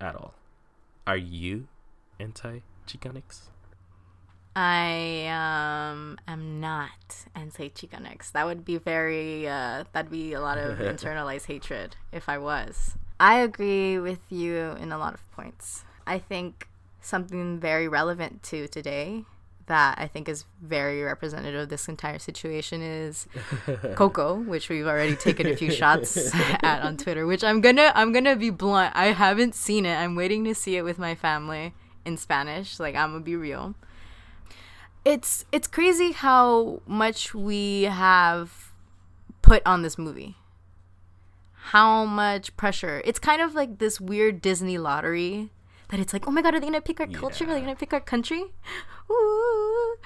at 0.00 0.14
all. 0.14 0.34
Are 1.06 1.16
you 1.16 1.66
anti 2.20 2.60
Chicanx? 2.86 3.48
I 4.54 5.26
um 5.28 6.18
am 6.28 6.60
not 6.60 7.24
anti 7.34 7.70
Chicanx. 7.70 8.32
That 8.32 8.46
would 8.46 8.64
be 8.64 8.76
very 8.76 9.48
uh 9.48 9.84
that'd 9.92 10.10
be 10.10 10.32
a 10.34 10.40
lot 10.40 10.58
of 10.58 10.78
internalized 10.92 11.46
hatred 11.46 11.96
if 12.12 12.28
I 12.28 12.38
was. 12.38 12.96
I 13.18 13.38
agree 13.38 13.98
with 13.98 14.20
you 14.30 14.76
in 14.80 14.92
a 14.92 14.98
lot 14.98 15.14
of 15.14 15.30
points. 15.32 15.84
I 16.06 16.18
think 16.18 16.68
something 17.00 17.58
very 17.58 17.88
relevant 17.88 18.42
to 18.44 18.68
today 18.68 19.24
that 19.66 19.96
I 19.98 20.06
think 20.06 20.28
is 20.28 20.44
very 20.60 21.02
representative 21.02 21.62
of 21.62 21.68
this 21.68 21.88
entire 21.88 22.18
situation 22.18 22.82
is 22.82 23.26
Coco, 23.94 24.34
which 24.34 24.68
we've 24.68 24.86
already 24.86 25.16
taken 25.16 25.46
a 25.46 25.56
few 25.56 25.70
shots 25.82 26.34
at 26.34 26.82
on 26.82 26.96
Twitter, 26.96 27.26
which 27.26 27.44
I'm 27.44 27.60
gonna 27.60 27.92
I'm 27.94 28.12
gonna 28.12 28.36
be 28.36 28.50
blunt. 28.50 28.94
I 28.94 29.06
haven't 29.06 29.54
seen 29.54 29.86
it. 29.86 29.94
I'm 29.94 30.14
waiting 30.14 30.44
to 30.44 30.54
see 30.54 30.76
it 30.76 30.82
with 30.82 30.98
my 30.98 31.14
family 31.14 31.74
in 32.04 32.16
Spanish. 32.16 32.78
Like 32.78 32.94
I'm 32.94 33.12
gonna 33.12 33.24
be 33.24 33.36
real. 33.36 33.74
It's 35.04 35.44
it's 35.50 35.66
crazy 35.66 36.12
how 36.12 36.80
much 36.86 37.34
we 37.34 37.84
have 37.84 38.72
put 39.42 39.62
on 39.66 39.82
this 39.82 39.98
movie. 39.98 40.36
How 41.54 42.04
much 42.04 42.56
pressure. 42.56 43.02
It's 43.04 43.18
kind 43.18 43.42
of 43.42 43.54
like 43.54 43.78
this 43.78 44.00
weird 44.00 44.40
Disney 44.40 44.78
lottery 44.78 45.50
that 45.88 46.00
it's 46.00 46.12
like, 46.12 46.26
oh 46.26 46.30
my 46.30 46.42
god, 46.42 46.54
are 46.54 46.60
they 46.60 46.66
gonna 46.66 46.80
pick 46.80 47.00
our 47.00 47.06
culture? 47.06 47.44
Are 47.44 47.54
they 47.54 47.60
gonna 47.60 47.76
pick 47.76 47.92
our 47.92 48.00
country? 48.00 48.44
Ooh. 49.10 49.96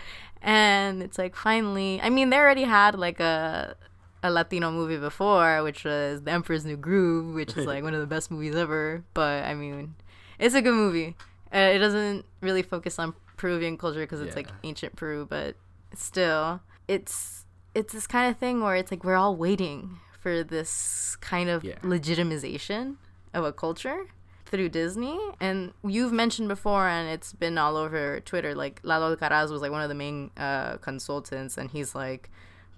And 0.41 1.03
it's 1.03 1.19
like 1.19 1.37
finally 1.37 2.01
I 2.03 2.11
mean 2.11 2.31
they 2.31 2.37
already 2.37 2.65
had 2.65 2.99
like 2.99 3.21
a 3.21 3.77
a 4.23 4.31
Latino 4.31 4.71
movie 4.71 4.97
before, 4.97 5.63
which 5.63 5.85
was 5.85 6.23
The 6.23 6.33
Emperor's 6.33 6.65
New 6.65 6.77
Groove, 6.77 7.35
which 7.35 7.57
is 7.57 7.67
like 7.67 7.83
one 7.89 7.95
of 7.95 8.01
the 8.01 8.07
best 8.07 8.31
movies 8.31 8.57
ever. 8.57 9.05
But 9.15 9.45
I 9.45 9.55
mean, 9.55 9.95
it's 10.39 10.55
a 10.55 10.63
good 10.63 10.75
movie. 10.75 11.17
Uh, 11.55 11.59
it 11.59 11.79
doesn't 11.79 12.25
really 12.41 12.63
focus 12.63 12.99
on 12.99 13.15
Peruvian 13.37 13.77
culture 13.77 14.01
because 14.01 14.21
it's 14.21 14.37
like 14.37 14.49
ancient 14.65 14.97
Peru, 14.97 15.27
but 15.29 15.57
still, 15.95 16.61
it's 16.89 17.45
it's 17.75 17.93
this 17.93 18.07
kind 18.07 18.31
of 18.31 18.39
thing 18.39 18.63
where 18.63 18.75
it's 18.77 18.91
like 18.91 19.05
we're 19.05 19.17
all 19.17 19.37
waiting 19.37 19.99
for 20.21 20.43
this 20.43 21.17
kind 21.21 21.49
of 21.51 21.63
Yeah. 21.63 21.79
legitimization 21.83 22.97
of 23.35 23.45
a 23.45 23.53
culture 23.53 24.07
through 24.47 24.71
Disney. 24.71 25.19
And 25.41 25.73
you've 25.85 26.13
mentioned 26.13 26.49
before, 26.49 26.89
and 26.89 27.09
it's 27.09 27.33
been 27.33 27.59
all 27.59 27.77
over 27.77 28.21
Twitter. 28.21 28.55
Like 28.55 28.81
Lalo 28.83 29.15
Alcaraz 29.15 29.51
was 29.51 29.61
like 29.61 29.71
one 29.71 29.83
of 29.83 29.89
the 29.89 29.95
main 29.95 30.31
uh, 30.37 30.79
consultants, 30.79 31.59
and 31.59 31.71
he's 31.71 31.95
like 31.95 32.31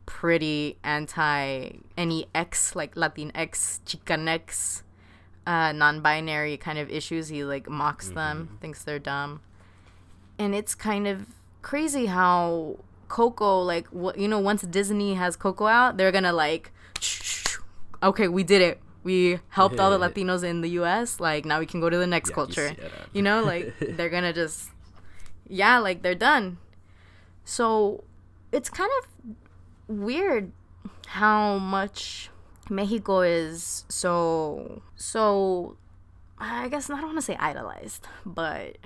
pretty 0.06 0.78
anti 0.82 1.70
any 1.96 2.26
X 2.34 2.74
like 2.74 2.96
Latin 2.96 3.30
Latinx, 3.34 3.80
Chicanx, 3.84 4.82
uh, 5.46 5.72
non-binary 5.72 6.56
kind 6.56 6.78
of 6.78 6.90
issues. 6.90 7.28
He 7.28 7.44
like 7.44 7.68
mocks 7.68 8.08
them, 8.10 8.58
thinks 8.60 8.82
they're 8.84 8.98
dumb. 8.98 9.40
And 10.38 10.54
it's 10.54 10.74
kind 10.74 11.06
of 11.06 11.26
crazy 11.62 12.06
how 12.06 12.76
Coco, 13.08 13.60
like, 13.62 13.86
what 13.88 14.18
you 14.18 14.28
know, 14.28 14.38
once 14.38 14.62
Disney 14.62 15.14
has 15.14 15.36
Coco 15.36 15.66
out, 15.66 15.96
they're 15.96 16.12
gonna 16.12 16.32
like, 16.32 16.70
okay, 18.02 18.28
we 18.28 18.42
did 18.44 18.62
it. 18.62 18.80
We 19.04 19.40
helped 19.50 19.80
all 19.80 19.90
the 19.90 19.98
Latinos 19.98 20.44
in 20.44 20.60
the 20.60 20.68
U.S. 20.80 21.18
Like 21.20 21.44
now 21.44 21.58
we 21.60 21.66
can 21.66 21.80
go 21.80 21.88
to 21.88 21.96
the 21.96 22.06
next 22.06 22.30
Yeah, 22.30 22.34
culture. 22.34 22.68
quisiera. 22.76 23.08
You 23.12 23.22
know, 23.22 23.42
like 23.42 23.72
they're 23.80 24.10
gonna 24.10 24.32
just, 24.32 24.70
yeah, 25.48 25.78
like 25.78 26.02
they're 26.02 26.14
done. 26.14 26.58
So 27.44 28.04
it's 28.52 28.68
kind 28.68 28.90
of 28.98 29.36
weird 29.88 30.52
how 31.06 31.56
much 31.56 32.28
Mexico 32.68 33.20
is 33.22 33.86
so 33.88 34.82
so 34.96 35.76
I 36.38 36.68
guess 36.68 36.90
I 36.90 36.96
don't 37.00 37.06
want 37.06 37.16
to 37.18 37.22
say 37.22 37.36
idolized, 37.36 38.06
but 38.26 38.76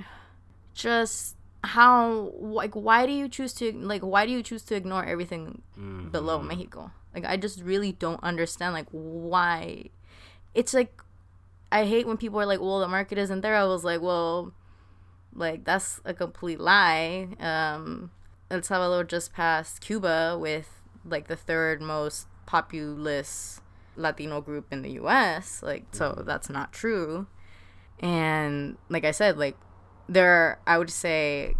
just 0.75 1.37
how 1.65 2.33
like 2.41 2.75
why 2.75 3.07
do 3.07 3.13
you 3.13 3.29
choose 3.29 3.53
to 3.55 3.73
like 3.73 4.03
why 4.03 4.27
do 4.27 4.33
you 4.33 4.43
choose 4.43 4.63
to 4.63 4.75
ignore 4.75 5.05
everything 5.05 5.63
below 6.11 6.43
Mexico? 6.43 6.91
Like 7.15 7.25
I 7.25 7.37
just 7.37 7.63
really 7.63 7.93
don't 7.93 8.23
understand 8.23 8.75
like 8.75 8.89
why 8.91 9.91
it's 10.55 10.75
like 10.75 11.01
I 11.71 11.87
hate 11.87 12.07
when 12.07 12.19
people 12.19 12.39
are 12.41 12.47
like, 12.47 12.61
"Well, 12.61 12.81
the 12.81 12.89
market 12.89 13.17
isn't 13.17 13.41
there." 13.41 13.57
I 13.57 13.65
was 13.65 13.83
like, 13.85 14.03
"Well, 14.03 14.53
like 15.35 15.65
that's 15.65 16.01
a 16.05 16.13
complete 16.13 16.61
lie." 16.61 17.29
Um 17.41 18.11
El 18.51 18.63
Salvador 18.63 19.05
just 19.05 19.33
passed 19.33 19.81
Cuba 19.81 20.37
with 20.39 20.83
like 21.05 21.29
the 21.29 21.37
third 21.37 21.81
most 21.81 22.27
populous 22.45 23.61
Latino 23.97 24.41
group 24.41 24.67
in 24.73 24.83
the 24.83 24.91
US. 25.01 25.63
Like 25.63 25.85
so 25.93 26.23
that's 26.27 26.51
not 26.51 26.73
true. 26.73 27.27
And 28.01 28.77
like 28.89 29.05
I 29.05 29.13
said, 29.13 29.39
like 29.39 29.57
there 30.09 30.59
I 30.67 30.79
would 30.79 30.91
say 30.91 31.55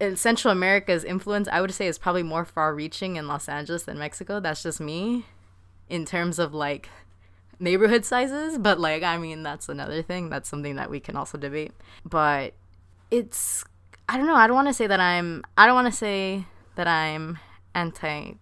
in 0.00 0.16
Central 0.16 0.52
America's 0.52 1.04
influence, 1.04 1.48
I 1.50 1.60
would 1.60 1.72
say 1.72 1.86
is 1.86 1.98
probably 1.98 2.22
more 2.22 2.44
far 2.44 2.74
reaching 2.74 3.16
in 3.16 3.26
Los 3.26 3.48
Angeles 3.48 3.82
than 3.84 3.98
Mexico. 3.98 4.40
That's 4.40 4.62
just 4.62 4.80
me 4.80 5.26
in 5.88 6.04
terms 6.04 6.38
of 6.38 6.54
like 6.54 6.88
neighborhood 7.58 8.04
sizes, 8.04 8.58
but 8.58 8.78
like 8.78 9.02
I 9.02 9.18
mean 9.18 9.42
that's 9.42 9.68
another 9.68 10.02
thing. 10.02 10.30
That's 10.30 10.48
something 10.48 10.76
that 10.76 10.90
we 10.90 11.00
can 11.00 11.16
also 11.16 11.38
debate. 11.38 11.72
But 12.04 12.54
it's 13.10 13.64
I 14.08 14.16
don't 14.16 14.26
know, 14.26 14.36
I 14.36 14.46
don't 14.46 14.56
want 14.56 14.68
to 14.68 14.74
say 14.74 14.86
that 14.86 15.00
I'm 15.00 15.44
I 15.56 15.66
don't 15.66 15.74
want 15.74 15.86
to 15.86 15.96
say 15.96 16.46
that 16.76 16.86
I'm 16.86 17.38
anti 17.74 18.34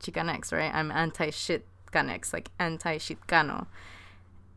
Chicanx, 0.00 0.52
right? 0.52 0.74
I'm 0.74 0.90
anti 0.90 1.30
shit 1.30 1.66
Chicanx, 1.90 2.32
like 2.32 2.50
anti 2.58 2.98
Chicano. 2.98 3.66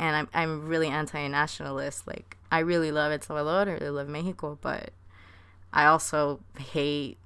And 0.02 0.16
I'm 0.16 0.28
I'm 0.34 0.68
really 0.68 0.88
anti 0.88 1.28
nationalist. 1.28 2.08
Like 2.08 2.36
I 2.52 2.60
really 2.60 2.92
love 2.92 3.12
El 3.12 3.22
Salvador, 3.22 3.72
I 3.72 3.78
really 3.78 3.92
love 3.92 4.10
Mexico, 4.10 4.58
but 4.60 4.90
I 5.72 5.86
also 5.86 6.42
hate 6.60 7.18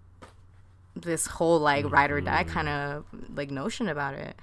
this 0.96 1.26
whole 1.26 1.60
like 1.60 1.90
ride 1.90 2.12
or 2.12 2.22
die 2.22 2.44
mm-hmm. 2.44 2.54
kind 2.54 2.70
of 2.70 3.06
like 3.34 3.50
notion 3.50 3.90
about 3.90 4.14
it 4.14 4.36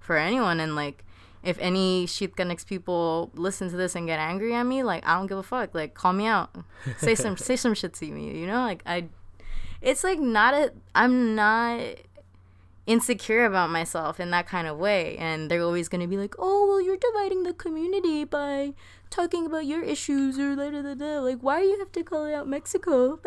for 0.00 0.16
anyone 0.16 0.60
and 0.60 0.74
like 0.74 1.04
if 1.44 1.58
any 1.60 2.06
Chicanx 2.06 2.66
people 2.66 3.30
listen 3.34 3.70
to 3.70 3.76
this 3.76 3.94
and 3.94 4.06
get 4.06 4.18
angry 4.18 4.54
at 4.54 4.64
me, 4.64 4.82
like 4.82 5.06
I 5.06 5.14
don't 5.14 5.26
give 5.26 5.38
a 5.38 5.42
fuck. 5.42 5.74
Like 5.74 5.94
call 5.94 6.12
me 6.12 6.26
out. 6.26 6.50
Say 6.98 7.14
some 7.14 7.36
say 7.48 7.56
some 7.56 7.74
shit 7.74 7.92
to 7.94 8.06
me, 8.06 8.38
you 8.38 8.46
know? 8.46 8.62
Like 8.62 8.82
I 8.86 9.08
it's 9.82 10.02
like 10.02 10.18
not 10.18 10.54
a 10.54 10.72
I'm 10.94 11.34
not 11.34 11.80
insecure 12.86 13.46
about 13.46 13.70
myself 13.70 14.20
in 14.20 14.30
that 14.30 14.46
kind 14.46 14.66
of 14.66 14.76
way. 14.76 15.16
And 15.16 15.50
they're 15.50 15.62
always 15.62 15.88
going 15.88 16.00
to 16.00 16.06
be 16.06 16.16
like 16.16 16.34
oh 16.38 16.66
well 16.66 16.80
you're 16.80 16.96
dividing 16.96 17.42
the 17.42 17.54
community 17.54 18.24
by 18.24 18.74
talking 19.10 19.46
about 19.46 19.66
your 19.66 19.82
issues 19.82 20.38
or 20.38 20.56
da, 20.56 20.70
da, 20.70 20.94
da, 20.94 21.20
like 21.20 21.38
why 21.40 21.60
do 21.60 21.66
you 21.66 21.78
have 21.78 21.92
to 21.92 22.02
call 22.02 22.32
out 22.34 22.48
mexico? 22.48 23.18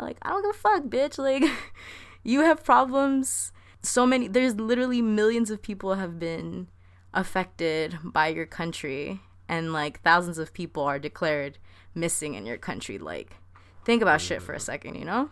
Like 0.00 0.18
i 0.22 0.30
don't 0.30 0.42
give 0.42 0.50
a 0.50 0.58
fuck 0.58 0.82
bitch. 0.84 1.18
Like 1.18 1.44
you 2.22 2.40
have 2.40 2.64
problems. 2.64 3.52
So 3.82 4.06
many 4.06 4.28
there's 4.28 4.56
literally 4.56 5.02
millions 5.02 5.50
of 5.50 5.62
people 5.62 5.94
have 5.94 6.18
been 6.18 6.68
affected 7.12 7.98
by 8.02 8.28
your 8.28 8.46
country. 8.46 9.20
And 9.48 9.72
like 9.72 10.00
thousands 10.00 10.38
of 10.38 10.54
people 10.54 10.82
are 10.82 10.98
declared 10.98 11.58
missing 11.94 12.34
in 12.34 12.46
your 12.46 12.56
country. 12.56 12.98
Like 12.98 13.36
think 13.84 14.02
about 14.02 14.20
shit 14.20 14.42
for 14.42 14.54
a 14.54 14.60
second 14.60 14.96
you 14.96 15.04
know? 15.04 15.30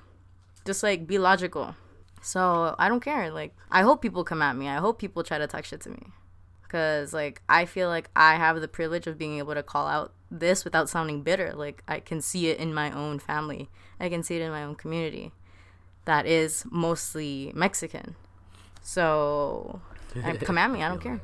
Just 0.64 0.84
like 0.84 1.08
be 1.08 1.18
logical 1.18 1.74
so 2.22 2.74
I 2.78 2.88
don't 2.88 3.00
care. 3.00 3.30
Like 3.30 3.54
I 3.70 3.82
hope 3.82 4.00
people 4.00 4.24
come 4.24 4.40
at 4.40 4.56
me. 4.56 4.68
I 4.68 4.76
hope 4.76 4.98
people 4.98 5.22
try 5.22 5.38
to 5.38 5.46
talk 5.46 5.64
shit 5.64 5.80
to 5.82 5.90
me. 5.90 6.02
Cause 6.68 7.12
like 7.12 7.42
I 7.48 7.66
feel 7.66 7.88
like 7.88 8.08
I 8.16 8.36
have 8.36 8.60
the 8.60 8.68
privilege 8.68 9.06
of 9.06 9.18
being 9.18 9.36
able 9.38 9.52
to 9.54 9.62
call 9.62 9.86
out 9.86 10.14
this 10.30 10.64
without 10.64 10.88
sounding 10.88 11.22
bitter. 11.22 11.52
Like 11.52 11.82
I 11.86 12.00
can 12.00 12.22
see 12.22 12.46
it 12.46 12.58
in 12.58 12.72
my 12.72 12.90
own 12.90 13.18
family. 13.18 13.68
I 14.00 14.08
can 14.08 14.22
see 14.22 14.36
it 14.36 14.42
in 14.42 14.50
my 14.50 14.62
own 14.62 14.76
community. 14.76 15.32
That 16.06 16.24
is 16.24 16.64
mostly 16.70 17.52
Mexican. 17.54 18.14
So 18.80 19.80
come 20.40 20.58
at 20.58 20.70
me. 20.70 20.82
I 20.82 20.88
don't 20.88 21.02
care. 21.02 21.20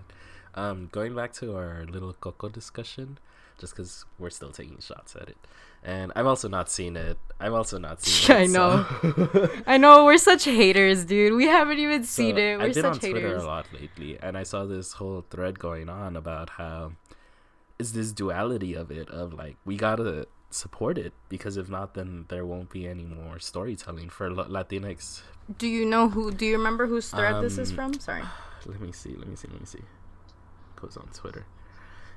Um, 0.55 0.89
going 0.91 1.15
back 1.15 1.33
to 1.35 1.57
our 1.57 1.87
little 1.89 2.13
Coco 2.15 2.49
discussion, 2.49 3.19
just 3.59 3.75
because 3.75 4.05
we're 4.19 4.31
still 4.31 4.51
taking 4.51 4.81
shots 4.81 5.15
at 5.15 5.29
it, 5.29 5.37
and 5.83 6.13
I've 6.17 6.27
also 6.27 6.49
not 6.49 6.71
seen 6.71 6.97
it. 6.97 7.19
I've 7.41 7.53
also 7.55 7.79
not 7.79 8.03
seen 8.03 8.37
it. 8.37 8.41
I 8.41 8.47
know. 8.47 8.85
so- 9.03 9.51
I 9.67 9.77
know 9.79 10.05
we're 10.05 10.19
such 10.19 10.45
haters, 10.45 11.05
dude. 11.05 11.35
We 11.35 11.47
haven't 11.47 11.79
even 11.79 12.03
So, 12.05 12.23
seen 12.23 12.39
it. 12.39 12.59
We're 12.59 12.65
I've 12.67 12.75
been 12.75 12.85
on 12.85 12.95
such 12.95 13.11
Twitter 13.11 13.29
haters. 13.29 13.43
a 13.45 13.47
lot 13.47 13.67
lately, 13.73 14.19
and 14.21 14.37
I 14.37 14.43
saw 14.43 14.65
this 14.65 14.95
whole 14.95 15.25
thread 15.31 15.59
going 15.59 15.89
on 15.89 16.17
about 16.17 16.51
how 16.51 16.93
is 17.79 17.93
this 17.93 18.13
duality 18.13 18.75
of 18.75 18.91
it 18.91 19.09
of 19.11 19.33
like 19.33 19.57
we 19.65 19.77
gotta 19.77 20.27
support 20.51 20.99
it 20.99 21.13
because 21.29 21.57
if 21.57 21.69
not, 21.69 21.95
then 21.95 22.25
there 22.29 22.45
won't 22.45 22.71
be 22.71 22.89
any 22.89 23.05
more 23.05 23.39
storytelling 23.39 24.09
for 24.09 24.29
Latinx. 24.31 25.21
Do 25.59 25.69
you 25.69 25.85
know 25.87 26.09
who? 26.09 26.33
Do 26.33 26.45
you 26.45 26.57
remember 26.57 26.87
whose 26.89 27.09
thread 27.11 27.41
this 27.43 27.57
is 27.57 27.71
Um, 27.71 27.77
from? 27.77 28.01
Sorry, 28.01 28.23
Let 28.67 28.81
me 28.81 28.91
see. 28.93 29.15
Let 29.15 29.29
me 29.29 29.37
see. 29.37 29.47
Let 29.49 29.61
me 29.61 29.67
see. 29.67 29.83
Goes 30.77 30.97
on 30.97 31.09
Twitter. 31.15 31.47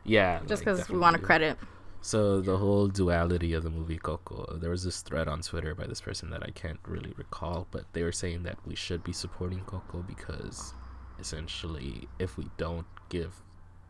Yeah, 0.04 0.40
just 0.48 0.66
like, 0.66 0.76
because 0.78 0.90
we 0.90 0.98
want 0.98 1.16
to 1.16 1.22
credit. 1.22 1.58
So 2.04 2.42
the 2.42 2.58
whole 2.58 2.88
duality 2.88 3.54
of 3.54 3.62
the 3.62 3.70
movie 3.70 4.00
Coco, 4.00 4.58
there 4.60 4.72
was 4.72 4.84
this 4.84 5.02
thread 5.02 5.28
on 5.28 5.42
Twitter 5.42 5.76
by 5.76 5.86
this 5.86 6.02
person 6.02 6.32
that 6.32 6.42
I 6.42 6.50
can't 6.50 6.80
really 6.86 7.14
recall, 7.16 7.68
but 7.70 7.86
they 7.94 8.02
were 8.02 8.12
saying 8.12 8.42
that 8.44 8.58
we 8.66 8.76
should 8.76 9.04
be 9.04 9.14
supporting 9.14 9.62
Coco 9.62 10.04
because 10.08 10.74
essentially 11.20 12.08
if 12.18 12.38
we 12.38 12.50
don't 12.58 12.88
give 13.10 13.44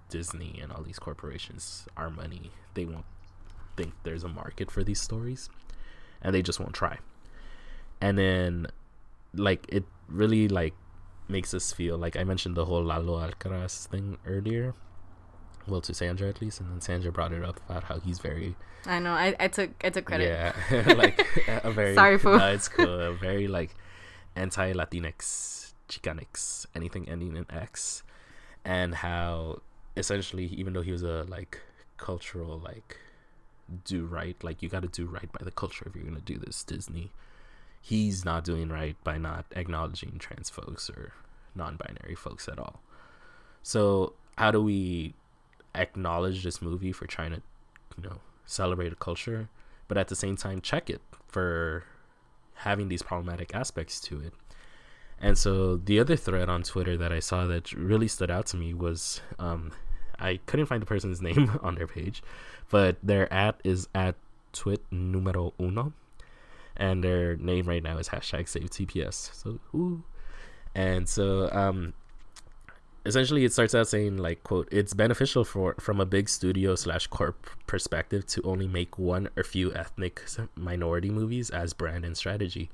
Disney 0.09 0.59
and 0.61 0.73
all 0.73 0.83
these 0.83 0.99
corporations 0.99 1.87
our 1.95 2.09
money, 2.09 2.51
they 2.73 2.83
won't 2.83 3.05
think 3.77 3.93
there's 4.03 4.25
a 4.25 4.27
market 4.27 4.69
for 4.69 4.83
these 4.83 4.99
stories 4.99 5.49
and 6.21 6.35
they 6.35 6.41
just 6.41 6.59
won't 6.59 6.73
try. 6.73 6.97
And 8.01 8.17
then 8.17 8.67
like 9.33 9.65
it 9.69 9.85
really 10.09 10.49
like 10.49 10.73
makes 11.29 11.53
us 11.53 11.71
feel 11.71 11.97
like 11.97 12.17
I 12.17 12.25
mentioned 12.25 12.55
the 12.55 12.65
whole 12.65 12.83
Lalo 12.83 13.25
Alcaraz 13.25 13.87
thing 13.87 14.17
earlier. 14.25 14.75
Well, 15.67 15.81
to 15.81 15.93
Sandra 15.93 16.27
at 16.29 16.41
least, 16.41 16.59
and 16.59 16.71
then 16.71 16.81
Sandra 16.81 17.11
brought 17.11 17.33
it 17.33 17.43
up 17.43 17.59
about 17.69 17.83
how 17.85 17.99
he's 17.99 18.19
very 18.19 18.55
I 18.85 18.99
know. 18.99 19.11
I, 19.13 19.35
I 19.39 19.47
took 19.47 19.69
I 19.83 19.89
took 19.89 20.05
credit. 20.05 20.25
yeah, 20.27 20.93
like 20.97 21.25
a 21.63 21.71
very 21.71 21.93
Sorry, 21.95 22.17
fool. 22.17 22.37
no, 22.37 22.47
it's 22.51 22.67
cool. 22.67 22.99
A 22.99 23.13
very 23.13 23.47
like 23.47 23.75
anti-Latinx, 24.35 25.73
Chicanx, 25.89 26.65
anything 26.75 27.07
ending 27.07 27.35
in 27.35 27.45
X, 27.49 28.03
and 28.65 28.95
how 28.95 29.61
essentially, 29.95 30.45
even 30.45 30.73
though 30.73 30.81
he 30.81 30.91
was 30.91 31.03
a 31.03 31.25
like 31.27 31.59
cultural 31.97 32.57
like 32.59 32.97
do 33.85 34.05
right, 34.05 34.41
like 34.43 34.61
you 34.61 34.69
got 34.69 34.81
to 34.81 34.87
do 34.87 35.05
right 35.05 35.31
by 35.31 35.43
the 35.43 35.51
culture 35.51 35.85
if 35.87 35.95
you're 35.95 36.05
gonna 36.05 36.19
do 36.21 36.37
this. 36.37 36.63
Disney, 36.63 37.11
he's 37.81 38.25
not 38.25 38.43
doing 38.43 38.69
right 38.69 38.95
by 39.03 39.17
not 39.17 39.45
acknowledging 39.55 40.17
trans 40.19 40.49
folks 40.49 40.89
or 40.89 41.13
non-binary 41.55 42.15
folks 42.15 42.47
at 42.47 42.57
all. 42.57 42.81
So 43.63 44.13
how 44.37 44.51
do 44.51 44.61
we 44.61 45.13
acknowledge 45.75 46.43
this 46.43 46.61
movie 46.61 46.91
for 46.91 47.05
trying 47.05 47.31
to, 47.31 47.41
you 47.97 48.03
know, 48.03 48.19
celebrate 48.45 48.91
a 48.91 48.95
culture, 48.95 49.49
but 49.87 49.97
at 49.97 50.07
the 50.07 50.15
same 50.15 50.35
time 50.35 50.61
check 50.61 50.89
it 50.89 51.01
for 51.27 51.83
having 52.55 52.89
these 52.89 53.01
problematic 53.01 53.55
aspects 53.55 53.99
to 54.01 54.19
it? 54.19 54.33
And 55.19 55.37
so 55.37 55.77
the 55.77 55.99
other 55.99 56.15
thread 56.15 56.49
on 56.49 56.63
Twitter 56.63 56.97
that 56.97 57.11
I 57.11 57.19
saw 57.19 57.45
that 57.45 57.71
really 57.73 58.07
stood 58.07 58.31
out 58.31 58.47
to 58.47 58.57
me 58.57 58.73
was 58.73 59.21
um, 59.37 59.71
I 60.19 60.39
couldn't 60.45 60.65
find 60.65 60.81
the 60.81 60.87
person's 60.87 61.21
name 61.27 61.59
on 61.61 61.75
their 61.75 61.87
page, 61.87 62.23
but 62.69 62.97
their 63.03 63.31
at 63.31 63.59
is 63.63 63.87
at 63.93 64.15
twit 64.51 64.83
numero 64.91 65.53
uno, 65.59 65.93
and 66.75 67.03
their 67.03 67.35
name 67.37 67.67
right 67.67 67.83
now 67.83 67.97
is 67.97 68.09
hashtag 68.09 68.49
save 68.49 68.71
TPS. 68.71 69.33
So 69.33 69.59
ooh, 69.75 70.03
and 70.73 71.07
so 71.07 71.49
um, 71.51 71.93
essentially 73.05 73.43
it 73.43 73.53
starts 73.53 73.73
out 73.73 73.87
saying 73.87 74.17
like 74.17 74.43
quote 74.43 74.67
it's 74.71 74.93
beneficial 74.93 75.43
for 75.43 75.75
from 75.79 75.99
a 75.99 76.05
big 76.05 76.29
studio 76.29 76.75
slash 76.75 77.07
corp 77.07 77.49
perspective 77.65 78.25
to 78.27 78.41
only 78.43 78.67
make 78.67 78.99
one 78.99 79.27
or 79.35 79.43
few 79.43 79.73
ethnic 79.73 80.21
minority 80.55 81.09
movies 81.09 81.49
as 81.49 81.73
brand 81.73 82.05
and 82.05 82.15
strategy. 82.15 82.69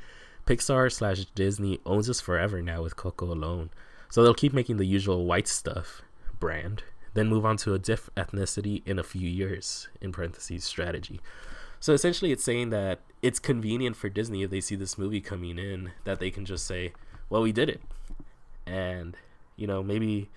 Pixar 0.46 0.92
slash 0.92 1.26
disney 1.36 1.80
owns 1.86 2.10
us 2.10 2.22
forever 2.22 2.62
now 2.62 2.82
with 2.82 2.96
coco 2.96 3.26
alone. 3.32 3.70
So 4.10 4.24
they'll 4.24 4.34
keep 4.34 4.54
making 4.54 4.78
the 4.78 4.86
usual 4.86 5.26
white 5.26 5.48
stuff 5.48 6.02
brand 6.40 6.84
then 7.18 7.28
move 7.28 7.46
on 7.46 7.58
to 7.58 7.74
a 7.74 7.80
diff 7.80 8.12
ethnicity 8.16 8.84
in 8.86 9.00
a 9.00 9.04
few 9.04 9.28
years 9.28 9.88
in 10.00 10.12
parentheses 10.12 10.64
strategy. 10.64 11.20
So 11.80 11.94
essentially, 11.94 12.32
it's 12.32 12.44
saying 12.44 12.70
that 12.70 13.00
it's 13.24 13.40
convenient 13.40 13.96
for 13.96 14.08
Disney 14.08 14.44
if 14.44 14.52
they 14.52 14.62
see 14.62 14.76
this 14.76 15.00
movie 15.00 15.20
coming 15.20 15.58
in 15.58 15.94
that 16.04 16.20
they 16.20 16.30
can 16.30 16.46
just 16.46 16.68
say, 16.68 16.94
"Well, 17.28 17.42
we 17.42 17.52
did 17.52 17.70
it," 17.70 17.82
and 18.68 19.18
you 19.58 19.68
know 19.68 19.84
maybe 19.84 20.30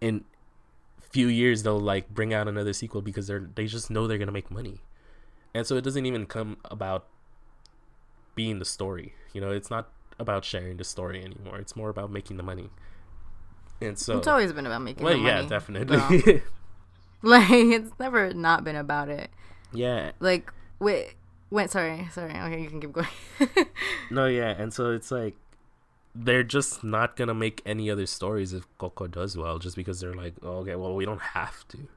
in 0.00 0.24
few 1.10 1.26
years 1.26 1.62
they'll 1.64 1.78
like 1.78 2.08
bring 2.08 2.32
out 2.32 2.48
another 2.48 2.72
sequel 2.72 3.02
because 3.02 3.26
they're 3.26 3.48
they 3.54 3.66
just 3.66 3.90
know 3.90 4.06
they're 4.06 4.16
gonna 4.18 4.32
make 4.32 4.50
money, 4.50 4.80
and 5.54 5.66
so 5.66 5.76
it 5.76 5.82
doesn't 5.84 6.06
even 6.06 6.24
come 6.26 6.56
about 6.64 7.06
being 8.34 8.58
the 8.58 8.64
story. 8.64 9.14
You 9.32 9.40
know, 9.40 9.50
it's 9.50 9.70
not 9.70 9.90
about 10.18 10.44
sharing 10.44 10.76
the 10.76 10.84
story 10.84 11.22
anymore. 11.24 11.58
It's 11.58 11.74
more 11.76 11.88
about 11.90 12.10
making 12.10 12.36
the 12.36 12.42
money. 12.42 12.70
And 13.80 13.98
so 13.98 14.18
It's 14.18 14.26
always 14.28 14.52
been 14.52 14.66
about 14.66 14.82
making 14.82 15.04
well, 15.04 15.16
yeah, 15.16 15.36
money. 15.36 15.48
definitely. 15.48 15.96
like 17.22 17.50
it's 17.50 17.92
never 17.98 18.32
not 18.34 18.62
been 18.64 18.76
about 18.76 19.08
it. 19.08 19.30
yeah, 19.72 20.12
Like 20.20 20.52
wait, 20.78 21.14
wait, 21.50 21.70
sorry, 21.70 22.06
sorry. 22.12 22.32
Okay, 22.32 22.60
you 22.62 22.68
can 22.68 22.80
keep 22.80 22.92
going. 22.92 23.08
No, 24.10 24.26
yeah, 24.26 24.50
and 24.50 24.72
so 24.72 24.90
it's 24.92 25.10
like 25.10 25.36
they're 26.14 26.42
just 26.42 26.82
not 26.82 27.16
gonna 27.16 27.34
make 27.34 27.62
any 27.64 27.90
other 27.90 28.06
stories 28.06 28.52
if 28.52 28.66
Coco 28.78 29.06
does 29.06 29.36
well, 29.36 29.58
just 29.58 29.76
because 29.76 30.00
they're 30.00 30.14
like, 30.14 30.34
oh, 30.42 30.58
okay, 30.58 30.74
well, 30.74 30.94
we 30.94 31.04
don't 31.04 31.20
have 31.20 31.66
to. 31.68 31.88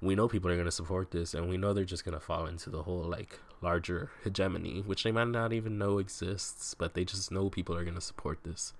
We 0.00 0.14
know 0.14 0.28
people 0.28 0.50
are 0.50 0.56
gonna 0.56 0.70
support 0.70 1.10
this, 1.10 1.34
and 1.34 1.48
we 1.48 1.56
know 1.56 1.72
they're 1.72 1.84
just 1.84 2.04
gonna 2.04 2.20
fall 2.20 2.46
into 2.46 2.70
the 2.70 2.82
whole 2.82 3.02
like 3.02 3.38
larger 3.60 4.10
hegemony, 4.24 4.82
which 4.84 5.04
they 5.04 5.12
might 5.12 5.28
not 5.28 5.52
even 5.52 5.78
know 5.78 5.98
exists, 5.98 6.74
but 6.74 6.94
they 6.94 7.04
just 7.04 7.30
know 7.32 7.48
people 7.48 7.76
are 7.76 7.84
gonna 7.84 8.00
support 8.00 8.38
this 8.44 8.72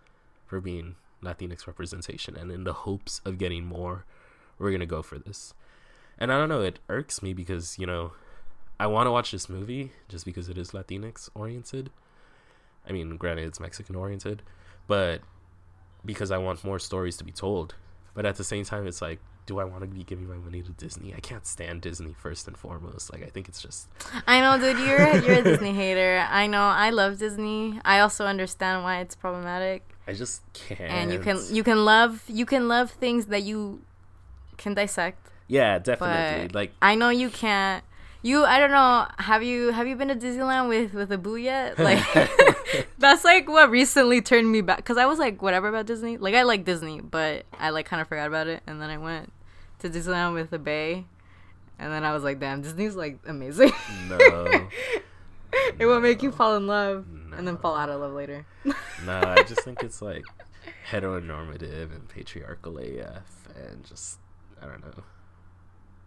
for 0.47 0.61
being 0.61 0.97
Latinx 1.23 1.67
representation, 1.67 2.37
and 2.37 2.51
in 2.51 2.65
the 2.65 2.73
hopes 2.73 3.21
of 3.25 3.39
getting 3.39 3.65
more, 3.65 4.05
we're 4.59 4.73
gonna 4.73 4.87
go 4.87 5.03
for 5.03 5.19
this. 5.19 5.55
And 6.19 6.33
I 6.33 6.39
don't 6.39 6.49
know, 6.49 6.63
it 6.63 6.81
irks 6.89 7.23
me 7.23 7.33
because 7.33 7.79
you 7.79 7.87
know, 7.87 8.13
I 8.81 8.87
want 8.87 9.07
to 9.07 9.13
watch 9.13 9.31
this 9.31 9.49
movie 9.49 9.93
just 10.09 10.25
because 10.25 10.49
it 10.49 10.59
is 10.59 10.71
Latinx 10.71 11.29
oriented. 11.35 11.91
I 12.89 12.93
mean, 12.93 13.17
granted, 13.17 13.47
it's 13.47 13.61
Mexican 13.61 13.95
oriented, 13.95 14.43
but 14.87 15.21
because 16.05 16.31
I 16.31 16.39
want 16.39 16.65
more 16.65 16.79
stories 16.79 17.17
to 17.19 17.25
be 17.25 17.33
told. 17.33 17.75
But 18.15 18.27
at 18.27 18.37
the 18.37 18.45
same 18.45 18.65
time, 18.65 18.87
it's 18.87 19.01
like, 19.03 19.21
do 19.47 19.59
I 19.61 19.65
want 19.65 19.83
to 19.83 19.87
be 19.87 20.03
giving 20.05 20.29
my 20.29 20.37
money 20.37 20.61
to 20.63 20.71
Disney? 20.73 21.15
I 21.15 21.21
can't 21.21 21.47
stand 21.47 21.83
Disney 21.83 22.15
first 22.19 22.49
and 22.49 22.57
foremost. 22.57 23.13
Like, 23.13 23.23
I 23.23 23.27
think 23.27 23.49
it's 23.49 23.63
just 23.63 23.89
I 24.27 24.41
know, 24.41 24.59
dude. 24.59 24.79
You're 24.87 25.17
you're 25.25 25.39
a 25.39 25.43
Disney 25.43 25.73
hater. 25.73 26.27
I 26.29 26.47
know. 26.47 26.63
I 26.63 26.91
love 26.91 27.19
Disney. 27.19 27.81
I 27.85 28.01
also 28.01 28.27
understand 28.27 28.83
why 28.83 29.01
it's 29.01 29.15
problematic. 29.15 29.89
I 30.07 30.13
just 30.13 30.43
can't. 30.53 30.81
And 30.81 31.13
you 31.13 31.19
can 31.19 31.39
you 31.51 31.63
can 31.63 31.85
love 31.85 32.23
you 32.29 32.45
can 32.47 32.69
love 32.69 32.91
things 32.91 33.27
that 33.27 33.43
you 33.43 33.83
can 34.57 34.75
dissect. 34.75 35.31
yeah, 35.47 35.79
definitely. 35.79 36.49
Like, 36.49 36.73
I 36.83 36.95
know 36.95 37.11
you 37.11 37.31
can't. 37.31 37.85
You 38.23 38.45
I 38.45 38.59
don't 38.59 38.71
know. 38.73 39.07
Have 39.19 39.43
you 39.43 39.71
have 39.71 39.87
you 39.87 39.95
been 39.95 40.09
to 40.09 40.17
Disneyland 40.17 40.69
with 40.69 40.93
with 40.93 41.13
a 41.13 41.19
boo 41.19 41.37
yet? 41.37 41.79
Like 41.89 42.03
that's 42.99 43.25
like 43.25 43.49
what 43.49 43.71
recently 43.71 44.21
turned 44.21 44.51
me 44.51 44.61
back 44.61 44.79
because 44.79 44.97
I 44.97 45.07
was 45.07 45.19
like 45.19 45.41
whatever 45.41 45.69
about 45.69 45.87
Disney. 45.87 46.17
Like 46.17 46.35
I 46.35 46.43
like 46.43 46.65
Disney, 46.65 47.01
but 47.01 47.47
I 47.59 47.71
like 47.71 47.87
kind 47.87 48.03
of 48.03 48.09
forgot 48.09 48.27
about 48.27 48.49
it, 48.49 48.63
and 48.67 48.81
then 48.83 48.91
I 48.91 48.99
went 48.99 49.33
to 49.79 49.89
Disneyland 49.89 50.35
with 50.35 50.53
a 50.53 50.59
bay, 50.59 51.05
and 51.79 51.93
then 51.93 52.05
I 52.05 52.13
was 52.13 52.25
like, 52.25 52.41
damn, 52.41 52.61
Disney's 52.63 52.97
like 52.97 53.21
amazing. 53.27 53.71
no, 54.09 54.19
it 55.79 55.87
will 55.87 56.01
make 56.01 56.23
you 56.23 56.33
fall 56.33 56.57
in 56.57 56.67
love 56.67 57.07
and 57.37 57.47
then 57.47 57.57
fall 57.57 57.77
out 57.77 57.89
of 57.89 58.01
love 58.01 58.13
later. 58.13 58.45
no. 59.07 59.21
I 59.25 59.45
just 59.45 59.61
think 59.61 59.85
it's 59.85 60.03
like 60.03 60.25
heteronormative 60.91 61.95
and 61.95 62.09
patriarchal 62.09 62.79
AF, 62.79 63.49
and 63.55 63.85
just 63.85 64.19
I 64.61 64.67
don't 64.67 64.81
know. 64.81 65.05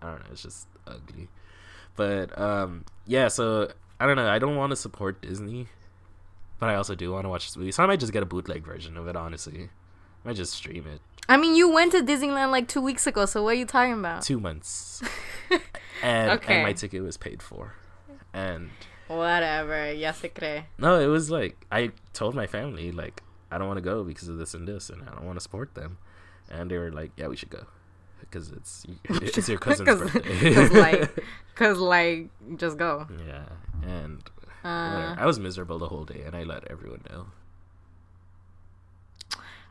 I 0.02 0.10
don't 0.12 0.20
know. 0.20 0.26
It's 0.32 0.44
just 0.44 0.68
ugly. 0.86 1.30
But 2.02 2.28
um, 2.50 2.86
yeah. 3.06 3.28
So 3.28 3.72
I 4.00 4.06
don't 4.08 4.16
know. 4.16 4.28
I 4.28 4.40
don't 4.40 4.56
want 4.56 4.72
to 4.72 4.76
support 4.76 5.22
Disney, 5.22 5.68
but 6.60 6.70
I 6.70 6.76
also 6.76 6.96
do 6.96 7.12
want 7.12 7.26
to 7.26 7.30
watch 7.30 7.46
this 7.48 7.56
movie. 7.58 7.72
So 7.72 7.84
I 7.84 7.86
might 7.86 8.00
just 8.00 8.14
get 8.14 8.24
a 8.24 8.26
bootleg 8.34 8.66
version 8.66 8.98
of 8.98 9.08
it. 9.08 9.16
Honestly, 9.16 9.70
I 9.70 10.28
might 10.28 10.36
just 10.36 10.54
stream 10.54 10.86
it. 10.88 11.02
I 11.30 11.38
mean, 11.38 11.56
you 11.56 11.70
went 11.70 11.92
to 11.94 12.02
Disneyland 12.02 12.52
like 12.52 12.68
two 12.68 12.82
weeks 12.82 13.06
ago, 13.08 13.26
so 13.26 13.44
what 13.44 13.52
are 13.52 13.60
you 13.64 13.66
talking 13.66 13.94
about? 13.94 14.24
Two 14.24 14.40
months, 14.40 15.02
and 16.04 16.32
Okay. 16.32 16.56
and 16.56 16.64
my 16.64 16.74
ticket 16.74 17.04
was 17.04 17.18
paid 17.18 17.42
for, 17.44 17.76
and 18.34 18.70
Whatever, 19.08 19.92
ya 19.94 20.12
se 20.14 20.30
cree. 20.30 20.64
no, 20.80 21.00
it 21.00 21.08
was 21.08 21.30
like 21.30 21.66
I 21.72 21.92
told 22.14 22.34
my 22.34 22.48
family 22.48 22.92
like 22.92 23.22
I 23.52 23.58
don't 23.58 23.68
want 23.68 23.78
to 23.78 23.82
go 23.94 24.04
because 24.04 24.28
of 24.28 24.38
this 24.42 24.54
and 24.56 24.68
this, 24.68 24.90
and 24.90 25.04
I 25.08 25.14
don't 25.14 25.26
want 25.30 25.38
to 25.38 25.44
support 25.48 25.76
them, 25.76 25.98
and 26.50 26.72
they 26.72 26.78
were 26.82 26.92
like, 26.92 27.12
yeah, 27.18 27.28
we 27.28 27.36
should 27.38 27.52
go 27.52 27.66
because 28.22 28.52
it's 28.52 28.86
it's 29.10 29.50
your 29.50 29.60
cousin's 29.60 29.88
Cause, 29.90 30.00
birthday. 30.12 30.54
cause 30.54 30.72
like, 30.72 31.24
cause 31.56 31.80
like, 31.80 32.30
just 32.58 32.78
go. 32.78 33.08
yeah, 33.28 33.44
and 33.84 34.22
Uh. 34.64 35.16
I 35.18 35.26
was 35.26 35.40
miserable 35.40 35.80
the 35.80 35.88
whole 35.88 36.06
day, 36.06 36.22
and 36.26 36.36
I 36.36 36.44
let 36.44 36.68
everyone 36.70 37.02
know. 37.10 37.28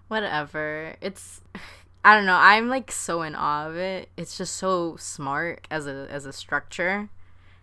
whatever. 0.09 0.95
It's, 1.01 1.41
I 2.05 2.15
don't 2.15 2.27
know. 2.27 2.37
I'm 2.39 2.69
like 2.69 2.91
so 2.91 3.23
in 3.23 3.35
awe 3.35 3.67
of 3.69 3.77
it. 3.77 4.09
It's 4.17 4.39
just 4.39 4.57
so 4.57 4.97
smart 4.97 5.67
as 5.71 5.87
a 5.87 6.07
as 6.11 6.25
a 6.25 6.33
structure, 6.33 7.11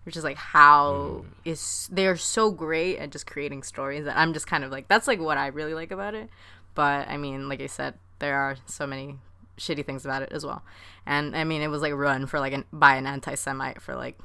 which 0.05 0.15
is 0.15 0.23
like 0.23 0.37
how 0.37 1.25
is 1.43 1.89
they're 1.91 2.15
so 2.17 2.51
great 2.51 2.99
at 2.99 3.09
just 3.09 3.25
creating 3.25 3.63
stories 3.63 4.05
that 4.05 4.15
I'm 4.15 4.33
just 4.33 4.45
kind 4.45 4.63
of 4.63 4.69
like 4.71 4.87
that's 4.87 5.07
like 5.07 5.19
what 5.19 5.39
I 5.39 5.47
really 5.47 5.73
like 5.73 5.89
about 5.91 6.13
it. 6.13 6.29
But 6.75 7.07
I 7.09 7.17
mean, 7.17 7.49
like 7.49 7.61
I 7.61 7.65
said, 7.65 7.95
there 8.19 8.37
are 8.37 8.57
so 8.67 8.85
many 8.85 9.17
shitty 9.57 9.85
things 9.85 10.05
about 10.05 10.21
it 10.21 10.31
as 10.31 10.45
well. 10.45 10.63
And 11.05 11.35
I 11.35 11.43
mean, 11.43 11.61
it 11.61 11.67
was 11.67 11.81
like 11.81 11.93
run 11.93 12.25
for 12.25 12.39
like 12.39 12.53
an 12.53 12.65
by 12.71 12.95
an 12.95 13.07
anti-Semite 13.07 13.81
for 13.81 13.95
like 13.95 14.17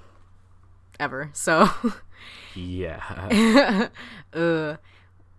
ever. 0.99 1.31
So. 1.33 1.69
Yeah, 2.55 3.89
uh, 4.33 4.77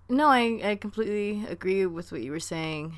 no, 0.09 0.27
I, 0.27 0.59
I 0.63 0.75
completely 0.75 1.45
agree 1.47 1.85
with 1.85 2.11
what 2.11 2.21
you 2.21 2.31
were 2.31 2.39
saying 2.39 2.97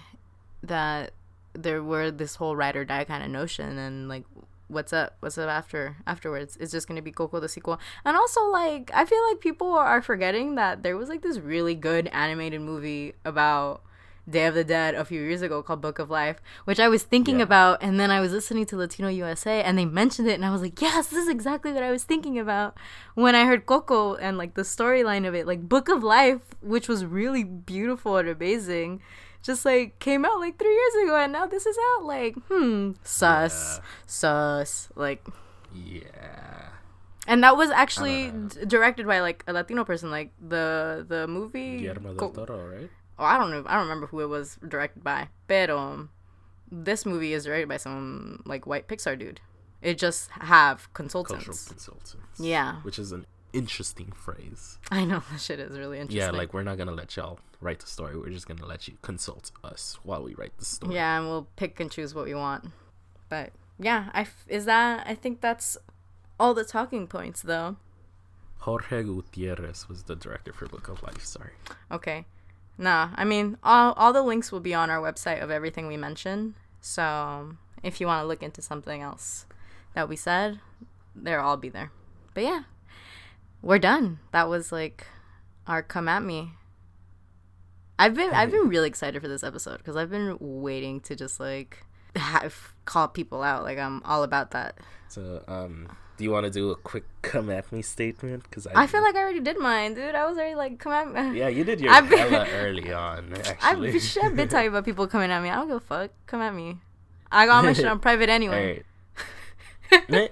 that 0.63 1.11
there 1.53 1.83
were 1.83 2.11
this 2.11 2.35
whole 2.35 2.55
ride 2.55 2.75
or 2.75 2.85
die 2.85 3.03
kind 3.03 3.23
of 3.23 3.29
notion 3.29 3.77
and 3.77 4.09
like 4.09 4.23
what's 4.67 4.91
up 4.91 5.15
what's 5.19 5.37
up 5.37 5.47
after 5.47 5.95
afterwards 6.07 6.57
it's 6.59 6.71
just 6.71 6.87
going 6.87 6.95
to 6.95 7.01
be 7.01 7.11
coco 7.11 7.39
the 7.39 7.47
sequel 7.47 7.79
and 8.03 8.17
also 8.17 8.43
like 8.45 8.89
i 8.95 9.05
feel 9.05 9.23
like 9.29 9.39
people 9.39 9.71
are 9.71 10.01
forgetting 10.01 10.55
that 10.55 10.81
there 10.81 10.97
was 10.97 11.07
like 11.07 11.21
this 11.21 11.37
really 11.37 11.75
good 11.75 12.07
animated 12.07 12.59
movie 12.59 13.13
about 13.23 13.83
day 14.29 14.45
of 14.47 14.55
the 14.55 14.63
dead 14.63 14.95
a 14.95 15.05
few 15.05 15.21
years 15.21 15.41
ago 15.41 15.61
called 15.61 15.81
book 15.81 15.99
of 15.99 16.09
life 16.09 16.37
which 16.65 16.79
i 16.79 16.87
was 16.87 17.03
thinking 17.03 17.37
Yeah. 17.37 17.43
about 17.43 17.83
and 17.83 17.99
then 17.99 18.09
i 18.09 18.19
was 18.19 18.31
listening 18.31 18.65
to 18.67 18.75
latino 18.77 19.07
usa 19.07 19.61
and 19.61 19.77
they 19.77 19.85
mentioned 19.85 20.27
it 20.27 20.33
and 20.33 20.43
i 20.45 20.49
was 20.49 20.61
like 20.61 20.81
yes 20.81 21.07
this 21.07 21.19
is 21.23 21.29
exactly 21.29 21.71
what 21.71 21.83
i 21.83 21.91
was 21.91 22.03
thinking 22.03 22.39
about 22.39 22.75
when 23.13 23.35
i 23.35 23.45
heard 23.45 23.65
coco 23.67 24.15
and 24.15 24.37
like 24.37 24.55
the 24.55 24.63
storyline 24.63 25.27
of 25.27 25.35
it 25.35 25.45
like 25.45 25.69
book 25.69 25.89
of 25.89 26.01
life 26.03 26.41
which 26.61 26.87
was 26.87 27.05
really 27.05 27.43
beautiful 27.43 28.17
and 28.17 28.27
amazing 28.27 28.99
just 29.43 29.63
like 29.63 29.99
came 29.99 30.25
out 30.25 30.39
like 30.39 30.57
three 30.57 30.73
years 30.73 30.95
ago 31.05 31.17
and 31.17 31.31
now 31.31 31.45
this 31.45 31.67
is 31.67 31.77
out 31.93 32.05
like 32.05 32.33
hmm 32.49 32.91
sus 33.03 33.77
Yeah. 33.77 33.83
sus 34.07 34.89
like 34.95 35.23
yeah. 35.73 36.69
and 37.27 37.43
that 37.43 37.57
was 37.57 37.69
actually 37.69 38.31
d- 38.31 38.65
directed 38.65 39.05
by 39.05 39.19
like 39.19 39.43
a 39.47 39.53
latino 39.53 39.83
person 39.83 40.09
like 40.09 40.31
the 40.41 41.05
the 41.07 41.27
movie 41.27 41.77
Guillermo 41.79 42.13
del 42.13 42.31
Toro, 42.31 42.69
right? 42.69 42.89
Oh, 43.19 43.25
I 43.25 43.37
don't 43.37 43.51
know. 43.51 43.63
I 43.67 43.73
don't 43.73 43.83
remember 43.83 44.07
who 44.07 44.19
it 44.21 44.27
was 44.27 44.57
directed 44.67 45.03
by. 45.03 45.29
But 45.47 45.69
um, 45.69 46.09
this 46.71 47.05
movie 47.05 47.33
is 47.33 47.45
directed 47.45 47.69
by 47.69 47.77
some 47.77 48.41
like 48.45 48.65
white 48.65 48.87
Pixar 48.87 49.17
dude. 49.17 49.41
It 49.81 49.97
just 49.97 50.29
have 50.31 50.91
consultants. 50.93 51.45
Cultural 51.45 51.67
consultants. 51.67 52.39
Yeah, 52.39 52.77
which 52.81 52.97
is 52.97 53.11
an 53.11 53.25
interesting 53.53 54.11
phrase. 54.11 54.79
I 54.91 55.05
know 55.05 55.21
that 55.31 55.39
shit 55.39 55.59
is 55.59 55.77
really 55.77 55.99
interesting. 55.99 56.33
Yeah, 56.33 56.37
like 56.37 56.53
we're 56.53 56.63
not 56.63 56.77
gonna 56.77 56.91
let 56.91 57.15
y'all 57.15 57.39
write 57.61 57.79
the 57.79 57.87
story. 57.87 58.17
We're 58.17 58.29
just 58.29 58.47
gonna 58.47 58.65
let 58.65 58.87
you 58.87 58.97
consult 59.01 59.51
us 59.63 59.99
while 60.03 60.23
we 60.23 60.33
write 60.33 60.57
the 60.57 60.65
story. 60.65 60.95
yeah, 60.95 61.17
and 61.19 61.27
we'll 61.27 61.47
pick 61.55 61.79
and 61.79 61.91
choose 61.91 62.15
what 62.15 62.25
we 62.25 62.33
want. 62.33 62.65
But 63.29 63.51
yeah, 63.79 64.09
I 64.13 64.21
f- 64.21 64.45
is 64.47 64.65
that 64.65 65.05
I 65.07 65.13
think 65.15 65.41
that's 65.41 65.77
all 66.39 66.53
the 66.53 66.65
talking 66.65 67.07
points 67.07 67.41
though. 67.43 67.77
Jorge 68.59 69.03
Gutierrez 69.03 69.87
was 69.87 70.03
the 70.03 70.15
director 70.15 70.51
for 70.51 70.65
Book 70.65 70.87
of 70.87 71.03
Life. 71.03 71.23
Sorry. 71.23 71.51
Okay. 71.91 72.25
Nah, 72.77 73.11
I 73.15 73.23
mean, 73.23 73.57
all, 73.63 73.93
all 73.93 74.11
the 74.11 74.21
links 74.21 74.51
will 74.51 74.59
be 74.59 74.73
on 74.73 74.89
our 74.89 74.99
website 75.01 75.41
of 75.41 75.49
everything 75.49 75.87
we 75.87 75.97
mentioned. 75.97 76.55
So 76.81 77.55
if 77.83 78.01
you 78.01 78.07
want 78.07 78.23
to 78.23 78.27
look 78.27 78.43
into 78.43 78.61
something 78.61 79.01
else 79.01 79.45
that 79.93 80.09
we 80.09 80.15
said, 80.15 80.59
they'll 81.15 81.39
all 81.39 81.57
be 81.57 81.69
there. 81.69 81.91
But 82.33 82.43
yeah, 82.43 82.63
we're 83.61 83.79
done. 83.79 84.19
That 84.31 84.49
was 84.49 84.71
like 84.71 85.07
our 85.67 85.81
come 85.81 86.07
at 86.07 86.23
me. 86.23 86.51
I've 87.97 88.13
been 88.13 88.31
I've 88.31 88.51
been 88.51 88.67
really 88.67 88.89
excited 88.89 89.21
for 89.21 89.29
this 89.29 89.43
episode 89.43 89.77
because 89.77 89.95
I've 89.95 90.09
been 90.09 90.35
waiting 90.39 90.99
to 91.01 91.15
just 91.15 91.39
like 91.39 91.85
have, 92.15 92.73
call 92.83 93.07
people 93.07 93.41
out. 93.41 93.63
Like 93.63 93.77
I'm 93.77 94.03
all 94.03 94.23
about 94.23 94.51
that. 94.51 94.77
So, 95.07 95.43
um, 95.47 95.89
do 96.17 96.23
you 96.23 96.31
want 96.31 96.45
to 96.45 96.49
do 96.51 96.71
a 96.71 96.75
quick 96.75 97.03
come 97.21 97.49
at 97.49 97.71
me 97.71 97.81
statement? 97.81 98.43
Because 98.43 98.67
I 98.67 98.87
feel 98.87 99.01
like 99.01 99.15
I 99.15 99.19
already 99.19 99.39
did 99.41 99.59
mine, 99.59 99.93
dude. 99.95 100.15
I 100.15 100.25
was 100.25 100.37
already 100.37 100.55
like, 100.55 100.79
come 100.79 100.93
at 100.93 101.31
me. 101.31 101.39
yeah, 101.39 101.47
you 101.47 101.63
did 101.63 101.79
your 101.81 101.91
I've 101.93 102.09
been- 102.09 102.19
hella 102.19 102.47
early 102.53 102.91
on. 102.93 103.33
Actually, 103.61 103.99
I've 104.23 104.35
been 104.35 104.47
talking 104.47 104.69
about 104.69 104.85
people 104.85 105.07
coming 105.07 105.31
at 105.31 105.41
me. 105.41 105.49
I 105.49 105.55
don't 105.55 105.67
give 105.67 105.77
a 105.77 105.79
fuck. 105.81 106.11
Come 106.27 106.41
at 106.41 106.53
me. 106.53 106.77
I 107.31 107.45
got 107.47 107.65
my 107.65 107.73
shit 107.73 107.85
on 107.85 107.99
private 107.99 108.29
anyway. 108.29 108.83
Right. 110.09 110.31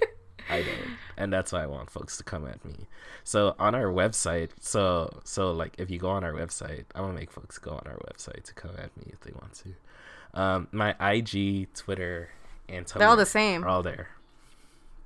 I 0.50 0.62
don't. 0.62 0.98
and 1.18 1.32
that's 1.32 1.52
why 1.52 1.64
I 1.64 1.68
want 1.68 1.90
folks 1.90 2.18
to 2.18 2.24
come 2.24 2.46
at 2.48 2.64
me. 2.66 2.88
So 3.24 3.56
on 3.60 3.76
our 3.76 3.86
website, 3.86 4.50
so 4.60 5.22
so 5.24 5.52
like 5.52 5.76
if 5.78 5.90
you 5.90 5.98
go 6.00 6.10
on 6.10 6.24
our 6.24 6.34
website, 6.34 6.86
I'm 6.96 7.04
gonna 7.04 7.14
make 7.14 7.32
folks 7.32 7.58
go 7.58 7.72
on 7.72 7.84
our 7.86 7.98
website 8.10 8.44
to 8.44 8.54
come 8.54 8.72
at 8.78 8.96
me 8.98 9.12
if 9.14 9.22
they 9.22 9.32
want 9.32 9.54
to. 9.64 10.40
Um, 10.40 10.68
my 10.72 10.96
IG, 11.00 11.74
Twitter, 11.74 12.30
and 12.68 12.86
Tumblr 12.86 13.00
They're 13.00 13.08
all 13.08 13.16
the 13.16 13.26
same. 13.26 13.64
are 13.64 13.68
all 13.70 13.84
there. 13.84 14.10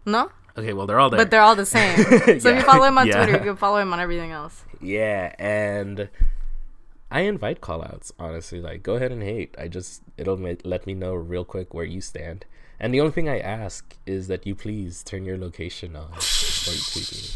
No, 0.06 0.32
Okay, 0.58 0.74
well 0.74 0.88
they're 0.88 1.00
all 1.00 1.10
there. 1.10 1.18
but 1.20 1.30
they're 1.32 1.42
all 1.42 1.56
the 1.56 1.66
same. 1.66 1.96
So 2.42 2.50
if 2.50 2.58
you 2.58 2.62
follow 2.64 2.86
him 2.88 2.98
on 2.98 3.08
Yeah. 3.08 3.18
Twitter, 3.18 3.34
you 3.34 3.44
can 3.52 3.56
follow 3.58 3.78
him 3.78 3.94
on 3.94 4.00
everything 4.00 4.32
else. 4.32 4.64
Yeah, 4.82 5.34
and 5.38 6.10
I 7.12 7.22
invite 7.22 7.62
callouts. 7.62 8.12
Honestly, 8.20 8.60
like 8.60 8.84
go 8.84 8.96
ahead 8.96 9.12
and 9.12 9.22
hate. 9.24 9.56
I 9.58 9.68
just 9.68 10.02
it'll 10.18 10.38
ma- 10.38 10.54
let 10.64 10.86
me 10.88 10.94
know 10.94 11.14
real 11.14 11.46
quick 11.46 11.74
where 11.74 11.86
you 11.86 12.02
stand. 12.02 12.46
And 12.80 12.94
the 12.94 13.00
only 13.02 13.12
thing 13.12 13.28
I 13.28 13.40
ask 13.40 13.96
is 14.06 14.28
that 14.28 14.46
you 14.46 14.54
please 14.54 15.02
turn 15.04 15.26
your 15.26 15.38
location 15.38 15.96
on 15.96 16.12
before 16.16 16.74
you 16.74 16.82
tweet 16.92 17.12
me. 17.12 17.30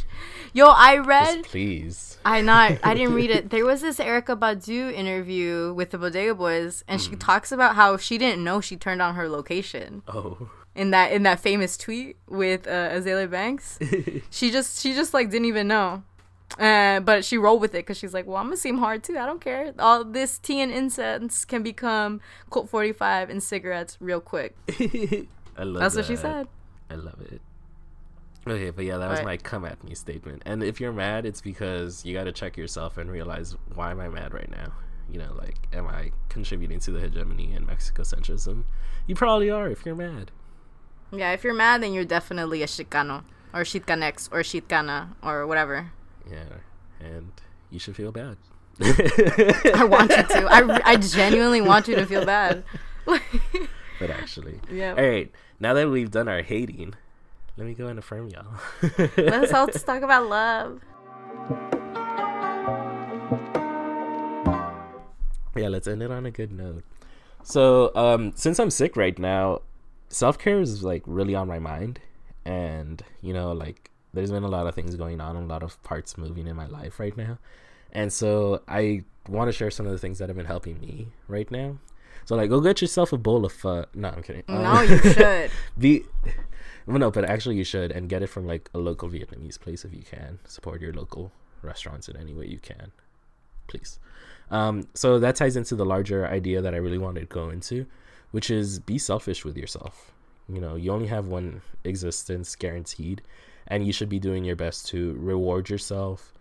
Yo, 0.53 0.67
I 0.67 0.97
Just 0.97 1.07
read. 1.07 1.43
please. 1.45 2.17
I 2.25 2.41
not. 2.41 2.77
I 2.83 2.93
didn't 2.93 3.15
read 3.15 3.31
it. 3.31 3.49
There 3.53 3.65
was 3.65 3.81
this 3.81 3.97
Erykah 3.97 4.37
Badu 4.37 4.93
interview 4.93 5.73
with 5.73 5.91
the 5.91 5.97
Bodega 5.97 6.35
Boys, 6.35 6.83
and 6.87 6.99
Mm. 7.01 7.09
she 7.09 7.15
talks 7.15 7.51
about 7.51 7.75
how 7.75 7.97
she 7.97 8.17
didn't 8.19 8.43
know 8.43 8.61
she 8.61 8.75
turned 8.75 9.01
on 9.01 9.15
her 9.15 9.27
location 9.29 10.03
Oh, 10.07 10.49
in 10.75 10.91
that 10.91 11.11
in 11.11 11.23
that 11.23 11.39
famous 11.39 11.77
tweet 11.77 12.17
with 12.27 12.67
uh, 12.67 12.89
Azealia 12.89 13.29
Banks. 13.29 13.77
she 14.29 14.51
just 14.51 14.81
she 14.81 14.93
just 14.93 15.13
like 15.13 15.29
didn't 15.29 15.47
even 15.47 15.67
know. 15.67 16.03
Uh, 16.59 16.99
but 16.99 17.23
she 17.23 17.37
rolled 17.37 17.61
with 17.61 17.71
it 17.73 17.77
because 17.77 17.97
she's 17.97 18.13
like, 18.13 18.27
well, 18.27 18.35
I'm 18.37 18.45
gonna 18.47 18.57
seem 18.57 18.77
hard 18.77 19.03
too. 19.03 19.17
I 19.17 19.25
don't 19.25 19.39
care. 19.41 19.73
All 19.79 20.03
this 20.03 20.37
tea 20.37 20.59
and 20.59 20.71
incense 20.71 21.45
can 21.45 21.63
become 21.63 22.19
Colt 22.49 22.67
45 22.69 23.29
and 23.29 23.41
cigarettes 23.41 23.97
real 24.01 24.19
quick. 24.19 24.55
I 25.57 25.63
love. 25.63 25.79
That's 25.79 25.95
what 25.95 26.05
she 26.05 26.15
said. 26.17 26.47
I 26.89 26.95
love 26.95 27.21
it. 27.21 27.41
Okay, 28.47 28.71
but 28.71 28.85
yeah, 28.85 28.97
that 28.97 29.09
was 29.09 29.19
Right. 29.19 29.25
my 29.25 29.37
come 29.37 29.65
at 29.65 29.83
me 29.83 29.93
statement. 29.93 30.41
And 30.45 30.63
if 30.63 30.81
you're 30.81 30.91
mad, 30.91 31.25
it's 31.25 31.41
because 31.41 32.03
you 32.05 32.13
got 32.13 32.23
to 32.23 32.31
check 32.31 32.57
yourself 32.57 32.97
and 32.97 33.09
realize 33.11 33.55
why 33.75 33.91
am 33.91 33.99
I 33.99 34.09
mad 34.09 34.33
right 34.33 34.49
now? 34.49 34.73
You 35.09 35.19
know, 35.19 35.33
like, 35.37 35.57
am 35.73 35.87
I 35.87 36.11
contributing 36.29 36.79
to 36.81 36.91
the 36.91 36.99
hegemony 36.99 37.53
and 37.53 37.67
Mexico 37.67 38.01
centrism? 38.01 38.63
You 39.05 39.13
probably 39.15 39.49
are 39.51 39.69
if 39.69 39.85
you're 39.85 39.95
mad. 39.95 40.31
Yeah, 41.11 41.31
if 41.33 41.43
you're 41.43 41.53
mad, 41.53 41.83
then 41.83 41.93
you're 41.93 42.05
definitely 42.05 42.63
a 42.63 42.67
Chicano 42.67 43.23
or 43.53 43.61
Chitcanex 43.61 44.29
or 44.31 44.39
Chitcana 44.39 45.09
or 45.21 45.45
whatever. 45.45 45.91
Yeah, 46.29 46.61
and 46.99 47.31
you 47.69 47.79
should 47.79 47.95
feel 47.95 48.11
bad. 48.11 48.37
I 48.81 49.85
want 49.89 50.11
you 50.11 50.23
to. 50.23 50.47
I, 50.49 50.81
I 50.85 50.95
genuinely 50.95 51.61
want 51.61 51.87
you 51.87 51.95
to 51.95 52.05
feel 52.05 52.25
bad. 52.25 52.63
but 53.05 54.09
actually, 54.09 54.59
Yeah. 54.71 54.95
All 54.97 55.05
right, 55.05 55.31
now 55.59 55.73
that 55.73 55.89
we've 55.89 56.09
done 56.11 56.27
our 56.27 56.41
hating, 56.41 56.95
let 57.57 57.67
me 57.67 57.73
go 57.73 57.87
and 57.87 57.99
affirm 57.99 58.29
y'all. 58.29 58.53
Let's 59.17 59.53
all 59.53 59.67
just 59.71 59.85
talk 59.85 60.01
about 60.03 60.27
love. 60.27 60.81
yeah, 65.55 65.67
let's 65.67 65.87
end 65.87 66.01
it 66.01 66.11
on 66.11 66.25
a 66.25 66.31
good 66.31 66.51
note. 66.51 66.83
So, 67.43 67.93
um, 67.95 68.33
since 68.35 68.59
I'm 68.59 68.69
sick 68.69 68.95
right 68.95 69.17
now, 69.17 69.61
self 70.11 70.37
care 70.37 70.59
is 70.59 70.83
like 70.83 71.03
really 71.05 71.35
on 71.35 71.47
my 71.47 71.59
mind, 71.59 71.99
and 72.45 73.03
you 73.21 73.33
know, 73.33 73.51
like 73.51 73.89
there's 74.13 74.31
been 74.31 74.43
a 74.43 74.47
lot 74.49 74.67
of 74.67 74.75
things 74.75 74.95
going 74.95 75.21
on, 75.21 75.35
a 75.35 75.45
lot 75.45 75.63
of 75.63 75.81
parts 75.83 76.17
moving 76.17 76.47
in 76.47 76.55
my 76.55 76.67
life 76.67 76.99
right 76.99 77.15
now, 77.15 77.37
and 77.91 78.11
so 78.11 78.61
I 78.67 79.03
want 79.29 79.47
to 79.47 79.53
share 79.53 79.71
some 79.71 79.85
of 79.85 79.91
the 79.91 79.97
things 79.97 80.19
that 80.19 80.29
have 80.29 80.37
been 80.37 80.45
helping 80.45 80.79
me 80.79 81.07
right 81.27 81.49
now. 81.51 81.77
So, 82.25 82.35
like, 82.35 82.49
go 82.49 82.61
get 82.61 82.81
yourself 82.81 83.13
a 83.13 83.17
bowl 83.17 83.45
of 83.45 83.51
pho. 83.51 83.85
No, 83.95 84.09
I'm 84.09 84.21
kidding. 84.21 84.43
No, 84.47 84.55
Um, 84.63 84.87
you 84.87 84.97
should. 85.13 85.51
Be 85.77 86.03
well, 86.85 86.99
no, 86.99 87.11
but 87.11 87.25
actually 87.25 87.55
you 87.55 87.63
should 87.63 87.91
and 87.91 88.09
get 88.09 88.21
it 88.21 88.27
from 88.27 88.45
like 88.45 88.69
a 88.73 88.77
local 88.79 89.09
Vietnamese 89.09 89.59
place 89.59 89.85
if 89.85 89.93
you 89.93 90.03
can. 90.03 90.39
Support 90.45 90.81
your 90.81 90.93
local 90.93 91.31
restaurants 91.61 92.09
in 92.09 92.17
any 92.17 92.33
way 92.33 92.47
you 92.47 92.59
can, 92.59 92.91
please. 93.67 93.99
Um, 94.49 94.87
so 94.93 95.17
that 95.19 95.35
ties 95.35 95.55
into 95.55 95.75
the 95.75 95.85
larger 95.85 96.27
idea 96.27 96.61
that 96.61 96.73
I 96.73 96.77
really 96.77 96.97
wanted 96.97 97.21
to 97.21 97.25
go 97.27 97.49
into, 97.49 97.85
which 98.31 98.49
is 98.49 98.79
be 98.79 98.97
selfish 98.97 99.45
with 99.45 99.57
yourself. 99.57 100.11
You 100.49 100.59
know, 100.59 100.75
you 100.75 100.91
only 100.91 101.07
have 101.07 101.27
one 101.27 101.61
existence 101.83 102.55
guaranteed, 102.55 103.21
and 103.67 103.85
you 103.85 103.93
should 103.93 104.09
be 104.09 104.19
doing 104.19 104.43
your 104.43 104.55
best 104.55 104.87
to 104.87 105.13
reward 105.19 105.69
yourself, 105.69 106.33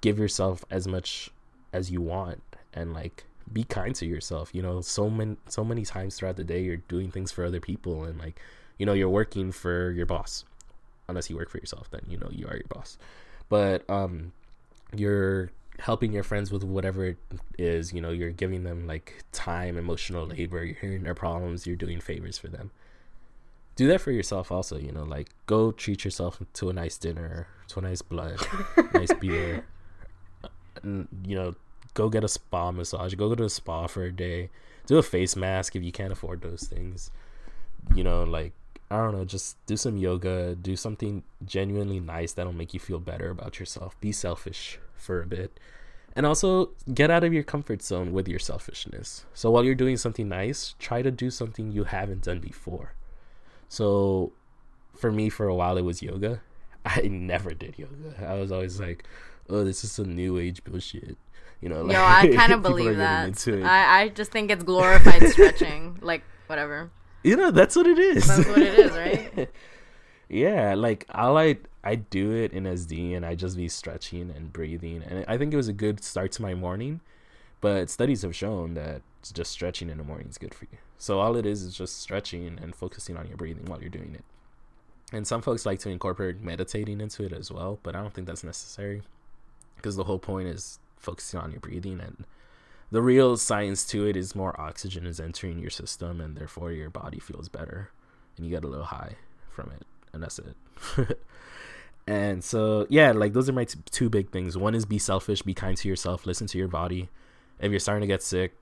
give 0.00 0.18
yourself 0.18 0.64
as 0.70 0.88
much 0.88 1.30
as 1.72 1.90
you 1.90 2.00
want, 2.00 2.42
and 2.74 2.92
like 2.92 3.24
be 3.52 3.64
kind 3.64 3.94
to 3.96 4.06
yourself. 4.06 4.54
You 4.54 4.62
know, 4.62 4.80
so 4.80 5.08
many 5.10 5.36
so 5.48 5.64
many 5.64 5.84
times 5.84 6.16
throughout 6.16 6.36
the 6.36 6.44
day 6.44 6.62
you're 6.62 6.76
doing 6.76 7.10
things 7.10 7.30
for 7.30 7.44
other 7.44 7.60
people, 7.60 8.04
and 8.04 8.18
like 8.18 8.40
you 8.78 8.86
know 8.86 8.94
you're 8.94 9.08
working 9.08 9.52
for 9.52 9.90
your 9.92 10.06
boss. 10.06 10.44
Unless 11.08 11.30
you 11.30 11.36
work 11.36 11.50
for 11.50 11.58
yourself, 11.58 11.88
then 11.90 12.02
you 12.08 12.18
know 12.18 12.28
you 12.32 12.46
are 12.48 12.56
your 12.56 12.66
boss. 12.68 12.98
But 13.48 13.88
um, 13.88 14.32
you're 14.94 15.50
helping 15.80 16.12
your 16.12 16.22
friends 16.22 16.50
with 16.50 16.64
whatever 16.64 17.04
it 17.06 17.18
is 17.58 17.92
you 17.92 18.00
know 18.00 18.10
you're 18.10 18.30
giving 18.30 18.64
them 18.64 18.86
like 18.86 19.24
time 19.32 19.76
emotional 19.76 20.26
labor 20.26 20.64
you're 20.64 20.76
hearing 20.76 21.02
their 21.02 21.14
problems 21.14 21.66
you're 21.66 21.76
doing 21.76 22.00
favors 22.00 22.38
for 22.38 22.48
them. 22.48 22.70
Do 23.76 23.86
that 23.88 24.00
for 24.00 24.10
yourself 24.10 24.50
also 24.50 24.78
you 24.78 24.92
know 24.92 25.04
like 25.04 25.28
go 25.46 25.72
treat 25.72 26.04
yourself 26.04 26.40
to 26.54 26.70
a 26.70 26.72
nice 26.72 26.96
dinner 26.96 27.48
to 27.68 27.80
a 27.80 27.82
nice 27.82 28.02
blood 28.02 28.38
nice 28.94 29.12
beer. 29.14 29.64
And, 30.82 31.08
you 31.26 31.36
know 31.36 31.54
go 31.94 32.08
get 32.08 32.24
a 32.24 32.28
spa 32.28 32.70
massage 32.70 33.14
go 33.14 33.28
go 33.28 33.34
to 33.34 33.44
a 33.44 33.50
spa 33.50 33.86
for 33.86 34.04
a 34.04 34.12
day. 34.12 34.50
Do 34.86 34.98
a 34.98 35.02
face 35.02 35.34
mask 35.34 35.74
if 35.74 35.82
you 35.82 35.92
can't 35.92 36.12
afford 36.12 36.42
those 36.42 36.62
things. 36.62 37.10
You 37.94 38.04
know 38.04 38.24
like 38.24 38.52
i 38.88 38.96
don't 38.98 39.12
know 39.12 39.24
just 39.24 39.56
do 39.66 39.76
some 39.76 39.96
yoga 39.96 40.54
do 40.54 40.76
something 40.76 41.24
genuinely 41.44 41.98
nice 41.98 42.32
that'll 42.34 42.52
make 42.52 42.72
you 42.72 42.78
feel 42.78 43.00
better 43.00 43.30
about 43.30 43.60
yourself. 43.60 44.00
Be 44.00 44.10
selfish 44.12 44.78
for 44.96 45.22
a 45.22 45.26
bit 45.26 45.58
and 46.14 46.24
also 46.24 46.70
get 46.94 47.10
out 47.10 47.24
of 47.24 47.32
your 47.32 47.42
comfort 47.42 47.82
zone 47.82 48.12
with 48.12 48.26
your 48.28 48.38
selfishness 48.38 49.26
so 49.34 49.50
while 49.50 49.64
you're 49.64 49.74
doing 49.74 49.96
something 49.96 50.28
nice 50.28 50.74
try 50.78 51.02
to 51.02 51.10
do 51.10 51.30
something 51.30 51.70
you 51.70 51.84
haven't 51.84 52.22
done 52.22 52.38
before 52.38 52.94
so 53.68 54.32
for 54.96 55.12
me 55.12 55.28
for 55.28 55.46
a 55.46 55.54
while 55.54 55.76
it 55.76 55.82
was 55.82 56.02
yoga 56.02 56.40
i 56.84 57.00
never 57.02 57.52
did 57.52 57.78
yoga 57.78 58.14
i 58.26 58.34
was 58.34 58.50
always 58.50 58.80
like 58.80 59.04
oh 59.48 59.64
this 59.64 59.84
is 59.84 59.92
some 59.92 60.14
new 60.14 60.38
age 60.38 60.64
bullshit 60.64 61.16
you 61.60 61.68
know 61.68 61.88
Yo, 61.90 62.00
I 62.00 62.32
kind 62.34 62.52
of 62.56 62.62
believe 62.62 62.96
that. 62.96 63.48
I, 63.48 64.02
I 64.02 64.08
just 64.08 64.30
think 64.30 64.50
it's 64.50 64.64
glorified 64.64 65.28
stretching. 65.28 65.98
Like, 66.02 66.22
whatever. 66.46 66.90
you 67.22 67.36
know 67.36 67.50
that's 67.50 67.74
what 67.74 67.86
it 67.86 67.98
is 67.98 68.26
That's 68.26 68.46
what 68.48 68.58
it 68.58 68.78
is, 68.78 68.92
right? 68.92 69.50
Yeah 70.28 70.74
like 70.74 71.06
all 71.14 71.38
i 71.38 71.56
i 71.84 71.94
do 71.94 72.32
it 72.32 72.52
in 72.52 72.64
sd 72.64 73.16
and 73.16 73.24
i 73.24 73.34
just 73.34 73.56
be 73.56 73.68
stretching 73.68 74.32
and 74.34 74.52
breathing 74.52 75.02
and 75.08 75.24
i 75.28 75.38
think 75.38 75.52
it 75.52 75.56
was 75.56 75.68
a 75.68 75.72
good 75.72 76.02
start 76.02 76.32
to 76.32 76.42
my 76.42 76.54
morning 76.54 77.00
but 77.60 77.88
studies 77.90 78.22
have 78.22 78.34
shown 78.34 78.74
that 78.74 79.02
just 79.32 79.50
stretching 79.50 79.88
in 79.90 79.98
the 79.98 80.04
morning 80.04 80.28
is 80.28 80.38
good 80.38 80.54
for 80.54 80.66
you. 80.66 80.78
So 80.98 81.20
all 81.20 81.36
it 81.36 81.46
is 81.46 81.62
is 81.62 81.74
just 81.74 82.00
stretching 82.00 82.58
and 82.62 82.74
focusing 82.74 83.16
on 83.16 83.26
your 83.26 83.36
breathing 83.36 83.64
while 83.64 83.80
you're 83.80 83.88
doing 83.88 84.14
it. 84.14 84.24
And 85.12 85.26
some 85.26 85.42
folks 85.42 85.66
like 85.66 85.78
to 85.80 85.88
incorporate 85.88 86.40
meditating 86.40 87.00
into 87.00 87.24
it 87.24 87.32
as 87.32 87.50
well 87.50 87.78
but 87.84 87.94
i 87.94 88.02
don't 88.02 88.12
think 88.12 88.26
that's 88.26 88.42
necessary 88.42 89.02
because 89.76 89.94
the 89.94 90.04
whole 90.04 90.18
point 90.18 90.48
is 90.48 90.80
focusing 90.96 91.38
on 91.38 91.52
your 91.52 91.60
breathing 91.60 92.00
and 92.00 92.24
the 92.90 93.02
real 93.02 93.36
science 93.36 93.84
to 93.86 94.04
it 94.06 94.16
is 94.16 94.34
more 94.34 94.60
oxygen 94.60 95.06
is 95.06 95.20
entering 95.20 95.60
your 95.60 95.70
system 95.70 96.20
and 96.20 96.36
therefore 96.36 96.72
your 96.72 96.90
body 96.90 97.20
feels 97.20 97.48
better 97.48 97.90
and 98.36 98.44
you 98.44 98.50
get 98.50 98.64
a 98.64 98.68
little 98.68 98.86
high 98.86 99.14
from 99.48 99.70
it 99.70 99.86
and 100.16 100.24
that's 100.24 100.40
it. 100.40 101.18
And 102.06 102.44
so 102.44 102.86
yeah 102.88 103.10
like 103.12 103.32
those 103.32 103.48
are 103.48 103.52
my 103.52 103.64
t- 103.64 103.80
two 103.90 104.08
big 104.08 104.30
things. 104.30 104.56
One 104.56 104.74
is 104.74 104.84
be 104.84 104.98
selfish 104.98 105.42
be 105.42 105.54
kind 105.54 105.76
to 105.76 105.88
yourself 105.88 106.24
listen 106.24 106.46
to 106.48 106.58
your 106.58 106.68
body. 106.68 107.08
If 107.58 107.70
you're 107.70 107.80
starting 107.80 108.02
to 108.02 108.06
get 108.06 108.22
sick 108.22 108.54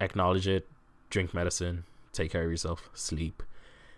acknowledge 0.00 0.46
it 0.48 0.68
drink 1.10 1.34
medicine 1.34 1.84
take 2.12 2.32
care 2.32 2.44
of 2.44 2.50
yourself 2.50 2.90
sleep 2.94 3.42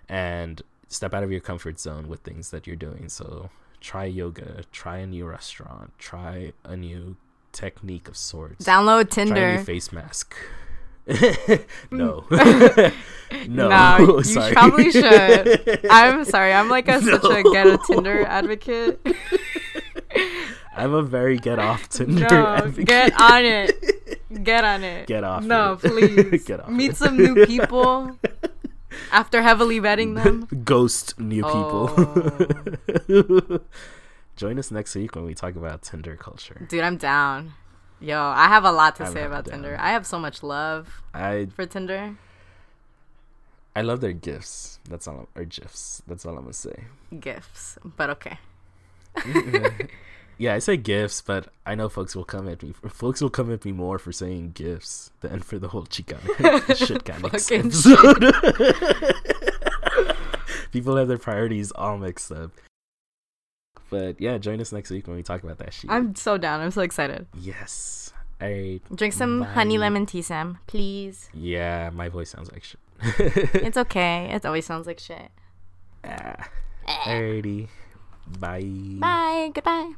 and 0.09 0.63
step 0.89 1.15
out 1.15 1.23
of 1.23 1.31
your 1.31 1.41
comfort 1.41 1.79
zone 1.79 2.09
with 2.09 2.21
things 2.21 2.51
that 2.51 2.67
you're 2.67 2.77
doing. 2.77 3.09
So 3.09 3.51
try 3.81 4.07
yoga 4.07 4.63
try 4.73 4.99
a 4.99 5.07
new 5.07 5.27
restaurant 5.27 5.93
try 5.99 6.53
a 6.65 6.77
new 6.77 7.17
technique 7.53 8.09
of 8.09 8.17
sorts. 8.17 8.65
Download 8.65 9.11
try 9.11 9.23
a 9.23 9.27
new 9.27 9.35
Tinder. 9.35 9.65
face 9.65 9.93
mask 9.93 10.35
no 11.91 12.23
mm. 12.31 12.93
no 13.49 13.69
No, 13.69 14.19
you 14.23 14.53
probably 14.53 14.91
should. 14.91 15.87
I'm 15.91 16.25
sorry. 16.25 16.53
I'm 16.53 16.69
like 16.71 16.89
a 16.89 17.01
such 17.03 17.25
a 17.25 17.43
get 17.43 17.67
a 17.67 17.79
Tinder 17.87 18.25
advocate. 18.25 19.01
I'm 20.77 20.95
a 20.95 21.03
very 21.03 21.37
get 21.39 21.59
off 21.59 21.89
Tinder. 21.89 22.27
No, 22.29 22.47
advocate. 22.47 22.87
get 22.87 23.21
on 23.21 23.45
it. 23.45 24.43
Get 24.43 24.65
on 24.65 24.83
it. 24.83 25.07
Get 25.07 25.25
off 25.25 25.45
No, 25.45 25.75
it. 25.75 25.81
please. 25.81 26.45
Get 26.45 26.61
off 26.61 26.69
Meet 26.71 26.93
it. 26.93 26.97
some 26.97 27.17
new 27.17 27.45
people 27.47 28.19
after 29.13 29.43
heavily 29.43 29.81
vetting 29.81 30.15
them. 30.23 30.49
Ghost 30.65 31.19
new 31.21 31.43
Oh. 31.45 31.89
people. 33.07 33.61
Join 34.37 34.59
us 34.59 34.71
next 34.71 34.95
week 34.97 35.15
when 35.15 35.25
we 35.25 35.35
talk 35.35 35.55
about 35.55 35.83
Tinder 35.83 36.17
culture. 36.17 36.67
Dude, 36.69 36.83
I'm 36.83 36.97
down. 36.97 37.53
Yo, 38.05 38.21
I 38.21 38.49
have 38.49 38.65
a 38.65 38.71
lot 38.71 38.97
to 38.97 39.05
I'm 39.05 39.13
say 39.15 39.23
about. 39.25 39.47
Tinder. 39.47 39.79
I 39.81 39.93
have 39.93 40.07
so 40.07 40.19
much 40.19 40.43
love 40.43 41.03
I 41.15 41.47
for 41.57 41.65
Tinder. 41.65 42.17
I 43.75 43.81
love 43.81 44.03
their 44.03 44.13
gifts. 44.13 44.79
That's 44.87 45.09
all. 45.09 45.27
Or 45.35 45.45
gifs. 45.45 46.03
That's 46.07 46.27
all 46.27 46.37
I'm 46.37 46.43
gonna 46.43 46.53
say. 46.53 46.85
Gifts. 47.19 47.79
But 47.83 48.11
okay. 48.11 48.39
yeah, 50.39 50.53
I 50.53 50.59
say 50.59 50.77
gifts, 50.77 51.23
but 51.23 51.49
I 51.65 51.75
know 51.75 51.89
folks 51.89 52.15
will 52.15 52.27
come 52.27 52.47
at 52.47 52.63
me. 52.63 52.75
Folks 52.91 53.23
will 53.23 53.31
come 53.31 53.51
at 53.51 53.65
me 53.65 53.73
more 53.73 53.99
for 53.99 54.13
saying 54.13 54.51
gifts 54.55 55.11
than 55.23 55.41
for 55.41 55.59
the 55.59 55.69
whole 55.69 55.87
Chicana 55.87 56.77
shit 56.87 57.07
kind 57.07 57.25
of 57.25 57.35
episode. 57.35 58.35
People 60.73 60.97
have 60.97 61.09
their 61.09 61.17
priorities 61.17 61.71
all 61.73 61.97
mixed 61.97 62.31
up. 62.31 62.51
But 63.91 64.21
yeah, 64.21 64.39
join 64.39 64.61
us 64.61 64.73
next 64.73 64.91
week 64.91 65.07
when 65.07 65.17
we 65.17 65.23
talk 65.23 65.43
about 65.43 65.59
that 65.59 65.73
shit. 65.73 65.91
I'm 65.91 66.15
so 66.15 66.37
down. 66.39 66.61
I'm 66.61 66.71
so 66.71 66.83
excited. 66.83 67.27
yes. 67.39 68.13
I 68.41 68.81
Drink 68.93 69.15
some 69.15 69.43
honey 69.43 69.79
lemon 69.79 70.07
tea, 70.07 70.21
Sam, 70.21 70.59
please. 70.67 71.31
yeah, 71.33 71.91
my 71.95 72.09
voice 72.09 72.31
sounds 72.31 72.51
like 72.51 72.65
shit. 72.65 72.81
It's 73.63 73.77
okay. 73.77 74.29
It 74.33 74.45
always 74.45 74.67
sounds 74.67 74.87
like 74.89 74.99
shit. 74.99 75.31
Ah, 76.03 76.49
Alrighty. 76.87 77.69
Bye. 78.39 78.67
Bye. 78.99 79.51
Goodbye. 79.55 79.93